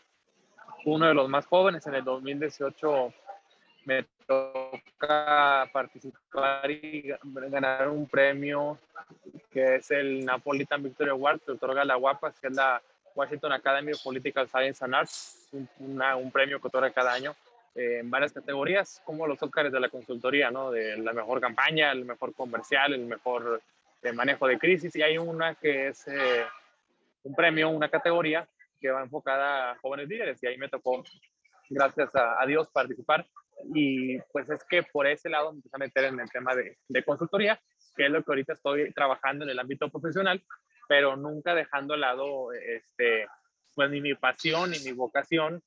uno 0.85 1.07
de 1.07 1.13
los 1.13 1.27
más 1.29 1.45
jóvenes 1.45 1.85
en 1.87 1.95
el 1.95 2.03
2018 2.03 3.13
me 3.85 4.05
toca 4.27 5.69
participar 5.71 6.69
y 6.69 7.13
ganar 7.23 7.89
un 7.89 8.07
premio 8.07 8.77
que 9.51 9.75
es 9.75 9.91
el 9.91 10.25
Napolitan 10.25 10.83
Victory 10.83 11.09
Award 11.09 11.41
que 11.41 11.51
otorga 11.51 11.83
la 11.85 11.97
UAPA, 11.97 12.33
que 12.33 12.47
es 12.47 12.53
la 12.53 12.81
Washington 13.15 13.53
Academy 13.53 13.91
of 13.93 14.03
Political 14.03 14.47
Science 14.47 14.85
and 14.85 14.95
Arts, 14.95 15.49
un, 15.51 15.67
un 15.79 16.31
premio 16.31 16.59
que 16.61 16.67
otorga 16.67 16.91
cada 16.91 17.13
año 17.13 17.35
en 17.75 18.09
varias 18.09 18.33
categorías, 18.33 19.01
como 19.05 19.27
los 19.27 19.41
Óscares 19.41 19.71
de 19.71 19.79
la 19.79 19.89
consultoría, 19.89 20.51
¿no? 20.51 20.71
De 20.71 20.97
la 20.97 21.13
mejor 21.13 21.39
campaña, 21.39 21.91
el 21.91 22.05
mejor 22.05 22.33
comercial, 22.33 22.93
el 22.93 23.05
mejor 23.05 23.61
eh, 24.01 24.11
manejo 24.11 24.47
de 24.47 24.59
crisis. 24.59 24.95
Y 24.95 25.01
hay 25.01 25.17
una 25.17 25.55
que 25.55 25.89
es 25.89 26.07
eh, 26.07 26.45
un 27.23 27.35
premio, 27.35 27.69
una 27.69 27.89
categoría 27.89 28.47
que 28.79 28.91
va 28.91 29.01
enfocada 29.01 29.71
a 29.71 29.75
jóvenes 29.77 30.07
líderes. 30.07 30.41
Y 30.43 30.47
ahí 30.47 30.57
me 30.57 30.69
tocó, 30.69 31.03
gracias 31.69 32.09
a, 32.13 32.45
Dios, 32.45 32.67
participar. 32.69 33.25
Y 33.73 34.19
pues 34.31 34.49
es 34.49 34.63
que 34.69 34.83
por 34.83 35.07
ese 35.07 35.29
lado 35.29 35.51
me 35.51 35.57
empecé 35.57 35.75
a 35.75 35.79
meter 35.79 36.03
en 36.05 36.19
el 36.19 36.29
tema 36.29 36.55
de, 36.55 36.77
de 36.87 37.03
consultoría, 37.03 37.59
que 37.95 38.05
es 38.05 38.11
lo 38.11 38.23
que 38.23 38.31
ahorita 38.31 38.53
estoy 38.53 38.91
trabajando 38.93 39.45
en 39.45 39.51
el 39.51 39.59
ámbito 39.59 39.89
profesional, 39.89 40.43
pero 40.87 41.15
nunca 41.15 41.53
dejando 41.53 41.93
de 41.93 41.99
lado 41.99 42.51
este, 42.53 43.27
pues 43.75 43.89
ni 43.89 44.01
mi 44.01 44.15
pasión 44.15 44.71
ni 44.71 44.79
mi 44.79 44.91
vocación 44.91 45.61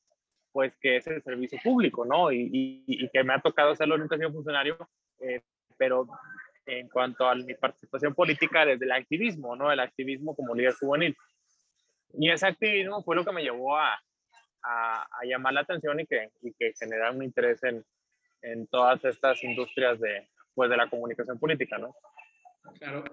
pues 0.53 0.77
que 0.81 0.99
es 0.99 1.07
el 1.07 1.23
servicio 1.23 1.59
público, 1.65 2.05
¿no? 2.05 2.31
Y, 2.31 2.85
y, 2.87 3.09
que 3.09 3.25
me 3.25 3.35
ha 3.35 3.41
tocado 3.41 3.71
hacer 3.71 3.89
la 3.89 3.95
orientación 3.95 4.33
funcionario, 4.33 4.77
eh, 5.21 5.41
pero 5.79 6.07
en 6.67 6.89
cuanto 6.89 7.27
a 7.27 7.35
mi 7.35 7.55
participación 7.55 8.15
política 8.15 8.65
desde 8.65 8.85
el 8.85 8.93
activismo, 8.93 9.57
¿no? 9.57 9.73
El 9.73 9.81
activismo 9.81 10.37
como 10.37 10.55
líder 10.55 10.75
juvenil. 10.75 11.17
Y 12.15 12.31
ese 12.31 12.47
activismo 12.47 13.03
fue 13.03 13.17
lo 13.17 13.25
que 13.25 13.33
me 13.33 13.43
llevó 13.43 13.79
a, 13.79 13.99
a, 14.63 15.03
a 15.03 15.25
llamar 15.25 15.55
la 15.55 15.61
atención 15.61 16.01
y 16.01 16.07
que, 16.07 16.31
y 16.43 16.53
que 16.53 16.73
generar 16.79 17.15
un 17.15 17.23
interés 17.23 17.63
en, 17.65 17.85
en 18.43 18.67
todas 18.67 19.05
estas 19.05 19.43
industrias 19.45 20.01
de, 20.01 20.29
pues, 20.55 20.71
de 20.71 20.77
la 20.77 20.89
comunicación 20.89 21.39
política, 21.39 21.79
¿no? 21.79 21.95
Claro. 22.79 23.05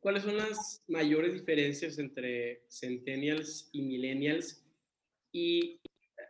¿Cuáles 0.00 0.24
son 0.24 0.36
las 0.36 0.82
mayores 0.88 1.32
diferencias 1.32 1.98
entre 1.98 2.62
centennials 2.68 3.70
y 3.72 3.82
millennials? 3.82 4.64
Y 5.30 5.80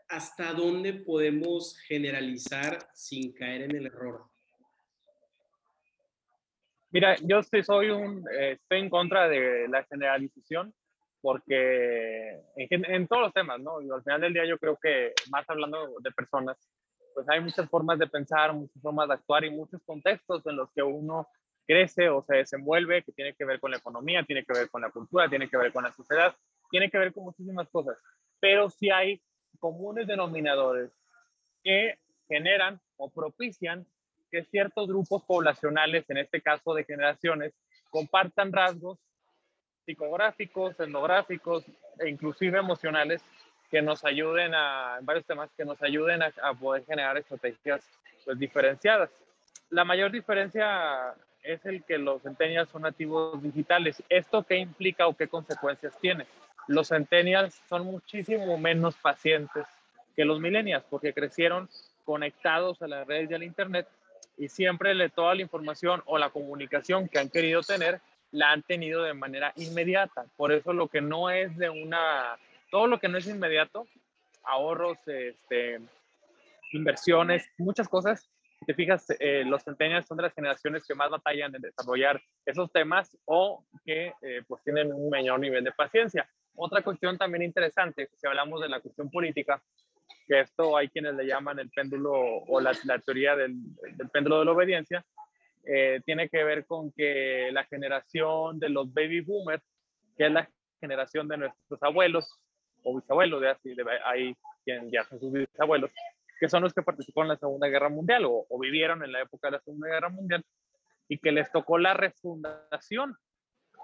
hasta 0.08 0.52
dónde 0.52 0.92
podemos 0.92 1.78
generalizar 1.86 2.78
sin 2.92 3.32
caer 3.32 3.62
en 3.62 3.76
el 3.76 3.86
error? 3.86 4.24
Mira, 6.90 7.16
yo 7.22 7.38
estoy, 7.38 7.62
soy 7.62 7.90
un, 7.90 8.24
eh, 8.32 8.52
estoy 8.52 8.80
en 8.80 8.90
contra 8.90 9.28
de 9.28 9.68
la 9.68 9.84
generalización 9.84 10.74
porque 11.20 12.40
en, 12.56 13.08
todos 13.08 13.22
los 13.22 13.32
temas, 13.32 13.60
¿no? 13.60 13.78
al 13.78 14.02
final 14.02 14.20
del 14.20 14.32
día 14.32 14.46
yo 14.46 14.58
creo 14.58 14.78
que 14.80 15.12
más 15.30 15.48
hablando 15.48 15.94
de 16.00 16.10
personas, 16.12 16.56
pues 17.14 17.28
hay 17.28 17.40
muchas 17.40 17.68
formas 17.68 17.98
de 17.98 18.06
pensar, 18.06 18.52
muchas 18.52 18.80
formas 18.80 19.08
de 19.08 19.14
actuar 19.14 19.44
y 19.44 19.50
muchos 19.50 19.82
contextos 19.84 20.46
en 20.46 20.56
los 20.56 20.70
que 20.72 20.82
uno 20.82 21.28
crece 21.66 22.08
o 22.08 22.22
se 22.22 22.36
desenvuelve, 22.36 23.02
que 23.02 23.12
tiene 23.12 23.34
que 23.34 23.44
ver 23.44 23.60
con 23.60 23.70
la 23.70 23.78
economía, 23.78 24.22
tiene 24.22 24.44
que 24.44 24.58
ver 24.58 24.70
con 24.70 24.80
la 24.80 24.90
cultura, 24.90 25.28
tiene 25.28 25.50
que 25.50 25.56
ver 25.56 25.72
con 25.72 25.84
la 25.84 25.92
sociedad, 25.92 26.34
tiene 26.70 26.90
que 26.90 26.98
ver 26.98 27.12
con 27.12 27.24
muchísimas 27.24 27.68
cosas. 27.68 27.98
Pero 28.40 28.70
sí 28.70 28.90
hay 28.90 29.20
comunes 29.58 30.06
denominadores 30.06 30.92
que 31.62 31.98
generan 32.28 32.80
o 32.96 33.10
propician 33.10 33.86
que 34.30 34.44
ciertos 34.44 34.86
grupos 34.86 35.24
poblacionales, 35.24 36.08
en 36.08 36.18
este 36.18 36.40
caso 36.40 36.74
de 36.74 36.84
generaciones, 36.84 37.54
compartan 37.90 38.52
rasgos 38.52 38.98
psicográficos, 39.88 40.78
etnográficos 40.78 41.64
e 41.98 42.08
inclusive 42.10 42.58
emocionales 42.58 43.22
que 43.70 43.80
nos 43.80 44.04
ayuden 44.04 44.54
a, 44.54 44.96
en 44.98 45.06
varios 45.06 45.24
temas, 45.24 45.48
que 45.56 45.64
nos 45.64 45.82
ayuden 45.82 46.22
a, 46.22 46.54
poder 46.54 46.84
generar 46.84 47.16
estrategias 47.16 47.80
pues, 48.24 48.38
diferenciadas. 48.38 49.10
La 49.70 49.84
mayor 49.84 50.12
diferencia 50.12 51.14
es 51.42 51.64
el 51.64 51.82
que 51.84 51.96
los 51.96 52.22
centennials 52.22 52.68
son 52.68 52.82
nativos 52.82 53.42
digitales. 53.42 54.02
¿Esto 54.10 54.42
qué 54.42 54.56
implica 54.58 55.06
o 55.06 55.16
qué 55.16 55.26
consecuencias 55.26 55.96
tiene? 56.00 56.26
los 56.68 56.88
centennials 56.88 57.60
son 57.68 57.86
muchísimo 57.86 58.56
menos 58.58 58.94
pacientes 58.96 59.66
que 60.14 60.24
los 60.24 60.38
millennials 60.38 60.84
porque 60.88 61.14
crecieron 61.14 61.68
conectados 62.04 62.80
a 62.82 62.86
las 62.86 63.06
redes 63.06 63.30
y 63.30 63.34
al 63.34 63.42
internet 63.42 63.88
y 64.36 64.48
siempre 64.48 64.94
le 64.94 65.08
toda 65.08 65.34
la 65.34 65.42
información 65.42 66.02
o 66.04 66.18
la 66.18 66.30
comunicación 66.30 67.08
que 67.08 67.18
han 67.18 67.30
querido 67.30 67.62
tener 67.62 68.00
la 68.30 68.52
han 68.52 68.62
tenido 68.62 69.02
de 69.02 69.14
manera 69.14 69.52
inmediata. 69.56 70.26
Por 70.36 70.52
eso 70.52 70.72
lo 70.72 70.88
que 70.88 71.00
no 71.00 71.30
es 71.30 71.56
de 71.56 71.70
una, 71.70 72.38
todo 72.70 72.86
lo 72.86 72.98
que 72.98 73.08
no 73.08 73.18
es 73.18 73.26
inmediato, 73.26 73.86
ahorros, 74.44 74.98
este, 75.06 75.80
inversiones, 76.72 77.48
muchas 77.58 77.88
cosas. 77.88 78.28
Si 78.58 78.66
te 78.66 78.74
fijas, 78.74 79.06
eh, 79.20 79.44
los 79.46 79.62
centennials 79.62 80.06
son 80.06 80.16
de 80.16 80.24
las 80.24 80.34
generaciones 80.34 80.84
que 80.86 80.94
más 80.94 81.10
batallan 81.10 81.54
en 81.54 81.62
desarrollar 81.62 82.20
esos 82.44 82.72
temas 82.72 83.16
o 83.24 83.64
que 83.84 84.12
eh, 84.22 84.42
pues 84.46 84.62
tienen 84.64 84.92
un 84.92 85.10
menor 85.10 85.38
nivel 85.38 85.64
de 85.64 85.72
paciencia. 85.72 86.28
Otra 86.54 86.82
cuestión 86.82 87.16
también 87.16 87.42
interesante, 87.42 88.10
si 88.16 88.26
hablamos 88.26 88.60
de 88.60 88.68
la 88.68 88.80
cuestión 88.80 89.08
política, 89.10 89.62
que 90.26 90.40
esto 90.40 90.76
hay 90.76 90.88
quienes 90.88 91.14
le 91.14 91.26
llaman 91.26 91.58
el 91.60 91.70
péndulo 91.70 92.12
o 92.12 92.60
la, 92.60 92.72
teoría 93.04 93.36
del, 93.36 93.56
péndulo 94.12 94.40
de 94.40 94.44
la 94.44 94.52
obediencia, 94.52 95.04
eh, 95.64 96.00
tiene 96.04 96.28
que 96.28 96.44
ver 96.44 96.66
con 96.66 96.92
que 96.92 97.50
la 97.52 97.64
generación 97.64 98.58
de 98.58 98.68
los 98.68 98.92
baby 98.92 99.20
boomers, 99.20 99.62
que 100.16 100.26
es 100.26 100.32
la 100.32 100.48
generación 100.80 101.28
de 101.28 101.38
nuestros 101.38 101.82
abuelos 101.82 102.38
o 102.82 102.96
bisabuelos, 102.96 103.40
de 103.40 103.50
así, 103.50 103.74
de, 103.74 103.84
ahí 104.04 104.36
quien 104.64 104.90
ya 104.90 105.04
sus 105.04 105.32
bisabuelos, 105.32 105.90
que 106.40 106.48
son 106.48 106.62
los 106.62 106.72
que 106.72 106.82
participaron 106.82 107.26
en 107.26 107.34
la 107.34 107.38
Segunda 107.38 107.68
Guerra 107.68 107.88
Mundial 107.88 108.24
o, 108.24 108.46
o 108.48 108.58
vivieron 108.58 109.02
en 109.04 109.12
la 109.12 109.22
época 109.22 109.48
de 109.48 109.52
la 109.52 109.60
Segunda 109.60 109.88
Guerra 109.88 110.08
Mundial 110.08 110.44
y 111.08 111.18
que 111.18 111.32
les 111.32 111.50
tocó 111.50 111.78
la 111.78 111.94
refundación 111.94 113.16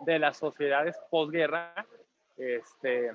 de 0.00 0.18
las 0.18 0.36
sociedades 0.36 0.96
posguerra 1.10 1.86
este, 2.36 3.12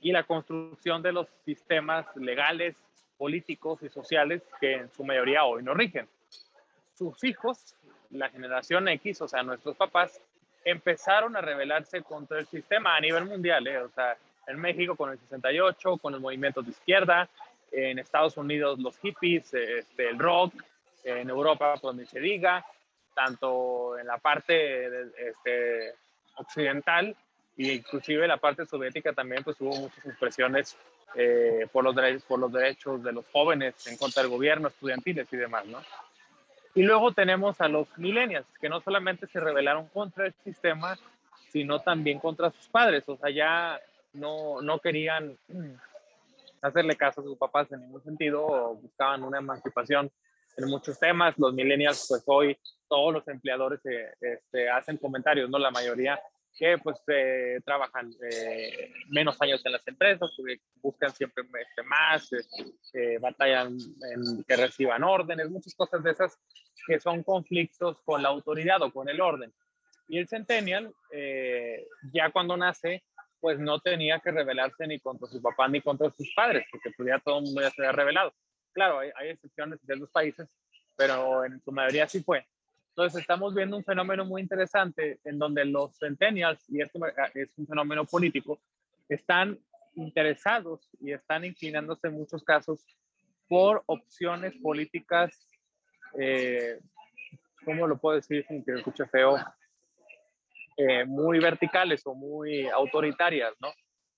y 0.00 0.12
la 0.12 0.24
construcción 0.24 1.02
de 1.02 1.12
los 1.12 1.28
sistemas 1.44 2.06
legales, 2.16 2.76
políticos 3.16 3.82
y 3.82 3.88
sociales 3.88 4.42
que 4.60 4.74
en 4.74 4.90
su 4.90 5.04
mayoría 5.04 5.44
hoy 5.44 5.62
no 5.62 5.74
rigen. 5.74 6.08
Sus 6.96 7.22
hijos, 7.24 7.74
la 8.10 8.28
generación 8.30 8.88
X, 8.88 9.20
o 9.22 9.28
sea, 9.28 9.42
nuestros 9.42 9.76
papás, 9.76 10.20
empezaron 10.64 11.36
a 11.36 11.40
rebelarse 11.40 12.02
contra 12.02 12.38
el 12.38 12.46
sistema 12.46 12.96
a 12.96 13.00
nivel 13.00 13.26
mundial, 13.26 13.66
¿eh? 13.66 13.78
o 13.78 13.88
sea, 13.90 14.16
en 14.46 14.60
México 14.60 14.96
con 14.96 15.10
el 15.10 15.18
68, 15.18 15.98
con 15.98 16.12
los 16.12 16.20
movimientos 16.20 16.64
de 16.64 16.70
izquierda, 16.70 17.28
en 17.72 17.98
Estados 17.98 18.36
Unidos 18.36 18.78
los 18.78 18.98
hippies, 18.98 19.52
este, 19.52 20.08
el 20.08 20.18
rock, 20.18 20.54
en 21.02 21.28
Europa, 21.28 21.74
pues 21.80 21.96
ni 21.96 22.06
se 22.06 22.20
diga, 22.20 22.64
tanto 23.14 23.98
en 23.98 24.06
la 24.06 24.18
parte 24.18 24.86
este, 25.28 25.94
occidental 26.36 27.14
y 27.56 27.72
inclusive 27.72 28.26
la 28.26 28.38
parte 28.38 28.66
soviética 28.66 29.12
también 29.12 29.44
pues 29.44 29.60
hubo 29.60 29.76
muchas 29.76 30.04
expresiones 30.06 30.76
eh, 31.14 31.68
por, 31.72 31.84
los 31.84 32.22
por 32.24 32.40
los 32.40 32.52
derechos 32.52 33.02
de 33.02 33.12
los 33.12 33.24
jóvenes 33.32 33.86
en 33.86 33.96
contra 33.96 34.22
del 34.22 34.32
gobierno, 34.32 34.68
estudiantiles 34.68 35.32
y 35.32 35.36
demás, 35.36 35.64
¿no? 35.66 35.80
Y 36.74 36.82
luego 36.82 37.12
tenemos 37.12 37.60
a 37.60 37.68
los 37.68 37.86
millennials, 37.96 38.46
que 38.60 38.68
no 38.68 38.80
solamente 38.80 39.26
se 39.28 39.40
rebelaron 39.40 39.86
contra 39.88 40.26
el 40.26 40.34
sistema, 40.44 40.98
sino 41.50 41.80
también 41.80 42.18
contra 42.18 42.50
sus 42.50 42.66
padres, 42.68 43.08
o 43.08 43.16
sea, 43.16 43.30
ya 43.30 43.80
no, 44.12 44.60
no 44.60 44.80
querían 44.80 45.36
hacerle 46.60 46.96
caso 46.96 47.20
a 47.20 47.24
sus 47.24 47.38
papás 47.38 47.70
en 47.72 47.80
ningún 47.80 48.02
sentido, 48.02 48.74
buscaban 48.74 49.22
una 49.22 49.38
emancipación 49.38 50.10
en 50.56 50.68
muchos 50.68 50.98
temas. 50.98 51.38
Los 51.38 51.52
millennials, 51.52 52.06
pues 52.08 52.22
hoy 52.26 52.56
todos 52.88 53.12
los 53.12 53.28
empleadores 53.28 53.84
eh, 53.86 54.14
este, 54.20 54.70
hacen 54.70 54.96
comentarios, 54.96 55.50
¿no? 55.50 55.58
La 55.58 55.70
mayoría 55.70 56.18
que 56.56 56.78
pues 56.78 56.96
eh, 57.08 57.60
trabajan 57.64 58.12
eh, 58.30 58.92
menos 59.08 59.40
años 59.40 59.64
en 59.64 59.72
las 59.72 59.86
empresas, 59.86 60.30
buscan 60.80 61.10
siempre 61.12 61.44
este, 61.60 61.82
más, 61.82 62.30
eh, 62.92 63.18
batallan 63.18 63.76
en 64.12 64.44
que 64.44 64.56
reciban 64.56 65.02
órdenes, 65.02 65.50
muchas 65.50 65.74
cosas 65.74 66.02
de 66.02 66.12
esas 66.12 66.38
que 66.86 67.00
son 67.00 67.22
conflictos 67.22 68.00
con 68.04 68.22
la 68.22 68.28
autoridad 68.28 68.82
o 68.82 68.92
con 68.92 69.08
el 69.08 69.20
orden. 69.20 69.52
Y 70.08 70.18
el 70.18 70.28
centennial, 70.28 70.92
eh, 71.12 71.86
ya 72.12 72.30
cuando 72.30 72.56
nace, 72.56 73.04
pues 73.40 73.58
no 73.58 73.80
tenía 73.80 74.20
que 74.20 74.30
rebelarse 74.30 74.86
ni 74.86 75.00
contra 75.00 75.26
su 75.28 75.40
papá 75.42 75.68
ni 75.68 75.80
contra 75.80 76.10
sus 76.10 76.32
padres, 76.34 76.64
porque 76.70 76.90
pues 76.96 77.08
ya 77.08 77.18
todo 77.18 77.38
el 77.38 77.44
mundo 77.44 77.62
ya 77.62 77.70
se 77.70 77.82
había 77.82 77.92
revelado. 77.92 78.32
Claro, 78.72 78.98
hay, 79.00 79.10
hay 79.16 79.30
excepciones 79.30 79.80
en 79.88 80.00
los 80.00 80.10
países, 80.10 80.48
pero 80.96 81.44
en 81.44 81.60
su 81.62 81.72
mayoría 81.72 82.06
sí 82.06 82.22
fue. 82.22 82.46
Entonces 82.96 83.22
estamos 83.22 83.52
viendo 83.56 83.76
un 83.76 83.82
fenómeno 83.82 84.24
muy 84.24 84.40
interesante 84.40 85.18
en 85.24 85.36
donde 85.36 85.64
los 85.64 85.98
centennials, 85.98 86.64
y 86.68 86.80
esto 86.80 87.00
es 87.34 87.50
un 87.56 87.66
fenómeno 87.66 88.04
político, 88.04 88.60
están 89.08 89.58
interesados 89.96 90.88
y 91.00 91.10
están 91.10 91.44
inclinándose 91.44 92.06
en 92.06 92.14
muchos 92.14 92.44
casos 92.44 92.86
por 93.48 93.82
opciones 93.86 94.54
políticas, 94.62 95.48
eh, 96.20 96.78
¿cómo 97.64 97.88
lo 97.88 97.98
puedo 97.98 98.14
decir 98.14 98.46
sin 98.46 98.64
que 98.64 98.74
escuche 98.74 99.06
feo? 99.06 99.38
Eh, 100.76 101.04
muy 101.04 101.40
verticales 101.40 102.06
o 102.06 102.14
muy 102.14 102.68
autoritarias, 102.68 103.54
¿no? 103.60 103.72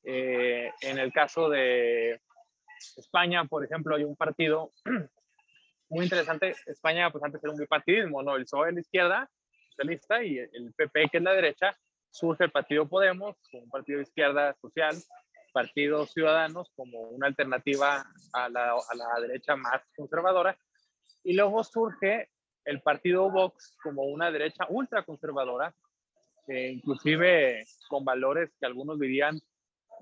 Eh, 0.04 0.70
en 0.82 0.98
el 0.98 1.14
caso 1.14 1.48
de 1.48 2.20
España, 2.98 3.46
por 3.46 3.64
ejemplo, 3.64 3.96
hay 3.96 4.04
un 4.04 4.16
partido 4.16 4.70
muy 5.88 6.04
interesante. 6.04 6.54
España, 6.66 7.10
pues 7.10 7.22
antes 7.24 7.42
era 7.42 7.52
un 7.52 7.58
bipartidismo, 7.58 8.22
¿no? 8.22 8.36
El 8.36 8.44
PSOE 8.44 8.72
la 8.72 8.80
izquierda, 8.80 9.30
socialista, 9.70 10.22
y 10.22 10.38
el 10.38 10.72
PP, 10.76 11.08
que 11.10 11.18
es 11.18 11.22
la 11.22 11.32
derecha, 11.32 11.76
surge 12.10 12.44
el 12.44 12.50
partido 12.50 12.88
Podemos, 12.88 13.36
un 13.52 13.68
partido 13.70 13.98
de 13.98 14.04
izquierda 14.04 14.54
social, 14.60 14.94
partidos 15.52 16.12
ciudadanos 16.12 16.70
como 16.76 17.00
una 17.00 17.28
alternativa 17.28 18.04
a 18.32 18.48
la, 18.48 18.72
a 18.72 18.94
la 18.94 19.20
derecha 19.20 19.56
más 19.56 19.82
conservadora, 19.96 20.58
y 21.24 21.34
luego 21.34 21.62
surge 21.64 22.30
el 22.64 22.80
partido 22.82 23.30
Vox 23.30 23.76
como 23.82 24.02
una 24.02 24.30
derecha 24.30 24.66
ultraconservadora, 24.68 25.74
eh, 26.48 26.70
inclusive 26.72 27.64
con 27.88 28.04
valores 28.04 28.54
que 28.58 28.66
algunos 28.66 28.98
dirían 28.98 29.40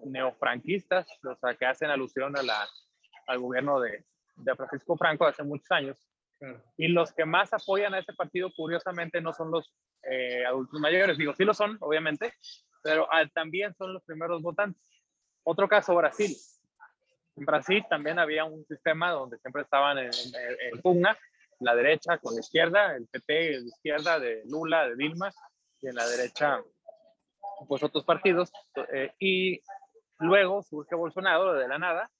neofranquistas, 0.04 1.06
o 1.24 1.36
sea, 1.36 1.54
que 1.54 1.66
hacen 1.66 1.90
alusión 1.90 2.36
a 2.36 2.42
la, 2.42 2.66
al 3.26 3.38
gobierno 3.38 3.80
de, 3.80 4.04
de 4.36 4.54
Francisco 4.54 4.96
Franco 4.96 5.26
hace 5.26 5.42
muchos 5.42 5.70
años. 5.70 5.96
Y 6.76 6.88
los 6.88 7.12
que 7.12 7.24
más 7.24 7.52
apoyan 7.52 7.94
a 7.94 8.00
ese 8.00 8.12
partido, 8.12 8.52
curiosamente, 8.54 9.20
no 9.20 9.32
son 9.32 9.50
los 9.50 9.72
eh, 10.02 10.44
adultos 10.44 10.78
mayores. 10.78 11.16
Digo, 11.16 11.32
sí 11.34 11.44
lo 11.44 11.54
son, 11.54 11.78
obviamente, 11.80 12.34
pero 12.82 13.08
ah, 13.10 13.24
también 13.32 13.74
son 13.74 13.94
los 13.94 14.02
primeros 14.04 14.42
votantes. 14.42 14.82
Otro 15.42 15.68
caso, 15.68 15.94
Brasil. 15.94 16.36
En 17.36 17.44
Brasil 17.46 17.84
también 17.88 18.18
había 18.18 18.44
un 18.44 18.64
sistema 18.66 19.10
donde 19.10 19.38
siempre 19.38 19.62
estaban 19.62 19.98
en, 19.98 20.10
pugna 20.82 21.16
la 21.60 21.74
derecha 21.74 22.18
con 22.18 22.34
la 22.34 22.40
izquierda, 22.40 22.94
el 22.94 23.06
PP 23.06 23.32
de 23.32 23.66
izquierda 23.66 24.18
de 24.20 24.42
Lula, 24.46 24.88
de 24.88 24.96
Dilma, 24.96 25.32
y 25.80 25.88
en 25.88 25.94
la 25.94 26.06
derecha, 26.06 26.60
pues 27.66 27.82
otros 27.82 28.04
partidos. 28.04 28.52
Eh, 28.92 29.12
y 29.18 29.62
luego 30.18 30.62
surge 30.62 30.94
Bolsonaro 30.94 31.54
de 31.54 31.68
la 31.68 31.78
nada 31.78 32.10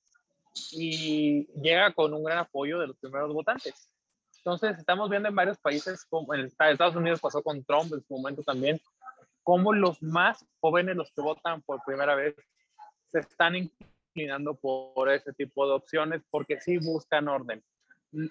y 0.72 1.46
llega 1.60 1.92
con 1.92 2.14
un 2.14 2.24
gran 2.24 2.38
apoyo 2.38 2.78
de 2.78 2.88
los 2.88 2.98
primeros 2.98 3.32
votantes. 3.32 3.90
Entonces, 4.38 4.78
estamos 4.78 5.08
viendo 5.08 5.28
en 5.28 5.34
varios 5.34 5.58
países, 5.58 6.04
como 6.04 6.34
en 6.34 6.46
Estados 6.46 6.96
Unidos 6.96 7.20
pasó 7.20 7.42
con 7.42 7.64
Trump 7.64 7.92
en 7.94 8.04
su 8.04 8.14
momento 8.14 8.42
también, 8.42 8.78
cómo 9.42 9.72
los 9.72 10.02
más 10.02 10.44
jóvenes, 10.60 10.96
los 10.96 11.10
que 11.12 11.22
votan 11.22 11.62
por 11.62 11.80
primera 11.84 12.14
vez, 12.14 12.34
se 13.10 13.20
están 13.20 13.54
inclinando 13.56 14.54
por 14.54 15.10
ese 15.10 15.32
tipo 15.32 15.66
de 15.66 15.74
opciones 15.74 16.22
porque 16.30 16.60
sí 16.60 16.78
buscan 16.78 17.28
orden. 17.28 17.62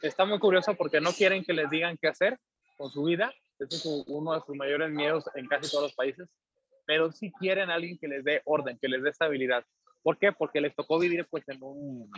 Está 0.02 0.26
muy 0.26 0.40
curioso 0.40 0.76
porque 0.76 1.02
no 1.02 1.12
quieren 1.12 1.44
que 1.44 1.54
les 1.54 1.70
digan 1.70 1.98
qué 1.98 2.08
hacer 2.08 2.40
con 2.78 2.92
su 2.92 3.04
vida. 3.04 3.34
Ese 3.60 3.76
es 3.76 3.86
uno 4.08 4.34
de 4.34 4.42
sus 4.46 4.56
mayores 4.56 4.92
miedos 4.92 5.26
en 5.36 5.48
casi 5.48 5.70
todos 5.70 5.86
los 5.86 5.94
países. 5.94 6.30
Pero 6.86 7.12
sí 7.12 7.32
quieren 7.40 7.70
a 7.70 7.76
alguien 7.76 7.98
que 7.98 8.08
les 8.08 8.24
dé 8.24 8.42
orden, 8.46 8.78
que 8.78 8.88
les 8.88 9.04
dé 9.04 9.10
estabilidad. 9.10 9.66
¿Por 10.04 10.20
qué? 10.20 10.32
Porque 10.32 10.62
les 10.62 10.76
tocó 10.76 11.00
vivir 11.00 11.26
pues 11.30 11.48
en 11.48 11.58
un, 11.62 12.12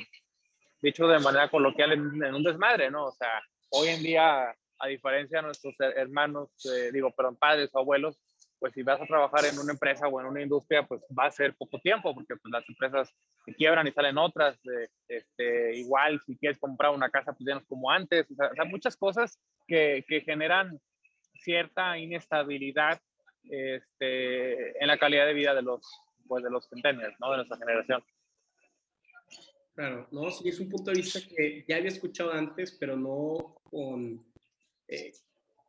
dicho 0.82 1.08
de 1.08 1.20
manera 1.20 1.50
coloquial, 1.50 1.94
en, 1.94 2.36
un 2.36 2.44
desmadre, 2.44 2.90
¿no? 2.92 3.06
O 3.06 3.12
sea, 3.12 3.42
hoy 3.70 3.90
en 3.90 4.04
día, 4.04 4.56
a 4.80 4.88
diferencia 4.88 5.40
de 5.40 5.44
nuestros 5.46 5.76
hermanos, 5.80 6.50
eh, 6.66 6.92
digo, 6.92 7.12
perdón, 7.12 7.38
padres 7.38 7.70
o 7.74 7.80
abuelos, 7.80 8.20
pues 8.60 8.74
si 8.74 8.84
vas 8.84 9.02
a 9.02 9.06
trabajar 9.06 9.46
en 9.46 9.60
una 9.60 9.74
empresa 9.74 10.08
o 10.08 10.20
en 10.20 10.28
una 10.28 10.42
industria, 10.42 10.84
pues 10.84 11.02
va 11.18 11.26
a 11.26 11.32
ser 11.32 11.56
poco 11.56 11.80
tiempo, 11.80 12.14
porque 12.14 12.36
pues, 12.36 12.52
las 12.52 12.68
empresas 12.70 13.14
se 13.46 13.54
quiebran 13.54 13.88
y 13.88 13.92
salen 13.92 14.18
otras. 14.18 14.58
este, 15.08 15.76
igual, 15.76 16.20
si 16.26 16.38
quieres 16.38 16.58
comprar 16.60 16.92
una 16.92 17.10
casa, 17.10 17.34
pues 17.34 17.46
ya 17.46 17.54
no 17.54 17.60
es 17.60 17.68
como 17.68 17.92
antes. 17.92 18.30
O 18.32 18.36
sea, 18.36 18.48
o 18.48 18.56
sea 18.56 18.66
muchas 18.66 18.96
cosas 18.96 19.40
que, 19.68 20.04
que, 20.08 20.22
generan 20.22 20.80
cierta 21.42 21.98
inestabilidad 21.98 23.00
este, 23.44 24.82
en 24.82 24.88
la 24.88 24.98
calidad 24.98 25.28
de 25.28 25.34
vida 25.34 25.54
de 25.54 25.62
los, 25.62 25.86
pues, 26.28 26.44
de 26.44 26.50
los 26.50 26.68
centennials, 26.70 27.16
¿no? 27.20 27.32
De 27.32 27.38
nuestra 27.38 27.58
generación. 27.58 28.04
Claro, 29.76 30.08
no, 30.12 30.32
sí, 30.32 30.48
es 30.48 30.60
un 30.60 30.70
punto 30.70 30.92
de 30.92 30.98
vista 30.98 31.20
que 31.20 31.66
ya 31.68 31.76
había 31.76 31.90
escuchado 31.90 32.32
antes, 32.32 32.72
pero 32.80 32.96
no 32.96 33.58
con, 33.70 34.26
eh, 34.88 35.12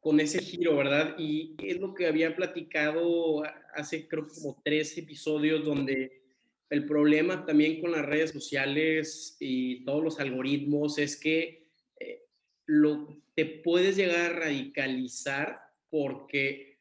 con 0.01 0.21
ese 0.21 0.41
giro, 0.41 0.77
¿verdad? 0.77 1.17
Y 1.19 1.57
es 1.59 1.81
lo 1.81 1.93
que 1.93 2.07
había 2.07 2.37
platicado 2.37 3.43
hace, 3.75 4.07
creo, 4.07 4.29
como 4.29 4.61
tres 4.65 4.97
episodios, 4.97 5.65
donde 5.65 6.23
el 6.71 6.87
problema 6.87 7.45
también 7.45 7.81
con 7.81 7.93
las 7.93 8.07
redes 8.07 8.31
sociales 8.31 9.37
y 9.41 9.85
todos 9.85 10.03
los 10.03 10.21
algoritmos 10.21 10.99
es 10.99 11.17
que 11.17 11.69
eh, 11.99 12.23
lo, 12.67 13.21
te 13.35 13.45
puedes 13.45 13.97
llegar 13.97 14.33
a 14.33 14.35
radicalizar 14.35 15.61
porque 15.91 16.76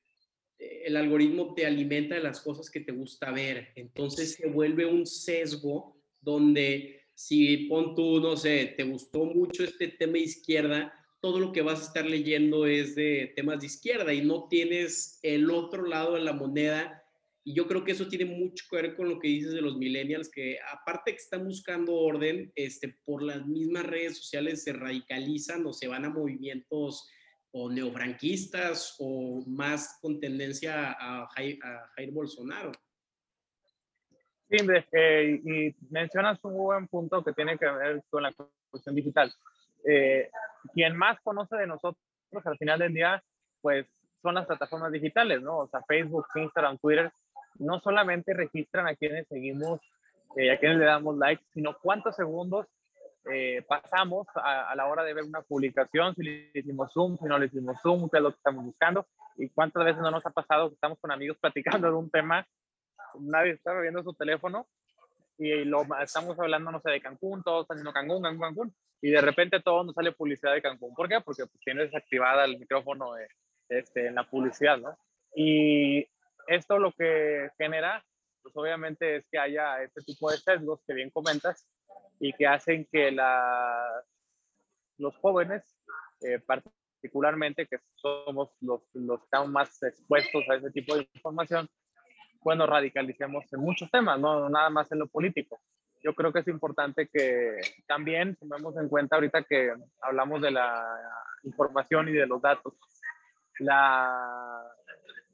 el 0.58 0.97
algoritmo 0.97 1.53
te 1.53 1.66
alimenta 1.66 2.16
de 2.16 2.22
las 2.22 2.41
cosas 2.41 2.70
que 2.70 2.80
te 2.80 2.91
gusta 2.91 3.32
ver. 3.32 3.70
Entonces 3.76 4.34
se 4.34 4.47
vuelve 4.47 4.86
un 4.86 5.06
sesgo 5.06 5.97
donde 6.22 7.01
si 7.14 7.58
pon 7.70 7.95
tú, 7.95 8.20
no 8.20 8.36
sé, 8.36 8.74
te 8.78 8.84
gustó 8.84 9.26
mucho 9.26 9.64
este 9.64 9.88
tema 9.88 10.14
de 10.14 10.20
izquierda, 10.20 10.93
todo 11.22 11.39
lo 11.39 11.51
que 11.51 11.62
vas 11.62 11.82
a 11.82 11.88
estar 11.88 12.06
leyendo 12.06 12.68
es 12.68 12.93
de 12.93 13.34
temas 13.36 13.60
de 13.60 13.68
izquierda 13.68 14.14
y 14.14 14.22
no 14.24 14.47
tienes 14.47 15.20
el 15.24 15.49
otro 15.49 15.86
lado 15.86 16.16
de 16.16 16.22
la 16.22 16.34
moneda. 16.34 17.01
Y 17.43 17.53
yo 17.53 17.68
creo 17.68 17.84
que 17.84 17.93
eso 17.93 18.08
tiene 18.08 18.26
mucho 18.26 18.66
que 18.70 18.76
ver 18.76 18.95
con 18.95 19.10
lo 19.10 19.20
que 19.20 19.30
dices 19.30 19.53
de 19.53 19.62
los 19.62 19.78
millennials, 19.78 20.30
que 20.30 20.58
aparte 20.72 21.12
que 21.12 21.18
están 21.18 21.45
buscando 21.45 21.93
orden, 21.93 22.51
este, 22.56 22.89
por 23.06 23.24
las 23.24 23.45
mismas 23.45 23.86
redes 23.86 24.18
sociales 24.18 24.64
se 24.64 24.74
radicalizan 24.74 25.66
o 25.66 25.74
se 25.74 25.88
van 25.88 26.06
a 26.06 26.10
movimientos 26.10 27.08
o 27.58 27.70
neofranquistas 27.70 28.97
o 28.99 29.41
más 29.47 29.97
con 30.01 30.20
tendencia 30.20 30.91
a 30.99 31.26
Jair, 31.28 32.12
Bolsonaro. 32.12 32.74
Sí, 34.49 34.58
eh, 34.91 35.41
y 35.41 35.76
mencionas 35.89 36.38
un 36.43 36.58
buen 36.58 36.88
punto 36.88 37.24
que 37.24 37.32
tiene 37.32 37.58
que 37.58 37.66
ver 37.66 38.03
con 38.10 38.24
la 38.24 38.34
cuestión 38.70 38.93
digital. 38.93 39.34
Eh, 39.88 40.30
quien 40.74 40.97
más 40.97 41.18
conoce 41.22 41.56
de 41.56 41.68
nosotros 41.68 41.97
al 42.43 42.58
final 42.58 42.80
del 42.80 42.93
día, 42.93 43.24
pues 43.62 43.88
son 44.22 44.36
las 44.36 44.47
plataformas 44.47 44.91
digitales, 44.91 45.41
¿no? 45.41 45.60
O 45.60 45.68
sea, 45.70 45.82
Facebook, 45.88 46.28
Instagram, 46.36 46.78
Twitter, 46.78 47.10
no 47.60 47.80
solamente 47.80 48.34
registran 48.34 48.86
a 48.86 48.95
quienes 48.95 49.30
seguimos, 49.30 49.80
eh, 50.36 50.51
a 50.51 50.60
quienes 50.60 50.80
le 50.80 50.86
damos 50.86 51.18
like, 51.18 51.41
sino 51.53 51.78
cuántos 51.82 52.18
segundos 52.18 52.68
eh, 53.32 53.64
pasamos 53.68 54.28
a, 54.36 54.76
la 54.76 54.88
hora 54.88 55.04
de 55.04 55.14
ver 55.14 55.24
una 55.24 55.42
publicación, 55.42 56.14
si 56.16 56.24
le 56.24 56.52
hicimos 56.54 56.92
zoom, 56.94 57.18
si 57.18 57.26
no 57.26 57.40
le 57.40 57.48
hicimos 57.48 57.82
zoom, 57.82 58.10
qué 58.10 58.18
es 58.18 58.24
lo 58.24 58.32
que 58.32 58.38
estamos 58.38 58.66
buscando, 58.66 59.08
y 59.38 59.50
cuántas 59.50 59.84
veces 59.84 60.02
no 60.02 60.12
nos 60.12 60.26
ha 60.26 60.30
pasado 60.30 60.70
que 60.70 60.76
estamos 60.76 61.00
con 61.00 61.12
amigos 61.12 61.38
platicando 61.42 61.88
de 61.88 61.94
un 61.96 62.10
tema, 62.10 62.48
nadie 63.20 63.52
está 63.52 63.80
viendo 63.80 64.04
su 64.04 64.14
teléfono 64.14 64.68
y 65.38 65.66
lo, 65.66 65.86
estamos 66.02 66.40
hablando, 66.40 66.72
no 66.72 66.80
sé, 66.80 66.92
de 66.92 67.02
Cancún, 67.02 67.44
todos 67.44 67.64
están 67.64 67.78
diciendo 67.78 67.94
Cancún, 67.94 68.22
Cancún, 68.22 68.42
Cancún, 68.42 68.76
y 69.02 69.12
de 69.12 69.22
repente 69.22 69.60
todo 69.62 69.84
nos 69.84 69.96
sale 69.96 70.14
publicidad 70.14 70.54
de 70.54 70.62
Cancún. 70.62 70.94
¿Por 70.96 71.10
qué? 71.10 71.20
Porque 71.22 71.46
pues, 71.46 71.60
tiene 71.64 71.84
desactivada 71.84 72.46
el 72.46 72.58
micrófono 72.58 73.12
este, 73.68 74.08
en 74.08 74.16
la 74.16 74.24
publicidad, 74.24 74.78
¿no? 74.78 74.98
Y 75.36 76.08
esto 76.48 76.80
lo 76.80 76.92
que 76.94 77.50
genera, 77.58 78.04
pues 78.42 78.56
obviamente 78.56 79.18
es 79.18 79.26
que 79.30 79.38
haya 79.38 79.82
este 79.84 80.02
tipo 80.02 80.32
de 80.32 80.38
sesgos 80.38 80.82
que 80.88 80.94
bien 80.94 81.10
comentas, 81.10 81.68
y 82.20 82.34
que 82.34 82.47
hacen 82.47 82.88
que 82.91 83.11
la, 83.11 84.03
los 84.97 85.16
jóvenes, 85.18 85.63
eh, 86.22 86.39
particularmente 86.39 87.68
que 87.68 87.78
somos 87.95 88.51
los, 88.61 88.82
los 88.93 89.20
que 89.20 89.26
estamos 89.26 89.49
más 89.49 89.84
expuestos 89.84 90.43
a 90.49 90.55
ese 90.55 90.72
tipo 90.72 90.95
de 90.95 91.07
información, 91.13 91.68
bueno, 92.41 92.68
radicalicemos 92.68 93.51
en 93.51 93.59
muchos 93.59 93.89
temas, 93.89 94.20
no 94.20 94.49
nada 94.49 94.70
más 94.70 94.91
en 94.91 94.99
lo 94.99 95.07
político. 95.07 95.59
Yo 96.03 96.13
creo 96.13 96.32
que 96.32 96.39
es 96.39 96.47
importante 96.47 97.07
que 97.11 97.57
también 97.88 98.36
tomemos 98.36 98.78
en 98.78 98.88
cuenta 98.88 99.16
ahorita 99.16 99.41
que 99.43 99.74
hablamos 100.01 100.41
de 100.41 100.51
la 100.51 100.86
información 101.43 102.07
y 102.09 102.11
de 102.11 102.28
los 102.28 102.39
datos, 102.39 102.74
la, 103.57 104.63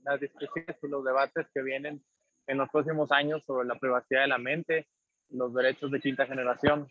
las 0.04 0.20
discusiones 0.20 0.78
y 0.82 0.88
los 0.88 1.04
debates 1.04 1.48
que 1.54 1.62
vienen 1.62 2.02
en 2.48 2.58
los 2.58 2.70
próximos 2.70 3.12
años 3.12 3.44
sobre 3.46 3.68
la 3.68 3.76
privacidad 3.76 4.22
de 4.22 4.28
la 4.28 4.38
mente, 4.38 4.88
los 5.32 5.54
derechos 5.54 5.92
de 5.92 6.00
quinta 6.00 6.26
generación. 6.26 6.88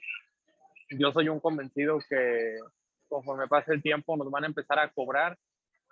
Yo 0.91 1.13
soy 1.13 1.29
un 1.29 1.41
convencido 1.41 1.99
que 2.09 2.59
conforme 3.09 3.49
pase 3.49 3.73
el 3.73 3.83
tiempo 3.83 4.17
nos 4.17 4.31
van 4.31 4.45
a 4.45 4.49
empezar 4.49 4.79
a 4.79 4.91
cobrar 4.91 5.37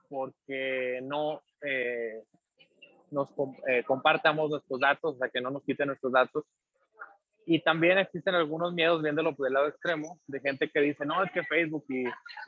porque 0.08 1.00
no 1.02 1.42
eh, 1.62 2.22
nos 3.10 3.28
eh, 3.66 3.82
compartamos 3.84 4.50
nuestros 4.50 4.80
datos, 4.80 5.14
o 5.14 5.18
sea, 5.18 5.28
que 5.28 5.40
no 5.40 5.50
nos 5.50 5.62
quiten 5.64 5.88
nuestros 5.88 6.12
datos. 6.12 6.44
Y 7.46 7.60
también 7.60 7.96
existen 7.98 8.34
algunos 8.34 8.74
miedos, 8.74 9.02
viéndolo 9.02 9.34
por 9.34 9.46
el 9.46 9.54
lado 9.54 9.68
extremo, 9.68 10.18
de 10.26 10.40
gente 10.40 10.68
que 10.68 10.80
dice, 10.80 11.06
no, 11.06 11.22
es 11.24 11.32
que 11.32 11.42
Facebook 11.44 11.84
y, 11.88 12.04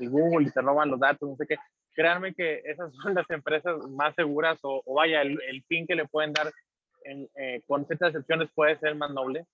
Google 0.07 0.47
y 0.47 0.51
te 0.51 0.61
roban 0.61 0.91
los 0.91 1.01
datos, 1.01 1.29
no 1.29 1.37
sé 1.37 1.47
qué. 1.47 1.57
Créanme 1.95 2.35
que 2.35 2.61
esas 2.65 2.93
son 3.03 3.15
las 3.15 3.29
empresas 3.31 3.79
más 3.91 4.15
seguras 4.15 4.59
o, 4.63 4.83
vaya, 4.95 5.23
el, 5.23 5.39
el, 5.49 5.65
que 5.87 5.95
le 5.95 6.07
pueden 6.07 6.33
dar 6.33 6.53
en, 7.05 7.29
eh, 7.35 7.63
con 7.67 7.87
ciertas 7.87 8.11
excepciones 8.11 8.51
puede 8.55 8.79
ser 8.79 8.95
más 8.95 9.11
noble, 9.11 9.47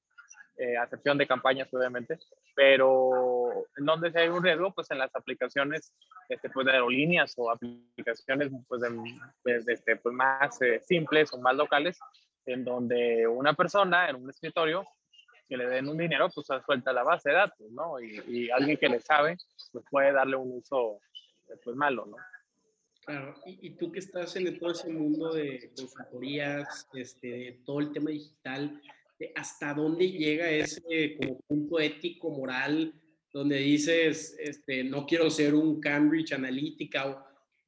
eh, 0.58 0.76
acepción 0.76 1.18
de 1.18 1.26
campañas 1.26 1.72
obviamente, 1.72 2.18
pero 2.54 3.66
en 3.76 3.84
donde 3.84 4.10
si 4.10 4.18
hay 4.18 4.28
un 4.28 4.42
riesgo, 4.42 4.72
pues 4.72 4.90
en 4.90 4.98
las 4.98 5.14
aplicaciones 5.14 5.92
este, 6.28 6.50
pues 6.50 6.66
de 6.66 6.72
aerolíneas 6.72 7.34
o 7.36 7.50
aplicaciones 7.50 8.50
pues, 8.68 8.80
de, 8.80 9.72
este, 9.72 9.96
pues 9.96 10.14
más 10.14 10.60
eh, 10.62 10.80
simples 10.80 11.32
o 11.32 11.38
más 11.38 11.54
locales, 11.54 11.98
en 12.46 12.64
donde 12.64 13.26
una 13.26 13.54
persona 13.54 14.08
en 14.08 14.16
un 14.16 14.30
escritorio 14.30 14.86
que 15.48 15.56
le 15.56 15.66
den 15.68 15.88
un 15.88 15.98
dinero, 15.98 16.28
pues 16.34 16.46
suelta 16.64 16.92
la 16.92 17.04
base 17.04 17.30
de 17.30 17.36
datos, 17.36 17.70
¿no? 17.70 18.00
Y, 18.00 18.22
y 18.26 18.50
alguien 18.50 18.76
que 18.78 18.88
le 18.88 19.00
sabe, 19.00 19.36
pues 19.72 19.84
puede 19.90 20.12
darle 20.12 20.36
un 20.36 20.58
uso 20.58 21.00
pues 21.62 21.76
malo, 21.76 22.06
¿no? 22.06 22.16
Claro, 23.06 23.36
y, 23.46 23.70
tú 23.70 23.92
que 23.92 24.00
estás 24.00 24.34
en 24.34 24.58
todo 24.58 24.72
ese 24.72 24.88
mundo 24.88 25.32
de 25.32 25.70
consultorías, 25.76 26.88
este, 26.92 27.60
todo 27.64 27.78
el 27.78 27.92
tema 27.92 28.10
digital, 28.10 28.82
¿hasta 29.34 29.74
dónde 29.74 30.10
llega 30.10 30.50
ese 30.50 31.16
como 31.18 31.40
punto 31.40 31.80
ético, 31.80 32.30
moral, 32.30 32.94
donde 33.32 33.58
dices, 33.58 34.36
este, 34.38 34.84
no 34.84 35.06
quiero 35.06 35.30
ser 35.30 35.54
un 35.54 35.80
Cambridge 35.80 36.32
Analytica, 36.32 37.22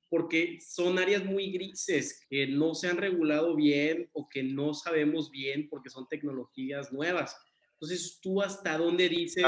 porque 0.09 0.59
son 0.61 0.99
áreas 0.99 1.25
muy 1.25 1.53
grises 1.53 2.25
que 2.31 2.47
no 2.47 2.75
se 2.75 2.89
han 2.89 2.97
regulado 2.97 3.55
bien 3.55 4.09
o 4.13 4.29
que 4.29 4.43
no 4.43 4.73
sabemos 4.73 5.31
bien 5.31 5.69
porque 5.69 5.91
son 5.91 6.09
tecnologías 6.09 6.93
nuevas. 6.93 7.37
Entonces, 7.75 8.19
¿tú 8.23 8.41
hasta 8.41 8.79
dónde 8.79 9.09
dices, 9.09 9.45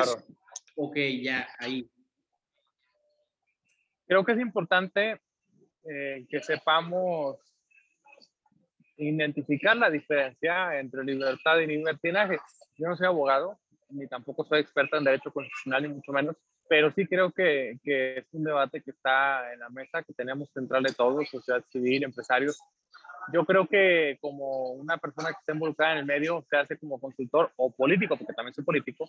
ok, 0.77 0.97
ya, 1.23 1.49
ahí? 1.59 1.91
Creo 4.07 4.25
que 4.25 4.33
es 4.33 4.41
importante 4.41 5.21
eh, 5.85 6.27
que 6.29 6.41
sepamos 6.41 7.39
identificar 9.01 9.77
la 9.77 9.91
diferencia 9.91 10.79
entre 10.79 11.05
libertad 11.05 11.59
y 11.59 11.67
libertinaje. 11.67 12.39
Yo 12.77 12.89
no 12.89 12.97
soy 12.97 13.07
abogado, 13.07 13.59
ni 13.89 14.07
tampoco 14.07 14.45
soy 14.45 14.61
experta 14.61 14.99
en 14.99 15.05
derecho 15.05 15.33
constitucional, 15.33 15.83
ni 15.83 15.89
mucho 15.89 16.13
menos, 16.13 16.37
pero 16.69 16.93
sí 16.93 17.07
creo 17.07 17.33
que, 17.33 17.79
que 17.83 18.19
es 18.19 18.27
un 18.33 18.45
debate 18.45 18.83
que 18.83 18.93
está 18.93 19.53
en 19.53 19.61
la 19.61 19.71
mesa, 19.71 20.03
que 20.03 20.13
tenemos 20.13 20.49
que 20.53 20.61
entrarle 20.61 20.93
todos, 20.93 21.29
sociedad 21.29 21.65
civil, 21.71 22.05
empresarios. 22.05 22.61
Yo 23.33 23.45
creo 23.45 23.67
que 23.67 24.19
como 24.21 24.71
una 24.73 24.97
persona 24.97 25.31
que 25.31 25.39
está 25.41 25.53
involucrada 25.53 25.93
en 25.93 25.99
el 25.99 26.07
medio, 26.07 26.45
se 26.49 26.57
hace 26.57 26.79
como 26.79 27.01
consultor 27.01 27.51
o 27.57 27.71
político, 27.71 28.17
porque 28.17 28.33
también 28.35 28.55
soy 28.55 28.65
político, 28.65 29.09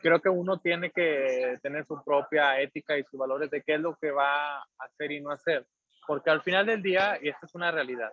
creo 0.00 0.20
que 0.20 0.28
uno 0.28 0.60
tiene 0.60 0.90
que 0.90 1.58
tener 1.62 1.84
su 1.86 2.02
propia 2.04 2.60
ética 2.60 2.96
y 2.96 3.04
sus 3.04 3.18
valores 3.18 3.50
de 3.50 3.62
qué 3.62 3.74
es 3.74 3.80
lo 3.80 3.96
que 3.96 4.10
va 4.10 4.58
a 4.58 4.64
hacer 4.78 5.12
y 5.12 5.20
no 5.20 5.30
hacer. 5.30 5.66
Porque 6.06 6.30
al 6.30 6.42
final 6.42 6.66
del 6.66 6.82
día, 6.82 7.18
y 7.20 7.28
esto 7.28 7.46
es 7.46 7.54
una 7.54 7.72
realidad, 7.72 8.12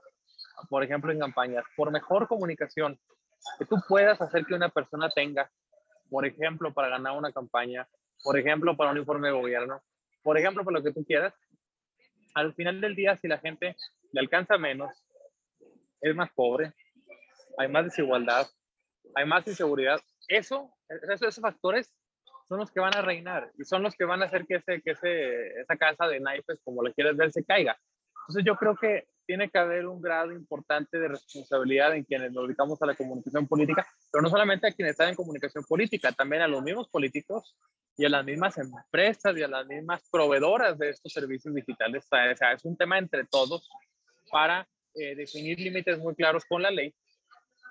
por 0.70 0.84
ejemplo 0.84 1.12
en 1.12 1.20
campañas, 1.20 1.64
por 1.76 1.92
mejor 1.92 2.28
comunicación 2.28 3.00
que 3.60 3.66
tú 3.66 3.78
puedas 3.88 4.22
hacer 4.22 4.46
que 4.46 4.54
una 4.54 4.70
persona 4.70 5.10
tenga, 5.10 5.50
por 6.10 6.26
ejemplo, 6.26 6.74
para 6.74 6.90
ganar 6.90 7.18
una 7.18 7.32
campaña, 7.32 7.88
por 8.24 8.38
ejemplo, 8.38 8.76
para 8.76 8.92
un 8.92 8.98
informe 8.98 9.28
de 9.28 9.34
gobierno, 9.34 9.82
por 10.22 10.38
ejemplo, 10.38 10.64
para 10.64 10.78
lo 10.78 10.84
que 10.84 10.94
tú 10.94 11.04
quieras, 11.04 11.34
al 12.36 12.54
final 12.54 12.82
del 12.82 12.96
día, 12.96 13.18
si 13.18 13.28
la 13.28 13.38
gente 13.40 13.76
le 14.12 14.22
alcanza 14.22 14.58
menos, 14.58 14.92
es 16.02 16.16
más 16.16 16.32
pobre, 16.34 16.74
hay 17.58 17.68
más 17.68 17.86
desigualdad, 17.86 18.48
hay 19.16 19.26
más 19.26 19.46
inseguridad, 19.48 20.00
eso, 20.28 20.74
esos, 20.88 21.40
factores 21.40 21.94
son 22.48 22.60
los 22.60 22.72
que 22.72 22.80
van 22.80 22.96
a 22.96 23.02
reinar 23.02 23.52
y 23.58 23.64
son 23.64 23.84
los 23.84 23.96
que 23.96 24.06
van 24.06 24.22
a 24.22 24.26
hacer 24.26 24.46
que, 24.46 24.56
ese, 24.56 24.82
que 24.82 24.92
ese, 24.92 25.62
esa 25.62 25.78
casa 25.78 26.08
de 26.08 26.20
naipes, 26.20 26.60
como 26.64 26.84
le 26.84 26.94
quieres 26.94 27.16
ver, 27.16 27.32
se 27.32 27.44
caiga. 27.44 27.78
Entonces 28.24 28.44
yo 28.46 28.56
creo 28.56 28.76
que 28.76 29.08
tiene 29.34 29.50
que 29.50 29.58
haber 29.58 29.88
un 29.88 30.00
grado 30.00 30.32
importante 30.32 31.00
de 31.00 31.08
responsabilidad 31.08 31.96
en 31.96 32.04
quienes 32.04 32.32
nos 32.32 32.46
dedicamos 32.46 32.80
a 32.84 32.86
la 32.86 32.94
comunicación 32.94 33.48
política, 33.48 33.84
pero 34.12 34.22
no 34.22 34.30
solamente 34.30 34.68
a 34.68 34.72
quienes 34.72 34.92
están 34.92 35.10
en 35.10 35.16
comunicación 35.16 35.64
política, 35.64 36.12
también 36.12 36.44
a 36.44 36.48
los 36.48 36.62
mismos 36.62 36.88
políticos 36.88 37.58
y 37.98 38.06
a 38.06 38.10
las 38.10 38.24
mismas 38.24 38.60
empresas 38.60 39.36
y 39.36 39.42
a 39.42 39.48
las 39.48 39.66
mismas 39.66 40.08
proveedoras 40.12 40.78
de 40.78 40.92
estos 40.92 41.12
servicios 41.12 41.56
digitales. 41.56 42.06
O 42.06 42.36
sea, 42.36 42.54
es 42.54 42.64
un 42.64 42.78
tema 42.78 43.00
entre 43.00 43.26
todos 43.26 43.68
para 44.30 44.68
eh, 44.94 45.16
definir 45.16 45.60
límites 45.60 45.98
muy 45.98 46.14
claros 46.14 46.46
con 46.46 46.62
la 46.62 46.70
ley 46.70 46.94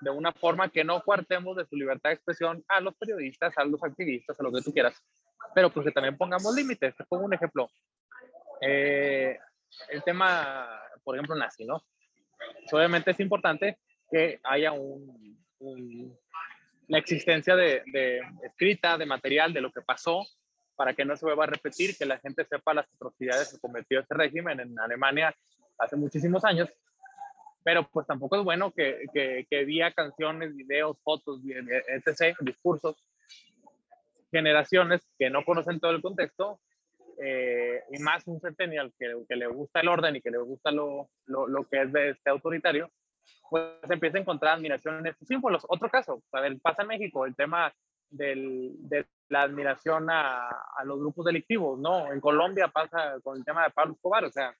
de 0.01 0.09
una 0.09 0.33
forma 0.33 0.67
que 0.67 0.83
no 0.83 1.01
cuartemos 1.01 1.55
de 1.55 1.65
su 1.65 1.77
libertad 1.77 2.09
de 2.09 2.15
expresión 2.15 2.61
a 2.67 2.81
los 2.81 2.93
periodistas, 2.95 3.57
a 3.57 3.63
los 3.63 3.81
activistas, 3.81 4.37
a 4.37 4.43
lo 4.43 4.51
que 4.51 4.61
tú 4.61 4.73
quieras, 4.73 5.01
pero 5.55 5.69
pues 5.69 5.85
que 5.85 5.93
también 5.93 6.17
pongamos 6.17 6.53
límites. 6.53 6.93
Te 6.93 7.05
pongo 7.05 7.23
un 7.23 7.33
ejemplo. 7.33 7.69
Eh, 8.59 9.37
el 9.89 10.03
tema, 10.03 10.67
por 11.03 11.15
ejemplo, 11.15 11.35
nazi, 11.35 11.65
¿no? 11.65 11.83
obviamente 12.71 13.11
es 13.11 13.19
importante 13.19 13.79
que 14.11 14.39
haya 14.43 14.73
un, 14.73 16.17
la 16.87 16.97
existencia 16.97 17.55
de, 17.55 17.83
de, 17.87 18.21
escrita, 18.43 18.97
de 18.97 19.05
material, 19.05 19.53
de 19.53 19.61
lo 19.61 19.71
que 19.71 19.81
pasó, 19.81 20.25
para 20.75 20.93
que 20.93 21.05
no 21.05 21.15
se 21.15 21.25
vuelva 21.25 21.45
a 21.45 21.47
repetir, 21.47 21.97
que 21.97 22.05
la 22.05 22.19
gente 22.19 22.45
sepa 22.45 22.73
las 22.73 22.87
atrocidades 22.93 23.53
que 23.53 23.59
cometió 23.59 23.99
este 23.99 24.15
régimen 24.15 24.59
en 24.59 24.77
Alemania 24.79 25.33
hace 25.77 25.95
muchísimos 25.95 26.43
años 26.43 26.69
pero 27.63 27.87
pues 27.89 28.05
tampoco 28.05 28.37
es 28.37 28.43
bueno 28.43 28.71
que, 28.71 29.05
que, 29.13 29.47
que 29.49 29.63
vía 29.63 29.91
canciones, 29.91 30.55
videos, 30.55 30.97
fotos, 31.01 31.39
etc., 31.45 32.35
discursos, 32.41 32.95
generaciones 34.31 35.01
que 35.17 35.29
no 35.29 35.45
conocen 35.45 35.79
todo 35.79 35.91
el 35.91 36.01
contexto, 36.01 36.59
eh, 37.21 37.83
y 37.91 37.99
más 37.99 38.27
un 38.27 38.39
centennial 38.39 38.93
que, 38.97 39.13
que, 39.27 39.35
le 39.35 39.47
gusta 39.47 39.81
el 39.81 39.87
orden 39.87 40.15
y 40.15 40.21
que 40.21 40.31
le 40.31 40.39
gusta 40.39 40.71
lo, 40.71 41.09
lo, 41.25 41.47
lo, 41.47 41.67
que 41.67 41.81
es 41.81 41.91
de 41.91 42.09
este 42.11 42.29
autoritario, 42.29 42.91
pues 43.49 43.89
empieza 43.89 44.17
a 44.17 44.21
encontrar 44.21 44.55
admiración 44.55 44.99
en 44.99 45.07
estos 45.07 45.27
símbolos. 45.27 45.65
Otro 45.67 45.89
caso, 45.89 46.23
a 46.31 46.41
ver, 46.41 46.59
pasa 46.61 46.81
en 46.83 46.89
México 46.89 47.25
el 47.25 47.35
tema 47.35 47.73
del, 48.09 48.71
de 48.77 49.05
la 49.29 49.41
admiración 49.41 50.09
a, 50.09 50.47
a, 50.49 50.83
los 50.85 50.99
grupos 50.99 51.25
delictivos, 51.25 51.79
¿no? 51.79 52.11
En 52.11 52.19
Colombia 52.19 52.67
pasa 52.67 53.19
con 53.23 53.37
el 53.37 53.45
tema 53.45 53.63
de 53.63 53.71
Pablo 53.71 53.93
Escobar, 53.93 54.25
o 54.25 54.31
sea, 54.31 54.55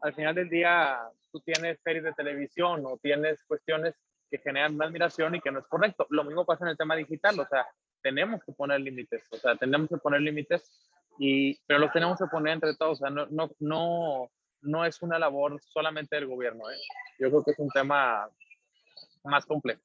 al 0.00 0.14
final 0.14 0.34
del 0.34 0.48
día 0.48 0.98
tú 1.30 1.40
tienes 1.40 1.80
series 1.82 2.04
de 2.04 2.12
televisión 2.12 2.82
o 2.84 2.98
tienes 2.98 3.42
cuestiones 3.44 3.94
que 4.30 4.38
generan 4.38 4.74
una 4.74 4.86
admiración 4.86 5.34
y 5.34 5.40
que 5.40 5.50
no 5.50 5.58
es 5.60 5.66
correcto. 5.66 6.06
Lo 6.10 6.24
mismo 6.24 6.44
pasa 6.44 6.64
en 6.64 6.70
el 6.70 6.76
tema 6.76 6.96
digital, 6.96 7.38
o 7.38 7.46
sea, 7.46 7.66
tenemos 8.02 8.42
que 8.44 8.52
poner 8.52 8.80
límites, 8.80 9.22
o 9.30 9.36
sea, 9.36 9.56
tenemos 9.56 9.88
que 9.88 9.96
poner 9.98 10.20
límites, 10.20 10.90
y, 11.18 11.58
pero 11.66 11.80
los 11.80 11.92
tenemos 11.92 12.18
que 12.18 12.26
poner 12.26 12.54
entre 12.54 12.74
todos, 12.76 13.00
o 13.00 13.04
sea, 13.06 13.10
no, 13.10 13.26
no, 13.26 13.50
no, 13.60 14.30
no 14.62 14.84
es 14.84 15.00
una 15.02 15.18
labor 15.18 15.60
solamente 15.62 16.16
del 16.16 16.26
gobierno, 16.26 16.70
¿eh? 16.70 16.76
yo 17.18 17.28
creo 17.28 17.44
que 17.44 17.50
es 17.52 17.58
un 17.58 17.68
tema 17.70 18.28
más 19.24 19.46
complejo. 19.46 19.82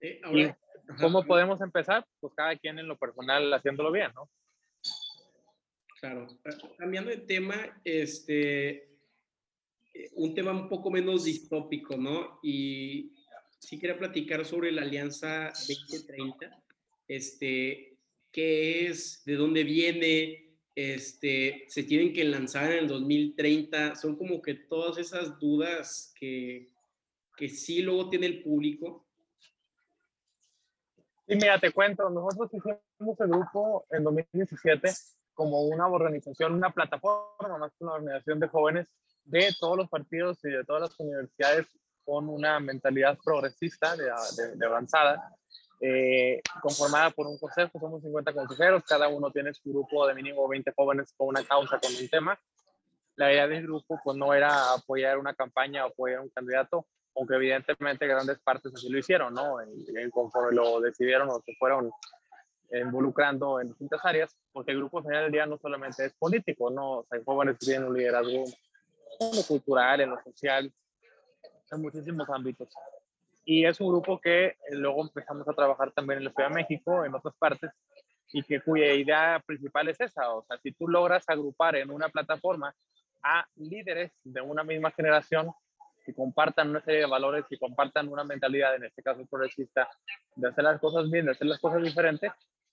Eh, 0.00 0.20
¿Y 0.32 0.94
cómo 1.00 1.24
podemos 1.24 1.60
empezar? 1.60 2.06
Pues 2.20 2.32
cada 2.34 2.56
quien 2.56 2.78
en 2.78 2.88
lo 2.88 2.96
personal 2.96 3.52
haciéndolo 3.52 3.92
bien, 3.92 4.12
¿no? 4.14 4.30
Claro. 6.00 6.26
Cambiando 6.78 7.10
de 7.10 7.18
tema, 7.18 7.78
este, 7.84 8.90
eh, 9.92 10.10
un 10.14 10.34
tema 10.34 10.52
un 10.52 10.68
poco 10.68 10.90
menos 10.90 11.24
distópico, 11.24 11.96
¿no? 11.96 12.40
Y 12.42 13.12
sí 13.58 13.78
quería 13.78 13.98
platicar 13.98 14.44
sobre 14.46 14.72
la 14.72 14.82
Alianza 14.82 15.48
2030, 15.48 16.62
este, 17.06 17.89
qué 18.32 18.86
es, 18.86 19.24
de 19.24 19.36
dónde 19.36 19.64
viene, 19.64 20.56
este, 20.74 21.64
se 21.68 21.82
tienen 21.82 22.12
que 22.12 22.24
lanzar 22.24 22.70
en 22.72 22.78
el 22.78 22.88
2030, 22.88 23.96
son 23.96 24.16
como 24.16 24.40
que 24.40 24.54
todas 24.54 24.98
esas 24.98 25.38
dudas 25.38 26.12
que, 26.18 26.68
que 27.36 27.48
sí 27.48 27.82
luego 27.82 28.08
tiene 28.08 28.26
el 28.26 28.42
público. 28.42 29.06
Sí, 31.26 31.36
mira, 31.36 31.58
te 31.58 31.70
cuento, 31.70 32.08
nosotros 32.10 32.50
hicimos 32.52 33.20
el 33.20 33.28
grupo 33.28 33.86
en 33.90 34.04
2017 34.04 34.90
como 35.32 35.62
una 35.62 35.86
organización, 35.88 36.54
una 36.54 36.72
plataforma, 36.72 37.56
más 37.58 37.72
que 37.72 37.84
una 37.84 37.94
organización 37.94 38.40
de 38.40 38.48
jóvenes 38.48 38.88
de 39.24 39.54
todos 39.58 39.76
los 39.76 39.88
partidos 39.88 40.44
y 40.44 40.50
de 40.50 40.64
todas 40.64 40.82
las 40.82 41.00
universidades 41.00 41.66
con 42.04 42.28
una 42.28 42.58
mentalidad 42.58 43.18
progresista 43.24 43.96
de, 43.96 44.10
de, 44.56 44.66
avanzada, 44.66 45.36
eh, 45.82 46.42
conformada 46.60 47.10
por 47.10 47.26
un 47.26 47.38
consejo, 47.38 47.80
somos 47.80 48.02
50 48.02 48.34
consejeros, 48.34 48.84
cada 48.84 49.08
uno 49.08 49.30
tiene 49.30 49.54
su 49.54 49.70
grupo 49.70 50.06
de 50.06 50.14
mínimo 50.14 50.46
20 50.46 50.72
jóvenes 50.76 51.14
con 51.16 51.28
una 51.28 51.42
causa, 51.42 51.80
con 51.80 51.90
un 51.94 52.08
tema. 52.08 52.38
La 53.16 53.32
idea 53.32 53.48
del 53.48 53.62
grupo 53.62 53.98
pues 54.04 54.16
no 54.16 54.34
era 54.34 54.74
apoyar 54.74 55.18
una 55.18 55.34
campaña 55.34 55.84
o 55.84 55.88
apoyar 55.88 56.20
un 56.20 56.28
candidato, 56.28 56.86
aunque 57.16 57.34
evidentemente 57.36 58.06
grandes 58.06 58.38
partes 58.40 58.74
así 58.74 58.90
lo 58.90 58.98
hicieron, 58.98 59.32
¿no? 59.32 59.56
Y, 59.62 60.10
conforme 60.10 60.54
lo 60.54 60.80
decidieron 60.80 61.30
o 61.30 61.40
se 61.40 61.54
fueron 61.56 61.90
involucrando 62.72 63.60
en 63.60 63.68
distintas 63.68 64.04
áreas, 64.04 64.36
porque 64.52 64.72
el 64.72 64.78
grupo 64.78 64.98
al 64.98 65.04
final 65.04 65.22
del 65.24 65.32
día 65.32 65.46
no 65.46 65.58
solamente 65.58 66.04
es 66.04 66.12
político, 66.12 66.70
¿no? 66.70 67.04
hay 67.10 67.20
jóvenes 67.24 67.58
que 67.58 67.66
tienen 67.66 67.88
un 67.88 67.96
liderazgo 67.96 68.44
en 69.18 69.42
cultural, 69.42 70.00
en 70.00 70.10
lo 70.10 70.22
social, 70.22 70.72
en 71.72 71.82
muchísimos 71.82 72.28
ámbitos. 72.30 72.68
Y 73.52 73.66
es 73.66 73.80
un 73.80 73.88
grupo 73.88 74.20
que 74.20 74.54
luego 74.70 75.02
empezamos 75.02 75.48
a 75.48 75.52
trabajar 75.52 75.90
también 75.90 76.18
en 76.18 76.26
la 76.26 76.30
Ciudad 76.30 76.50
de 76.50 76.54
México, 76.54 77.04
en 77.04 77.12
otras 77.12 77.34
partes, 77.36 77.72
y 78.32 78.44
que 78.44 78.60
cuya 78.60 78.94
idea 78.94 79.42
principal 79.44 79.88
es 79.88 80.00
esa. 80.00 80.32
O 80.32 80.44
sea, 80.44 80.56
si 80.58 80.70
tú 80.70 80.86
logras 80.86 81.28
agrupar 81.28 81.74
en 81.74 81.90
una 81.90 82.08
plataforma 82.10 82.72
a 83.24 83.44
líderes 83.56 84.12
de 84.22 84.40
una 84.40 84.62
misma 84.62 84.92
generación 84.92 85.50
que 86.06 86.14
compartan 86.14 86.70
una 86.70 86.80
serie 86.80 87.00
de 87.00 87.06
valores, 87.06 87.44
que 87.50 87.58
compartan 87.58 88.06
una 88.06 88.22
mentalidad, 88.22 88.76
en 88.76 88.84
este 88.84 89.02
caso 89.02 89.26
progresista, 89.28 89.90
de 90.36 90.48
hacer 90.48 90.62
las 90.62 90.78
cosas 90.78 91.10
bien, 91.10 91.24
de 91.24 91.32
hacer 91.32 91.48
las 91.48 91.58
cosas 91.58 91.82
diferentes, 91.82 92.30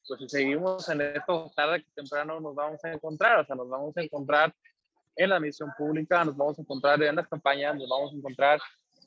pues 0.07 0.19
si 0.19 0.29
seguimos 0.29 0.87
en 0.89 1.01
esto, 1.01 1.51
tarde 1.55 1.81
que 1.81 1.89
temprano 1.95 2.39
nos 2.39 2.53
vamos 2.53 2.85
a 2.85 2.93
encontrar, 2.93 3.39
o 3.39 3.45
sea, 3.45 3.55
nos 3.55 3.67
vamos 3.67 3.97
a 3.97 4.03
encontrar 4.03 4.53
en 5.15 5.31
la 5.31 5.39
misión 5.39 5.71
pública, 5.75 6.23
nos 6.23 6.37
vamos 6.37 6.59
a 6.59 6.61
encontrar 6.61 7.01
en 7.01 7.15
las 7.15 7.27
campañas, 7.27 7.75
nos 7.75 7.89
vamos 7.89 8.13
a 8.13 8.15
encontrar 8.15 8.59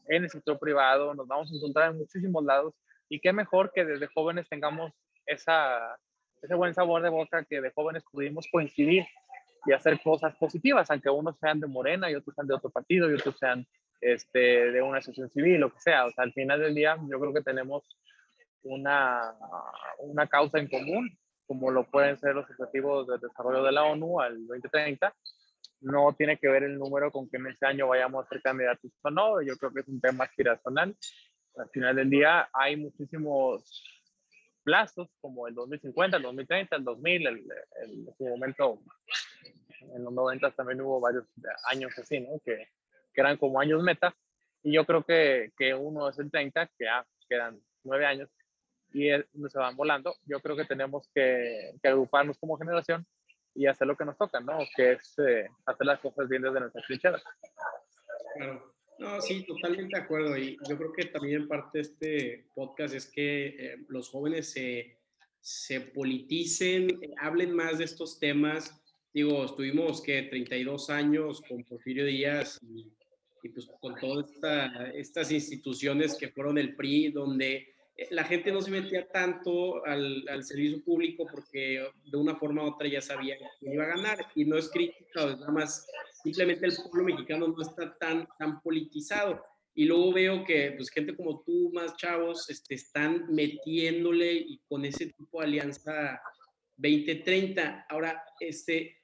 en 0.09 0.25
el 0.25 0.31
sector 0.31 0.59
privado, 0.59 1.15
nos 1.15 1.27
vamos 1.27 1.51
a 1.51 1.57
encontrar 1.57 1.91
en 1.91 1.99
muchísimos 1.99 2.45
lados 2.45 2.75
y 3.09 3.21
qué 3.21 3.33
mejor 3.33 3.73
que 3.73 3.85
desde 3.85 4.07
jóvenes 4.07 4.49
tengamos 4.49 4.93
esa, 5.27 5.99
ese 6.43 6.55
buen 6.55 6.75
sabor 6.75 7.03
de 7.03 7.09
boca 7.09 7.45
que 7.45 7.61
de 7.61 7.73
jóvenes 7.73 8.05
pudimos 8.11 8.47
coincidir 8.51 9.05
y 9.67 9.73
hacer 9.73 10.01
cosas 10.03 10.35
positivas, 10.37 10.91
aunque 10.91 11.11
unos 11.11 11.39
sean 11.39 11.61
de 11.61 11.67
Morena 11.67 12.11
y 12.11 12.15
otros 12.15 12.35
sean 12.35 12.47
de 12.47 12.55
otro 12.55 12.71
partido 12.71 13.11
y 13.11 13.15
otros 13.15 13.37
sean 13.39 13.67
este, 14.01 14.71
de 14.71 14.83
una 14.83 14.99
asociación 14.99 15.31
civil, 15.31 15.61
lo 15.61 15.73
que 15.73 15.81
sea. 15.81 16.07
O 16.07 16.11
sea, 16.13 16.25
al 16.25 16.33
final 16.33 16.61
del 16.61 16.75
día 16.75 16.97
yo 17.11 17.21
creo 17.21 17.35
que 17.35 17.43
tenemos 17.43 17.85
una, 18.63 19.35
una 19.99 20.27
causa 20.27 20.59
en 20.59 20.69
común, 20.69 21.19
como 21.47 21.71
lo 21.71 21.85
pueden 21.85 22.17
ser 22.17 22.35
los 22.35 22.49
objetivos 22.49 23.07
de 23.09 23.19
desarrollo 23.19 23.63
de 23.63 23.73
la 23.73 23.85
ONU 23.85 24.21
al 24.21 24.47
2030. 24.47 25.15
No 25.81 26.15
tiene 26.17 26.39
que 26.39 26.49
ver 26.49 26.65
el 26.65 26.79
número 26.79 27.11
con 27.11 27.29
que 27.29 27.39
en 27.39 27.47
ese 27.47 27.67
año 27.67 27.89
vayamos 27.89 28.25
a 28.25 28.29
ser 28.29 28.43
candidatos 28.43 28.91
o 29.03 29.11
no. 29.11 29.43
Yo 29.43 29.57
creo 29.57 29.73
que 29.73 29.81
es 29.81 29.89
un 29.89 30.01
tema 30.01 30.25
aspiracional. 30.25 30.97
Al 31.57 31.69
final 31.71 31.97
del 31.97 32.11
día 32.11 32.49
hay 32.53 32.77
muchísimos 32.77 33.85
plazos 34.63 35.09
como 35.21 35.49
el 35.49 35.55
2050, 35.55 36.19
el 36.19 36.23
2030, 36.23 36.77
el 36.77 36.85
2000, 36.85 37.27
el, 37.27 37.39
en 37.83 38.15
su 38.17 38.25
momento 38.25 38.83
en 39.95 40.05
los 40.05 40.13
90 40.13 40.51
también 40.53 40.81
hubo 40.83 41.01
varios 41.01 41.25
años 41.65 41.93
así, 41.99 42.21
¿no? 42.21 42.39
Que, 42.45 42.69
que 43.13 43.21
eran 43.21 43.37
como 43.37 43.61
años 43.61 43.83
meta. 43.83 44.15
Y 44.63 44.75
yo 44.75 44.85
creo 44.85 45.05
que, 45.05 45.53
que 45.57 45.75
uno 45.75 46.09
es 46.09 46.19
el 46.19 46.31
30, 46.31 46.67
que 46.79 46.85
ya 46.85 47.07
quedan 47.29 47.61
nueve 47.85 48.05
años 48.07 48.29
y 48.93 49.09
se 49.09 49.59
van 49.59 49.77
volando. 49.77 50.15
Yo 50.25 50.41
creo 50.41 50.57
que 50.57 50.65
tenemos 50.65 51.09
que, 51.15 51.73
que, 51.83 51.89
agruparnos 51.89 52.39
como 52.39 52.59
generación 52.59 53.07
y 53.55 53.67
hacer 53.67 53.87
lo 53.87 53.97
que 53.97 54.05
nos 54.05 54.17
toca, 54.17 54.41
¿no? 54.41 54.59
Que 54.77 54.93
es 54.93 55.19
eh, 55.19 55.49
hacer 55.67 55.87
las 55.87 56.01
cosas 56.01 56.29
bien 56.29 56.43
desde 56.43 56.61
nuestras 56.61 56.85
trincheras. 56.87 57.23
Claro. 58.37 58.75
No, 58.99 59.21
sí, 59.23 59.45
totalmente 59.47 59.97
de 59.97 60.03
acuerdo. 60.03 60.37
Y 60.37 60.59
yo 60.69 60.77
creo 60.77 60.93
que 60.93 61.07
también 61.07 61.49
parte 61.49 61.79
de 61.79 61.83
este 61.83 62.47
podcast 62.55 62.95
es 62.95 63.11
que 63.11 63.47
eh, 63.47 63.77
los 63.89 64.11
jóvenes 64.11 64.53
se, 64.53 64.99
se 65.41 65.81
politicen, 65.81 67.01
hablen 67.19 67.55
más 67.55 67.79
de 67.79 67.85
estos 67.85 68.19
temas. 68.19 68.79
Digo, 69.13 69.45
estuvimos 69.45 70.03
que 70.03 70.25
32 70.25 70.91
años 70.91 71.43
con 71.49 71.65
Porfirio 71.65 72.05
Díaz 72.05 72.59
y, 72.63 72.93
y 73.43 73.49
pues 73.49 73.67
con 73.81 73.95
todas 73.97 74.31
esta, 74.31 74.91
estas 74.91 75.33
instituciones 75.33 76.15
que 76.15 76.29
fueron 76.29 76.59
el 76.59 76.77
PRI, 76.77 77.11
donde 77.11 77.57
eh, 77.57 77.75
la 78.11 78.25
gente 78.25 78.51
no 78.51 78.63
se 78.63 78.71
metía 78.71 79.07
tanto 79.09 79.85
al, 79.85 80.27
al, 80.29 80.43
servicio 80.43 80.83
público 80.83 81.27
porque 81.31 81.87
de 82.05 82.17
una 82.17 82.35
forma 82.35 82.65
u 82.65 82.69
otra 82.69 82.89
ya 82.89 83.01
sabía 83.01 83.37
que 83.37 83.73
iba 83.73 83.85
a 83.85 83.97
ganar 83.97 84.19
y 84.35 84.45
no 84.45 84.57
es 84.57 84.71
crítica, 84.71 85.29
es 85.29 85.39
nada 85.39 85.53
más 85.53 85.87
simplemente 86.23 86.67
el 86.67 86.77
pueblo 86.77 87.05
mexicano 87.05 87.49
no 87.49 87.63
está 87.63 87.97
tan, 87.99 88.27
tan 88.39 88.61
politizado. 88.63 89.45
Y 89.75 89.85
luego 89.85 90.13
veo 90.13 90.45
que 90.45 90.73
pues, 90.73 90.91
gente 90.91 91.17
como 91.17 91.43
tú, 91.43 91.71
más 91.73 91.97
chavos, 91.97 92.49
este, 92.51 92.75
están 92.75 93.33
metiéndole 93.33 94.35
y 94.35 94.61
con 94.69 94.85
ese 94.85 95.07
tipo 95.07 95.41
de 95.41 95.47
alianza 95.47 96.21
2030. 96.77 97.87
Ahora, 97.89 98.23
este, 98.41 98.99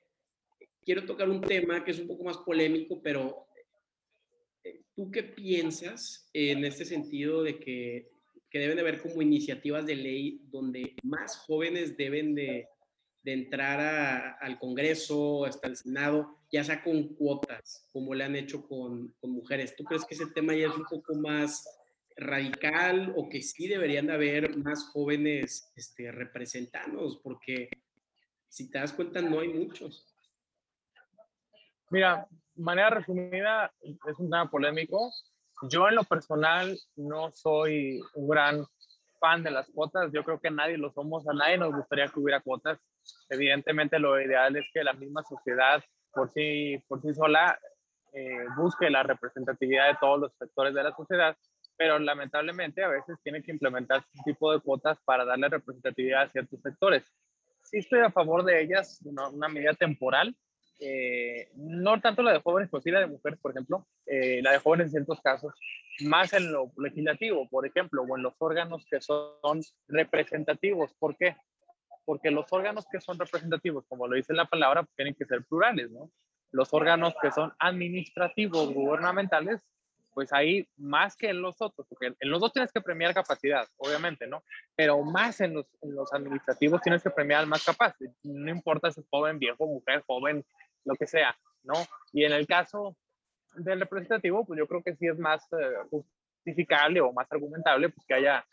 quiero 0.82 1.04
tocar 1.04 1.28
un 1.28 1.40
tema 1.40 1.84
que 1.84 1.92
es 1.92 1.98
un 1.98 2.08
poco 2.08 2.24
más 2.24 2.38
polémico, 2.38 3.00
pero 3.02 3.46
eh, 4.64 4.82
¿tú 4.94 5.10
qué 5.10 5.22
piensas 5.22 6.28
en 6.32 6.64
este 6.64 6.84
sentido 6.84 7.42
de 7.42 7.58
que, 7.58 8.10
que 8.56 8.60
deben 8.60 8.76
de 8.76 8.80
haber 8.80 9.02
como 9.02 9.20
iniciativas 9.20 9.84
de 9.84 9.94
ley 9.94 10.40
donde 10.50 10.96
más 11.02 11.36
jóvenes 11.36 11.94
deben 11.94 12.34
de, 12.34 12.66
de 13.22 13.32
entrar 13.34 13.78
a, 13.78 14.30
al 14.38 14.58
Congreso, 14.58 15.44
hasta 15.44 15.68
el 15.68 15.76
Senado, 15.76 16.38
ya 16.50 16.64
sea 16.64 16.82
con 16.82 17.14
cuotas, 17.16 17.86
como 17.92 18.14
le 18.14 18.24
han 18.24 18.34
hecho 18.34 18.66
con, 18.66 19.14
con, 19.20 19.32
mujeres. 19.32 19.76
¿Tú 19.76 19.84
crees 19.84 20.06
que 20.06 20.14
ese 20.14 20.28
tema 20.28 20.54
ya 20.54 20.68
es 20.68 20.74
un 20.74 20.86
poco 20.86 21.14
más 21.16 21.68
radical 22.16 23.12
o 23.14 23.28
que 23.28 23.42
sí 23.42 23.68
deberían 23.68 24.06
de 24.06 24.14
haber 24.14 24.56
más 24.56 24.84
jóvenes 24.84 25.70
este, 25.76 26.10
representados? 26.10 27.20
Porque 27.22 27.68
si 28.48 28.70
te 28.70 28.78
das 28.78 28.94
cuenta, 28.94 29.20
no 29.20 29.40
hay 29.40 29.48
muchos. 29.48 30.06
Mira, 31.90 32.26
manera 32.54 32.88
resumida, 32.88 33.70
es 33.82 34.18
un 34.18 34.30
tema 34.30 34.50
polémico. 34.50 35.12
Yo 35.62 35.88
en 35.88 35.94
lo 35.94 36.04
personal 36.04 36.78
no 36.96 37.30
soy 37.32 38.00
un 38.14 38.28
gran 38.28 38.66
fan 39.18 39.42
de 39.42 39.50
las 39.50 39.68
cuotas. 39.70 40.12
Yo 40.12 40.22
creo 40.24 40.40
que 40.40 40.50
nadie 40.50 40.76
lo 40.76 40.92
somos. 40.92 41.26
A 41.28 41.32
nadie 41.32 41.58
nos 41.58 41.74
gustaría 41.74 42.08
que 42.08 42.20
hubiera 42.20 42.40
cuotas. 42.40 42.78
Evidentemente 43.30 43.98
lo 43.98 44.20
ideal 44.20 44.56
es 44.56 44.66
que 44.72 44.84
la 44.84 44.92
misma 44.92 45.22
sociedad 45.22 45.82
por 46.12 46.32
sí, 46.32 46.82
por 46.88 47.00
sí 47.02 47.14
sola 47.14 47.58
eh, 48.12 48.46
busque 48.56 48.88
la 48.88 49.02
representatividad 49.02 49.88
de 49.88 49.98
todos 50.00 50.18
los 50.18 50.32
sectores 50.38 50.74
de 50.74 50.82
la 50.82 50.94
sociedad, 50.96 51.36
pero 51.76 51.98
lamentablemente 51.98 52.82
a 52.82 52.88
veces 52.88 53.18
tiene 53.22 53.42
que 53.42 53.52
implementar 53.52 53.98
este 53.98 54.32
tipo 54.32 54.50
de 54.52 54.60
cuotas 54.60 54.98
para 55.04 55.26
darle 55.26 55.50
representatividad 55.50 56.22
a 56.22 56.28
ciertos 56.28 56.60
sectores. 56.62 57.04
Sí 57.62 57.78
estoy 57.78 58.00
a 58.00 58.10
favor 58.10 58.44
de 58.44 58.62
ellas, 58.62 59.00
una, 59.04 59.28
una 59.28 59.48
medida 59.48 59.74
temporal, 59.74 60.34
eh, 60.78 61.50
no 61.54 62.00
tanto 62.00 62.22
la 62.22 62.32
de 62.32 62.40
jóvenes, 62.40 62.68
pero 62.70 62.82
sí 62.82 62.90
la 62.90 63.00
de 63.00 63.06
mujeres, 63.06 63.38
por 63.40 63.52
ejemplo, 63.52 63.86
eh, 64.06 64.40
la 64.42 64.52
de 64.52 64.58
jóvenes 64.58 64.86
en 64.86 64.92
ciertos 64.92 65.20
casos, 65.20 65.54
más 66.00 66.32
en 66.32 66.52
lo 66.52 66.70
legislativo, 66.76 67.48
por 67.48 67.66
ejemplo, 67.66 68.02
o 68.02 68.16
en 68.16 68.22
los 68.22 68.34
órganos 68.38 68.86
que 68.90 69.00
son 69.00 69.60
representativos. 69.88 70.92
¿Por 70.98 71.16
qué? 71.16 71.36
porque 72.06 72.30
los 72.30 72.46
órganos 72.50 72.86
que 72.90 73.00
son 73.00 73.18
representativos, 73.18 73.84
como 73.88 74.06
lo 74.06 74.16
dice 74.16 74.32
la 74.32 74.46
palabra, 74.46 74.86
tienen 74.96 75.14
que 75.14 75.26
ser 75.26 75.44
plurales, 75.44 75.90
¿no? 75.90 76.10
Los 76.52 76.72
órganos 76.72 77.14
que 77.20 77.32
son 77.32 77.52
administrativos, 77.58 78.72
gubernamentales, 78.72 79.60
pues 80.14 80.32
ahí 80.32 80.66
más 80.76 81.16
que 81.16 81.28
en 81.28 81.42
los 81.42 81.60
otros, 81.60 81.86
porque 81.88 82.14
en 82.18 82.30
los 82.30 82.40
dos 82.40 82.52
tienes 82.52 82.72
que 82.72 82.80
premiar 82.80 83.12
capacidad, 83.12 83.66
obviamente, 83.76 84.26
¿no? 84.26 84.42
Pero 84.74 85.02
más 85.02 85.40
en 85.40 85.54
los, 85.54 85.66
en 85.82 85.94
los 85.94 86.10
administrativos 86.14 86.80
tienes 86.80 87.02
que 87.02 87.10
premiar 87.10 87.40
al 87.40 87.48
más 87.48 87.64
capaz, 87.64 87.94
no 88.22 88.50
importa 88.50 88.90
si 88.90 89.00
es 89.00 89.06
joven, 89.10 89.38
viejo, 89.38 89.66
mujer, 89.66 90.02
joven, 90.06 90.44
lo 90.86 90.94
que 90.94 91.06
sea, 91.06 91.36
¿no? 91.64 91.74
Y 92.12 92.24
en 92.24 92.32
el 92.32 92.46
caso 92.46 92.96
del 93.54 93.80
representativo, 93.80 94.44
pues 94.46 94.58
yo 94.58 94.66
creo 94.66 94.82
que 94.82 94.96
sí 94.96 95.06
es 95.06 95.18
más 95.18 95.42
eh, 95.52 95.74
justificable 95.90 97.00
o 97.00 97.12
más 97.12 97.30
argumentable, 97.30 97.90
pues 97.90 98.06
que 98.06 98.14
haya 98.14 98.44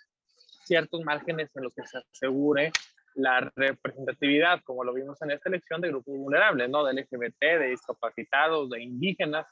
ciertos 0.66 1.02
márgenes 1.04 1.56
en 1.56 1.64
los 1.64 1.74
que 1.74 1.86
se 1.86 1.98
asegure 1.98 2.72
la 3.16 3.52
representatividad, 3.56 4.62
como 4.64 4.84
lo 4.84 4.94
vimos 4.94 5.22
en 5.22 5.32
esta 5.32 5.50
elección, 5.50 5.82
de 5.82 5.90
grupos 5.90 6.18
vulnerables, 6.18 6.70
¿no? 6.70 6.84
De 6.84 6.94
LGBT, 6.94 7.40
de 7.40 7.68
discapacitados, 7.68 8.70
de 8.72 8.82
indígenas. 8.82 9.46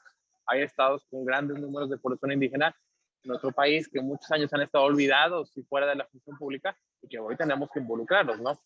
Hay 0.46 0.62
estados 0.62 1.06
con 1.08 1.24
grandes 1.24 1.58
números 1.58 1.88
de 1.88 1.98
población 1.98 2.32
indígena 2.32 2.74
en 3.22 3.28
nuestro 3.28 3.52
país 3.52 3.88
que 3.88 4.00
muchos 4.00 4.28
años 4.32 4.52
han 4.52 4.62
estado 4.62 4.84
olvidados 4.84 5.56
y 5.56 5.62
fuera 5.62 5.86
de 5.86 5.94
la 5.94 6.06
función 6.06 6.36
pública 6.36 6.76
y 7.02 7.08
que 7.08 7.20
hoy 7.20 7.36
tenemos 7.36 7.70
que 7.70 7.78
involucrarlos, 7.78 8.40
¿no? 8.40 8.60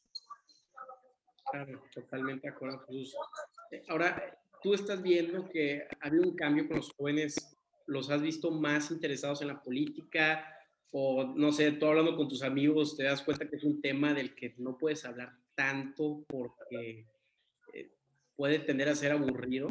Claro, 1.50 1.82
totalmente 1.92 2.48
de 2.48 2.54
acuerdo, 2.54 2.78
Jesús. 2.86 3.14
Eh, 3.70 3.82
ahora, 3.88 4.38
tú 4.62 4.74
estás 4.74 5.02
viendo 5.02 5.48
que 5.48 5.86
ha 6.00 6.06
habido 6.06 6.24
un 6.24 6.36
cambio 6.36 6.66
con 6.66 6.76
los 6.76 6.92
jóvenes, 6.92 7.56
los 7.86 8.10
has 8.10 8.22
visto 8.22 8.50
más 8.50 8.90
interesados 8.90 9.42
en 9.42 9.48
la 9.48 9.62
política, 9.62 10.44
o 10.90 11.24
no 11.24 11.52
sé, 11.52 11.72
tú 11.72 11.86
hablando 11.86 12.16
con 12.16 12.28
tus 12.28 12.42
amigos, 12.42 12.96
te 12.96 13.04
das 13.04 13.22
cuenta 13.22 13.48
que 13.48 13.56
es 13.56 13.64
un 13.64 13.80
tema 13.80 14.14
del 14.14 14.34
que 14.34 14.54
no 14.58 14.76
puedes 14.78 15.04
hablar 15.04 15.32
tanto 15.54 16.24
porque 16.28 17.06
eh, 17.72 17.90
puede 18.36 18.60
tender 18.60 18.88
a 18.88 18.94
ser 18.94 19.12
aburrido? 19.12 19.68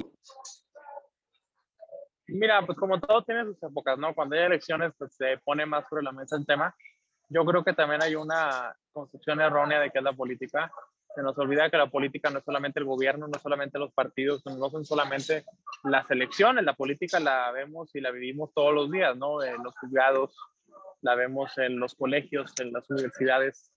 Mira, 2.27 2.65
pues 2.65 2.77
como 2.77 2.99
todo 2.99 3.23
tiene 3.23 3.45
sus 3.45 3.61
épocas, 3.63 3.97
¿no? 3.97 4.13
Cuando 4.13 4.35
hay 4.35 4.43
elecciones, 4.43 4.91
pues 4.97 5.15
se 5.15 5.37
pone 5.43 5.65
más 5.65 5.87
sobre 5.87 6.03
la 6.03 6.11
mesa 6.11 6.35
el 6.35 6.45
tema. 6.45 6.75
Yo 7.29 7.45
creo 7.45 7.63
que 7.63 7.73
también 7.73 8.01
hay 8.01 8.15
una 8.15 8.75
concepción 8.91 9.39
errónea 9.39 9.79
de 9.79 9.91
qué 9.91 9.99
es 9.99 10.03
la 10.03 10.13
política. 10.13 10.71
Se 11.15 11.23
nos 11.23 11.37
olvida 11.37 11.69
que 11.69 11.77
la 11.77 11.89
política 11.89 12.29
no 12.29 12.39
es 12.39 12.45
solamente 12.45 12.79
el 12.79 12.85
gobierno, 12.85 13.27
no 13.27 13.35
es 13.35 13.41
solamente 13.41 13.79
los 13.79 13.93
partidos, 13.93 14.45
no 14.45 14.69
son 14.69 14.83
solamente 14.83 15.45
las 15.83 16.09
elecciones. 16.11 16.65
La 16.65 16.73
política 16.73 17.19
la 17.21 17.51
vemos 17.51 17.95
y 17.95 18.01
la 18.01 18.11
vivimos 18.11 18.53
todos 18.53 18.73
los 18.73 18.91
días, 18.91 19.15
¿no? 19.15 19.41
En 19.41 19.63
los 19.63 19.77
juzgados, 19.77 20.35
la 21.01 21.15
vemos 21.15 21.57
en 21.57 21.79
los 21.79 21.95
colegios, 21.95 22.51
en 22.59 22.73
las 22.73 22.89
universidades, 22.89 23.71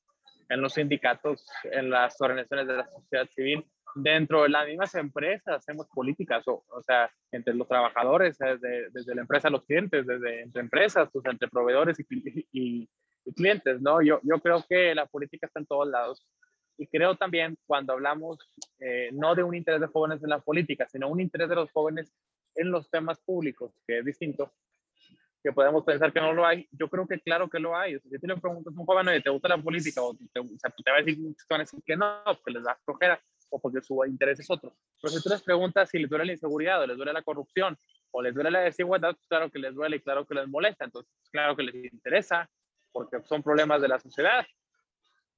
en 0.48 0.60
los 0.60 0.72
sindicatos, 0.72 1.46
en 1.64 1.90
las 1.90 2.20
organizaciones 2.20 2.66
de 2.66 2.76
la 2.76 2.88
sociedad 2.88 3.28
civil. 3.28 3.64
dentro 3.94 4.42
de 4.42 4.50
las 4.50 4.66
mismas 4.66 4.94
empresas 4.94 5.56
hacemos 5.56 5.88
políticas, 5.88 6.46
o, 6.46 6.64
o 6.68 6.82
sea, 6.82 7.10
entre 7.32 7.54
los 7.54 7.66
trabajadores, 7.66 8.36
desde, 8.38 8.90
desde, 8.90 9.14
la 9.14 9.22
empresa 9.22 9.48
a 9.48 9.50
los 9.50 9.64
clientes, 9.64 10.06
desde 10.06 10.42
entre 10.42 10.60
empresas, 10.60 11.08
pues 11.12 11.24
entre 11.26 11.48
proveedores 11.48 11.98
y, 11.98 12.04
y, 12.52 12.88
y, 13.24 13.34
clientes, 13.34 13.80
¿no? 13.80 14.00
Yo, 14.02 14.20
yo 14.22 14.40
creo 14.40 14.64
que 14.68 14.94
la 14.94 15.06
política 15.06 15.46
está 15.46 15.60
en 15.60 15.66
todos 15.66 15.88
lados. 15.88 16.26
Y 16.78 16.86
creo 16.86 17.16
también 17.16 17.58
cuando 17.66 17.92
hablamos 17.92 18.38
eh, 18.78 19.10
no 19.12 19.34
de 19.34 19.42
un 19.42 19.54
interés 19.54 19.80
de 19.80 19.88
jóvenes 19.88 20.22
en 20.22 20.30
la 20.30 20.38
política, 20.38 20.88
sino 20.88 21.08
un 21.08 21.20
interés 21.20 21.48
de 21.48 21.56
los 21.56 21.70
jóvenes 21.72 22.14
en 22.54 22.70
los 22.70 22.88
temas 22.88 23.20
públicos, 23.20 23.72
que 23.86 23.98
es 23.98 24.04
distinto, 24.04 24.52
que 25.42 25.52
podemos 25.52 25.84
pensar 25.84 26.12
que 26.12 26.20
no 26.20 26.32
lo 26.32 26.46
hay, 26.46 26.68
yo 26.72 26.88
creo 26.88 27.06
que 27.06 27.20
claro 27.20 27.48
que 27.48 27.58
lo 27.58 27.76
hay. 27.76 27.96
O 27.96 28.00
sea, 28.00 28.10
si 28.10 28.18
tú 28.18 28.26
le 28.26 28.36
preguntas 28.36 28.74
a 28.76 28.80
un 28.80 28.86
joven, 28.86 29.22
¿te 29.22 29.30
gusta 29.30 29.48
la 29.48 29.58
política? 29.58 30.02
O 30.02 30.14
te, 30.14 30.40
o 30.40 30.44
sea, 30.44 30.70
te 30.70 30.90
va 30.90 30.98
a 30.98 31.02
decir, 31.02 31.18
que 31.84 31.96
no, 31.96 32.22
que 32.44 32.52
les 32.52 32.62
da 32.62 32.78
flojera 32.84 33.20
o 33.50 33.60
porque 33.60 33.80
su 33.80 34.04
interés 34.04 34.40
es 34.40 34.50
otro. 34.50 34.76
Pero 35.00 35.12
si 35.12 35.22
tú 35.22 35.28
les 35.30 35.42
preguntas 35.42 35.88
si 35.88 35.98
les 35.98 36.10
duele 36.10 36.26
la 36.26 36.32
inseguridad 36.32 36.82
o 36.82 36.86
les 36.86 36.96
duele 36.96 37.12
la 37.12 37.22
corrupción 37.22 37.78
o 38.10 38.22
les 38.22 38.34
duele 38.34 38.50
la 38.50 38.60
desigualdad, 38.60 39.14
pues 39.14 39.26
claro 39.26 39.50
que 39.50 39.58
les 39.58 39.74
duele 39.74 39.96
y 39.96 40.00
claro 40.00 40.26
que 40.26 40.34
les 40.34 40.48
molesta. 40.48 40.84
Entonces, 40.84 41.10
claro 41.30 41.56
que 41.56 41.62
les 41.62 41.92
interesa 41.92 42.48
porque 42.92 43.22
son 43.24 43.42
problemas 43.42 43.80
de 43.80 43.88
la 43.88 43.98
sociedad. 43.98 44.46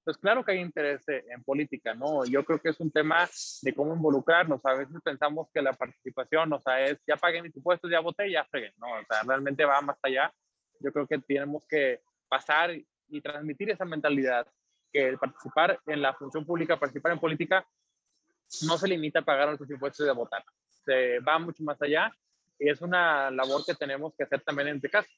Pues 0.04 0.16
claro 0.16 0.42
que 0.42 0.52
hay 0.52 0.60
interés 0.60 1.02
en 1.08 1.44
política, 1.44 1.94
¿no? 1.94 2.24
Yo 2.24 2.44
creo 2.44 2.58
que 2.58 2.70
es 2.70 2.80
un 2.80 2.90
tema 2.90 3.28
de 3.62 3.74
cómo 3.74 3.94
involucrarnos. 3.94 4.64
A 4.64 4.74
veces 4.74 4.96
pensamos 5.04 5.48
que 5.52 5.60
la 5.60 5.74
participación, 5.74 6.52
o 6.52 6.60
sea, 6.60 6.84
es 6.84 6.98
ya 7.06 7.16
pagué 7.16 7.42
mis 7.42 7.54
impuestos, 7.54 7.90
ya 7.90 8.00
voté, 8.00 8.30
ya 8.30 8.44
fregué. 8.44 8.72
No, 8.78 8.86
o 8.86 9.04
sea, 9.08 9.22
realmente 9.26 9.64
va 9.64 9.80
más 9.82 9.98
allá. 10.02 10.32
Yo 10.80 10.90
creo 10.92 11.06
que 11.06 11.18
tenemos 11.18 11.66
que 11.66 12.00
pasar 12.28 12.70
y 13.08 13.20
transmitir 13.20 13.70
esa 13.70 13.84
mentalidad, 13.84 14.46
que 14.92 15.08
el 15.08 15.18
participar 15.18 15.78
en 15.86 16.00
la 16.00 16.14
función 16.14 16.46
pública, 16.46 16.78
participar 16.78 17.12
en 17.12 17.18
política, 17.18 17.66
no 18.62 18.78
se 18.78 18.88
limita 18.88 19.20
a 19.20 19.24
pagar 19.24 19.48
nuestros 19.48 19.70
impuestos 19.70 20.06
y 20.06 20.08
a 20.08 20.14
votar. 20.14 20.42
Se 20.84 21.20
va 21.20 21.38
mucho 21.38 21.62
más 21.62 21.80
allá 21.82 22.10
y 22.58 22.70
es 22.70 22.80
una 22.80 23.30
labor 23.30 23.64
que 23.64 23.74
tenemos 23.74 24.14
que 24.16 24.24
hacer 24.24 24.40
también 24.42 24.68
en 24.68 24.76
este 24.76 24.90
caso. 24.90 25.08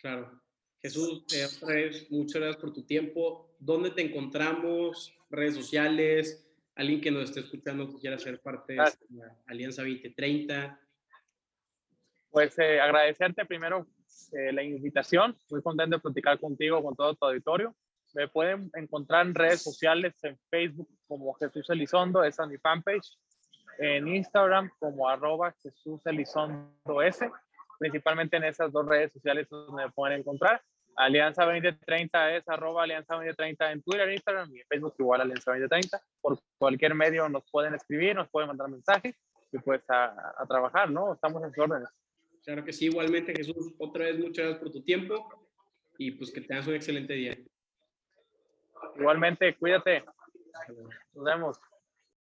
Claro. 0.00 0.40
Jesús, 0.80 1.24
eh, 1.34 2.06
muchas 2.10 2.40
gracias 2.40 2.56
por 2.56 2.72
tu 2.72 2.82
tiempo. 2.82 3.50
¿Dónde 3.58 3.90
te 3.90 4.02
encontramos? 4.02 5.12
¿Redes 5.28 5.56
sociales? 5.56 6.46
¿Alguien 6.76 7.00
que 7.00 7.10
nos 7.10 7.24
esté 7.24 7.40
escuchando 7.40 7.88
que 7.90 7.98
quiera 7.98 8.18
ser 8.18 8.40
parte 8.40 8.74
de 8.74 8.78
la 8.78 9.36
Alianza 9.46 9.82
2030? 9.82 10.80
Pues 12.30 12.56
eh, 12.60 12.80
agradecerte 12.80 13.44
primero 13.44 13.88
eh, 14.32 14.52
la 14.52 14.62
invitación. 14.62 15.36
Muy 15.50 15.62
contento 15.62 15.96
de 15.96 16.02
platicar 16.02 16.38
contigo, 16.38 16.80
con 16.82 16.94
todo 16.94 17.14
tu 17.16 17.26
auditorio. 17.26 17.74
Me 18.14 18.28
pueden 18.28 18.70
encontrar 18.74 19.26
en 19.26 19.34
redes 19.34 19.62
sociales, 19.62 20.14
en 20.22 20.38
Facebook 20.48 20.88
como 21.08 21.34
Jesús 21.34 21.68
Elizondo, 21.70 22.22
esa 22.22 22.44
es 22.44 22.50
mi 22.50 22.58
fanpage. 22.58 23.18
En 23.78 24.06
Instagram 24.06 24.70
como 24.78 25.08
arroba 25.08 25.54
Jesús 25.60 26.00
Elizondo 26.06 27.02
S 27.02 27.28
principalmente 27.78 28.36
en 28.36 28.44
esas 28.44 28.72
dos 28.72 28.86
redes 28.86 29.12
sociales 29.12 29.48
donde 29.48 29.84
me 29.84 29.90
pueden 29.92 30.20
encontrar. 30.20 30.60
Alianza 30.96 31.44
2030 31.44 32.36
es 32.36 32.48
arroba 32.48 32.82
Alianza 32.82 33.14
2030 33.14 33.72
en 33.72 33.82
Twitter, 33.82 34.12
Instagram 34.12 34.50
y 34.54 34.60
en 34.60 34.66
Facebook 34.66 34.94
igual 34.98 35.20
Alianza 35.20 35.52
2030. 35.52 36.00
Por 36.20 36.38
cualquier 36.58 36.94
medio 36.94 37.28
nos 37.28 37.48
pueden 37.50 37.74
escribir, 37.74 38.16
nos 38.16 38.28
pueden 38.30 38.48
mandar 38.48 38.68
mensajes 38.68 39.16
y 39.52 39.58
pues 39.58 39.82
a, 39.88 40.06
a 40.36 40.46
trabajar, 40.46 40.90
¿no? 40.90 41.14
Estamos 41.14 41.42
en 41.44 41.52
sus 41.52 41.64
órdenes. 41.64 41.88
Claro 42.44 42.64
que 42.64 42.72
sí, 42.72 42.86
igualmente 42.86 43.32
Jesús, 43.34 43.74
otra 43.78 44.06
vez 44.06 44.18
muchas 44.18 44.44
gracias 44.44 44.58
por 44.58 44.72
tu 44.72 44.82
tiempo 44.82 45.28
y 45.98 46.12
pues 46.12 46.32
que 46.32 46.40
tengas 46.40 46.66
un 46.66 46.74
excelente 46.74 47.12
día. 47.12 47.36
Igualmente, 48.96 49.54
cuídate. 49.56 50.04
Nos 51.14 51.24
vemos. 51.24 51.60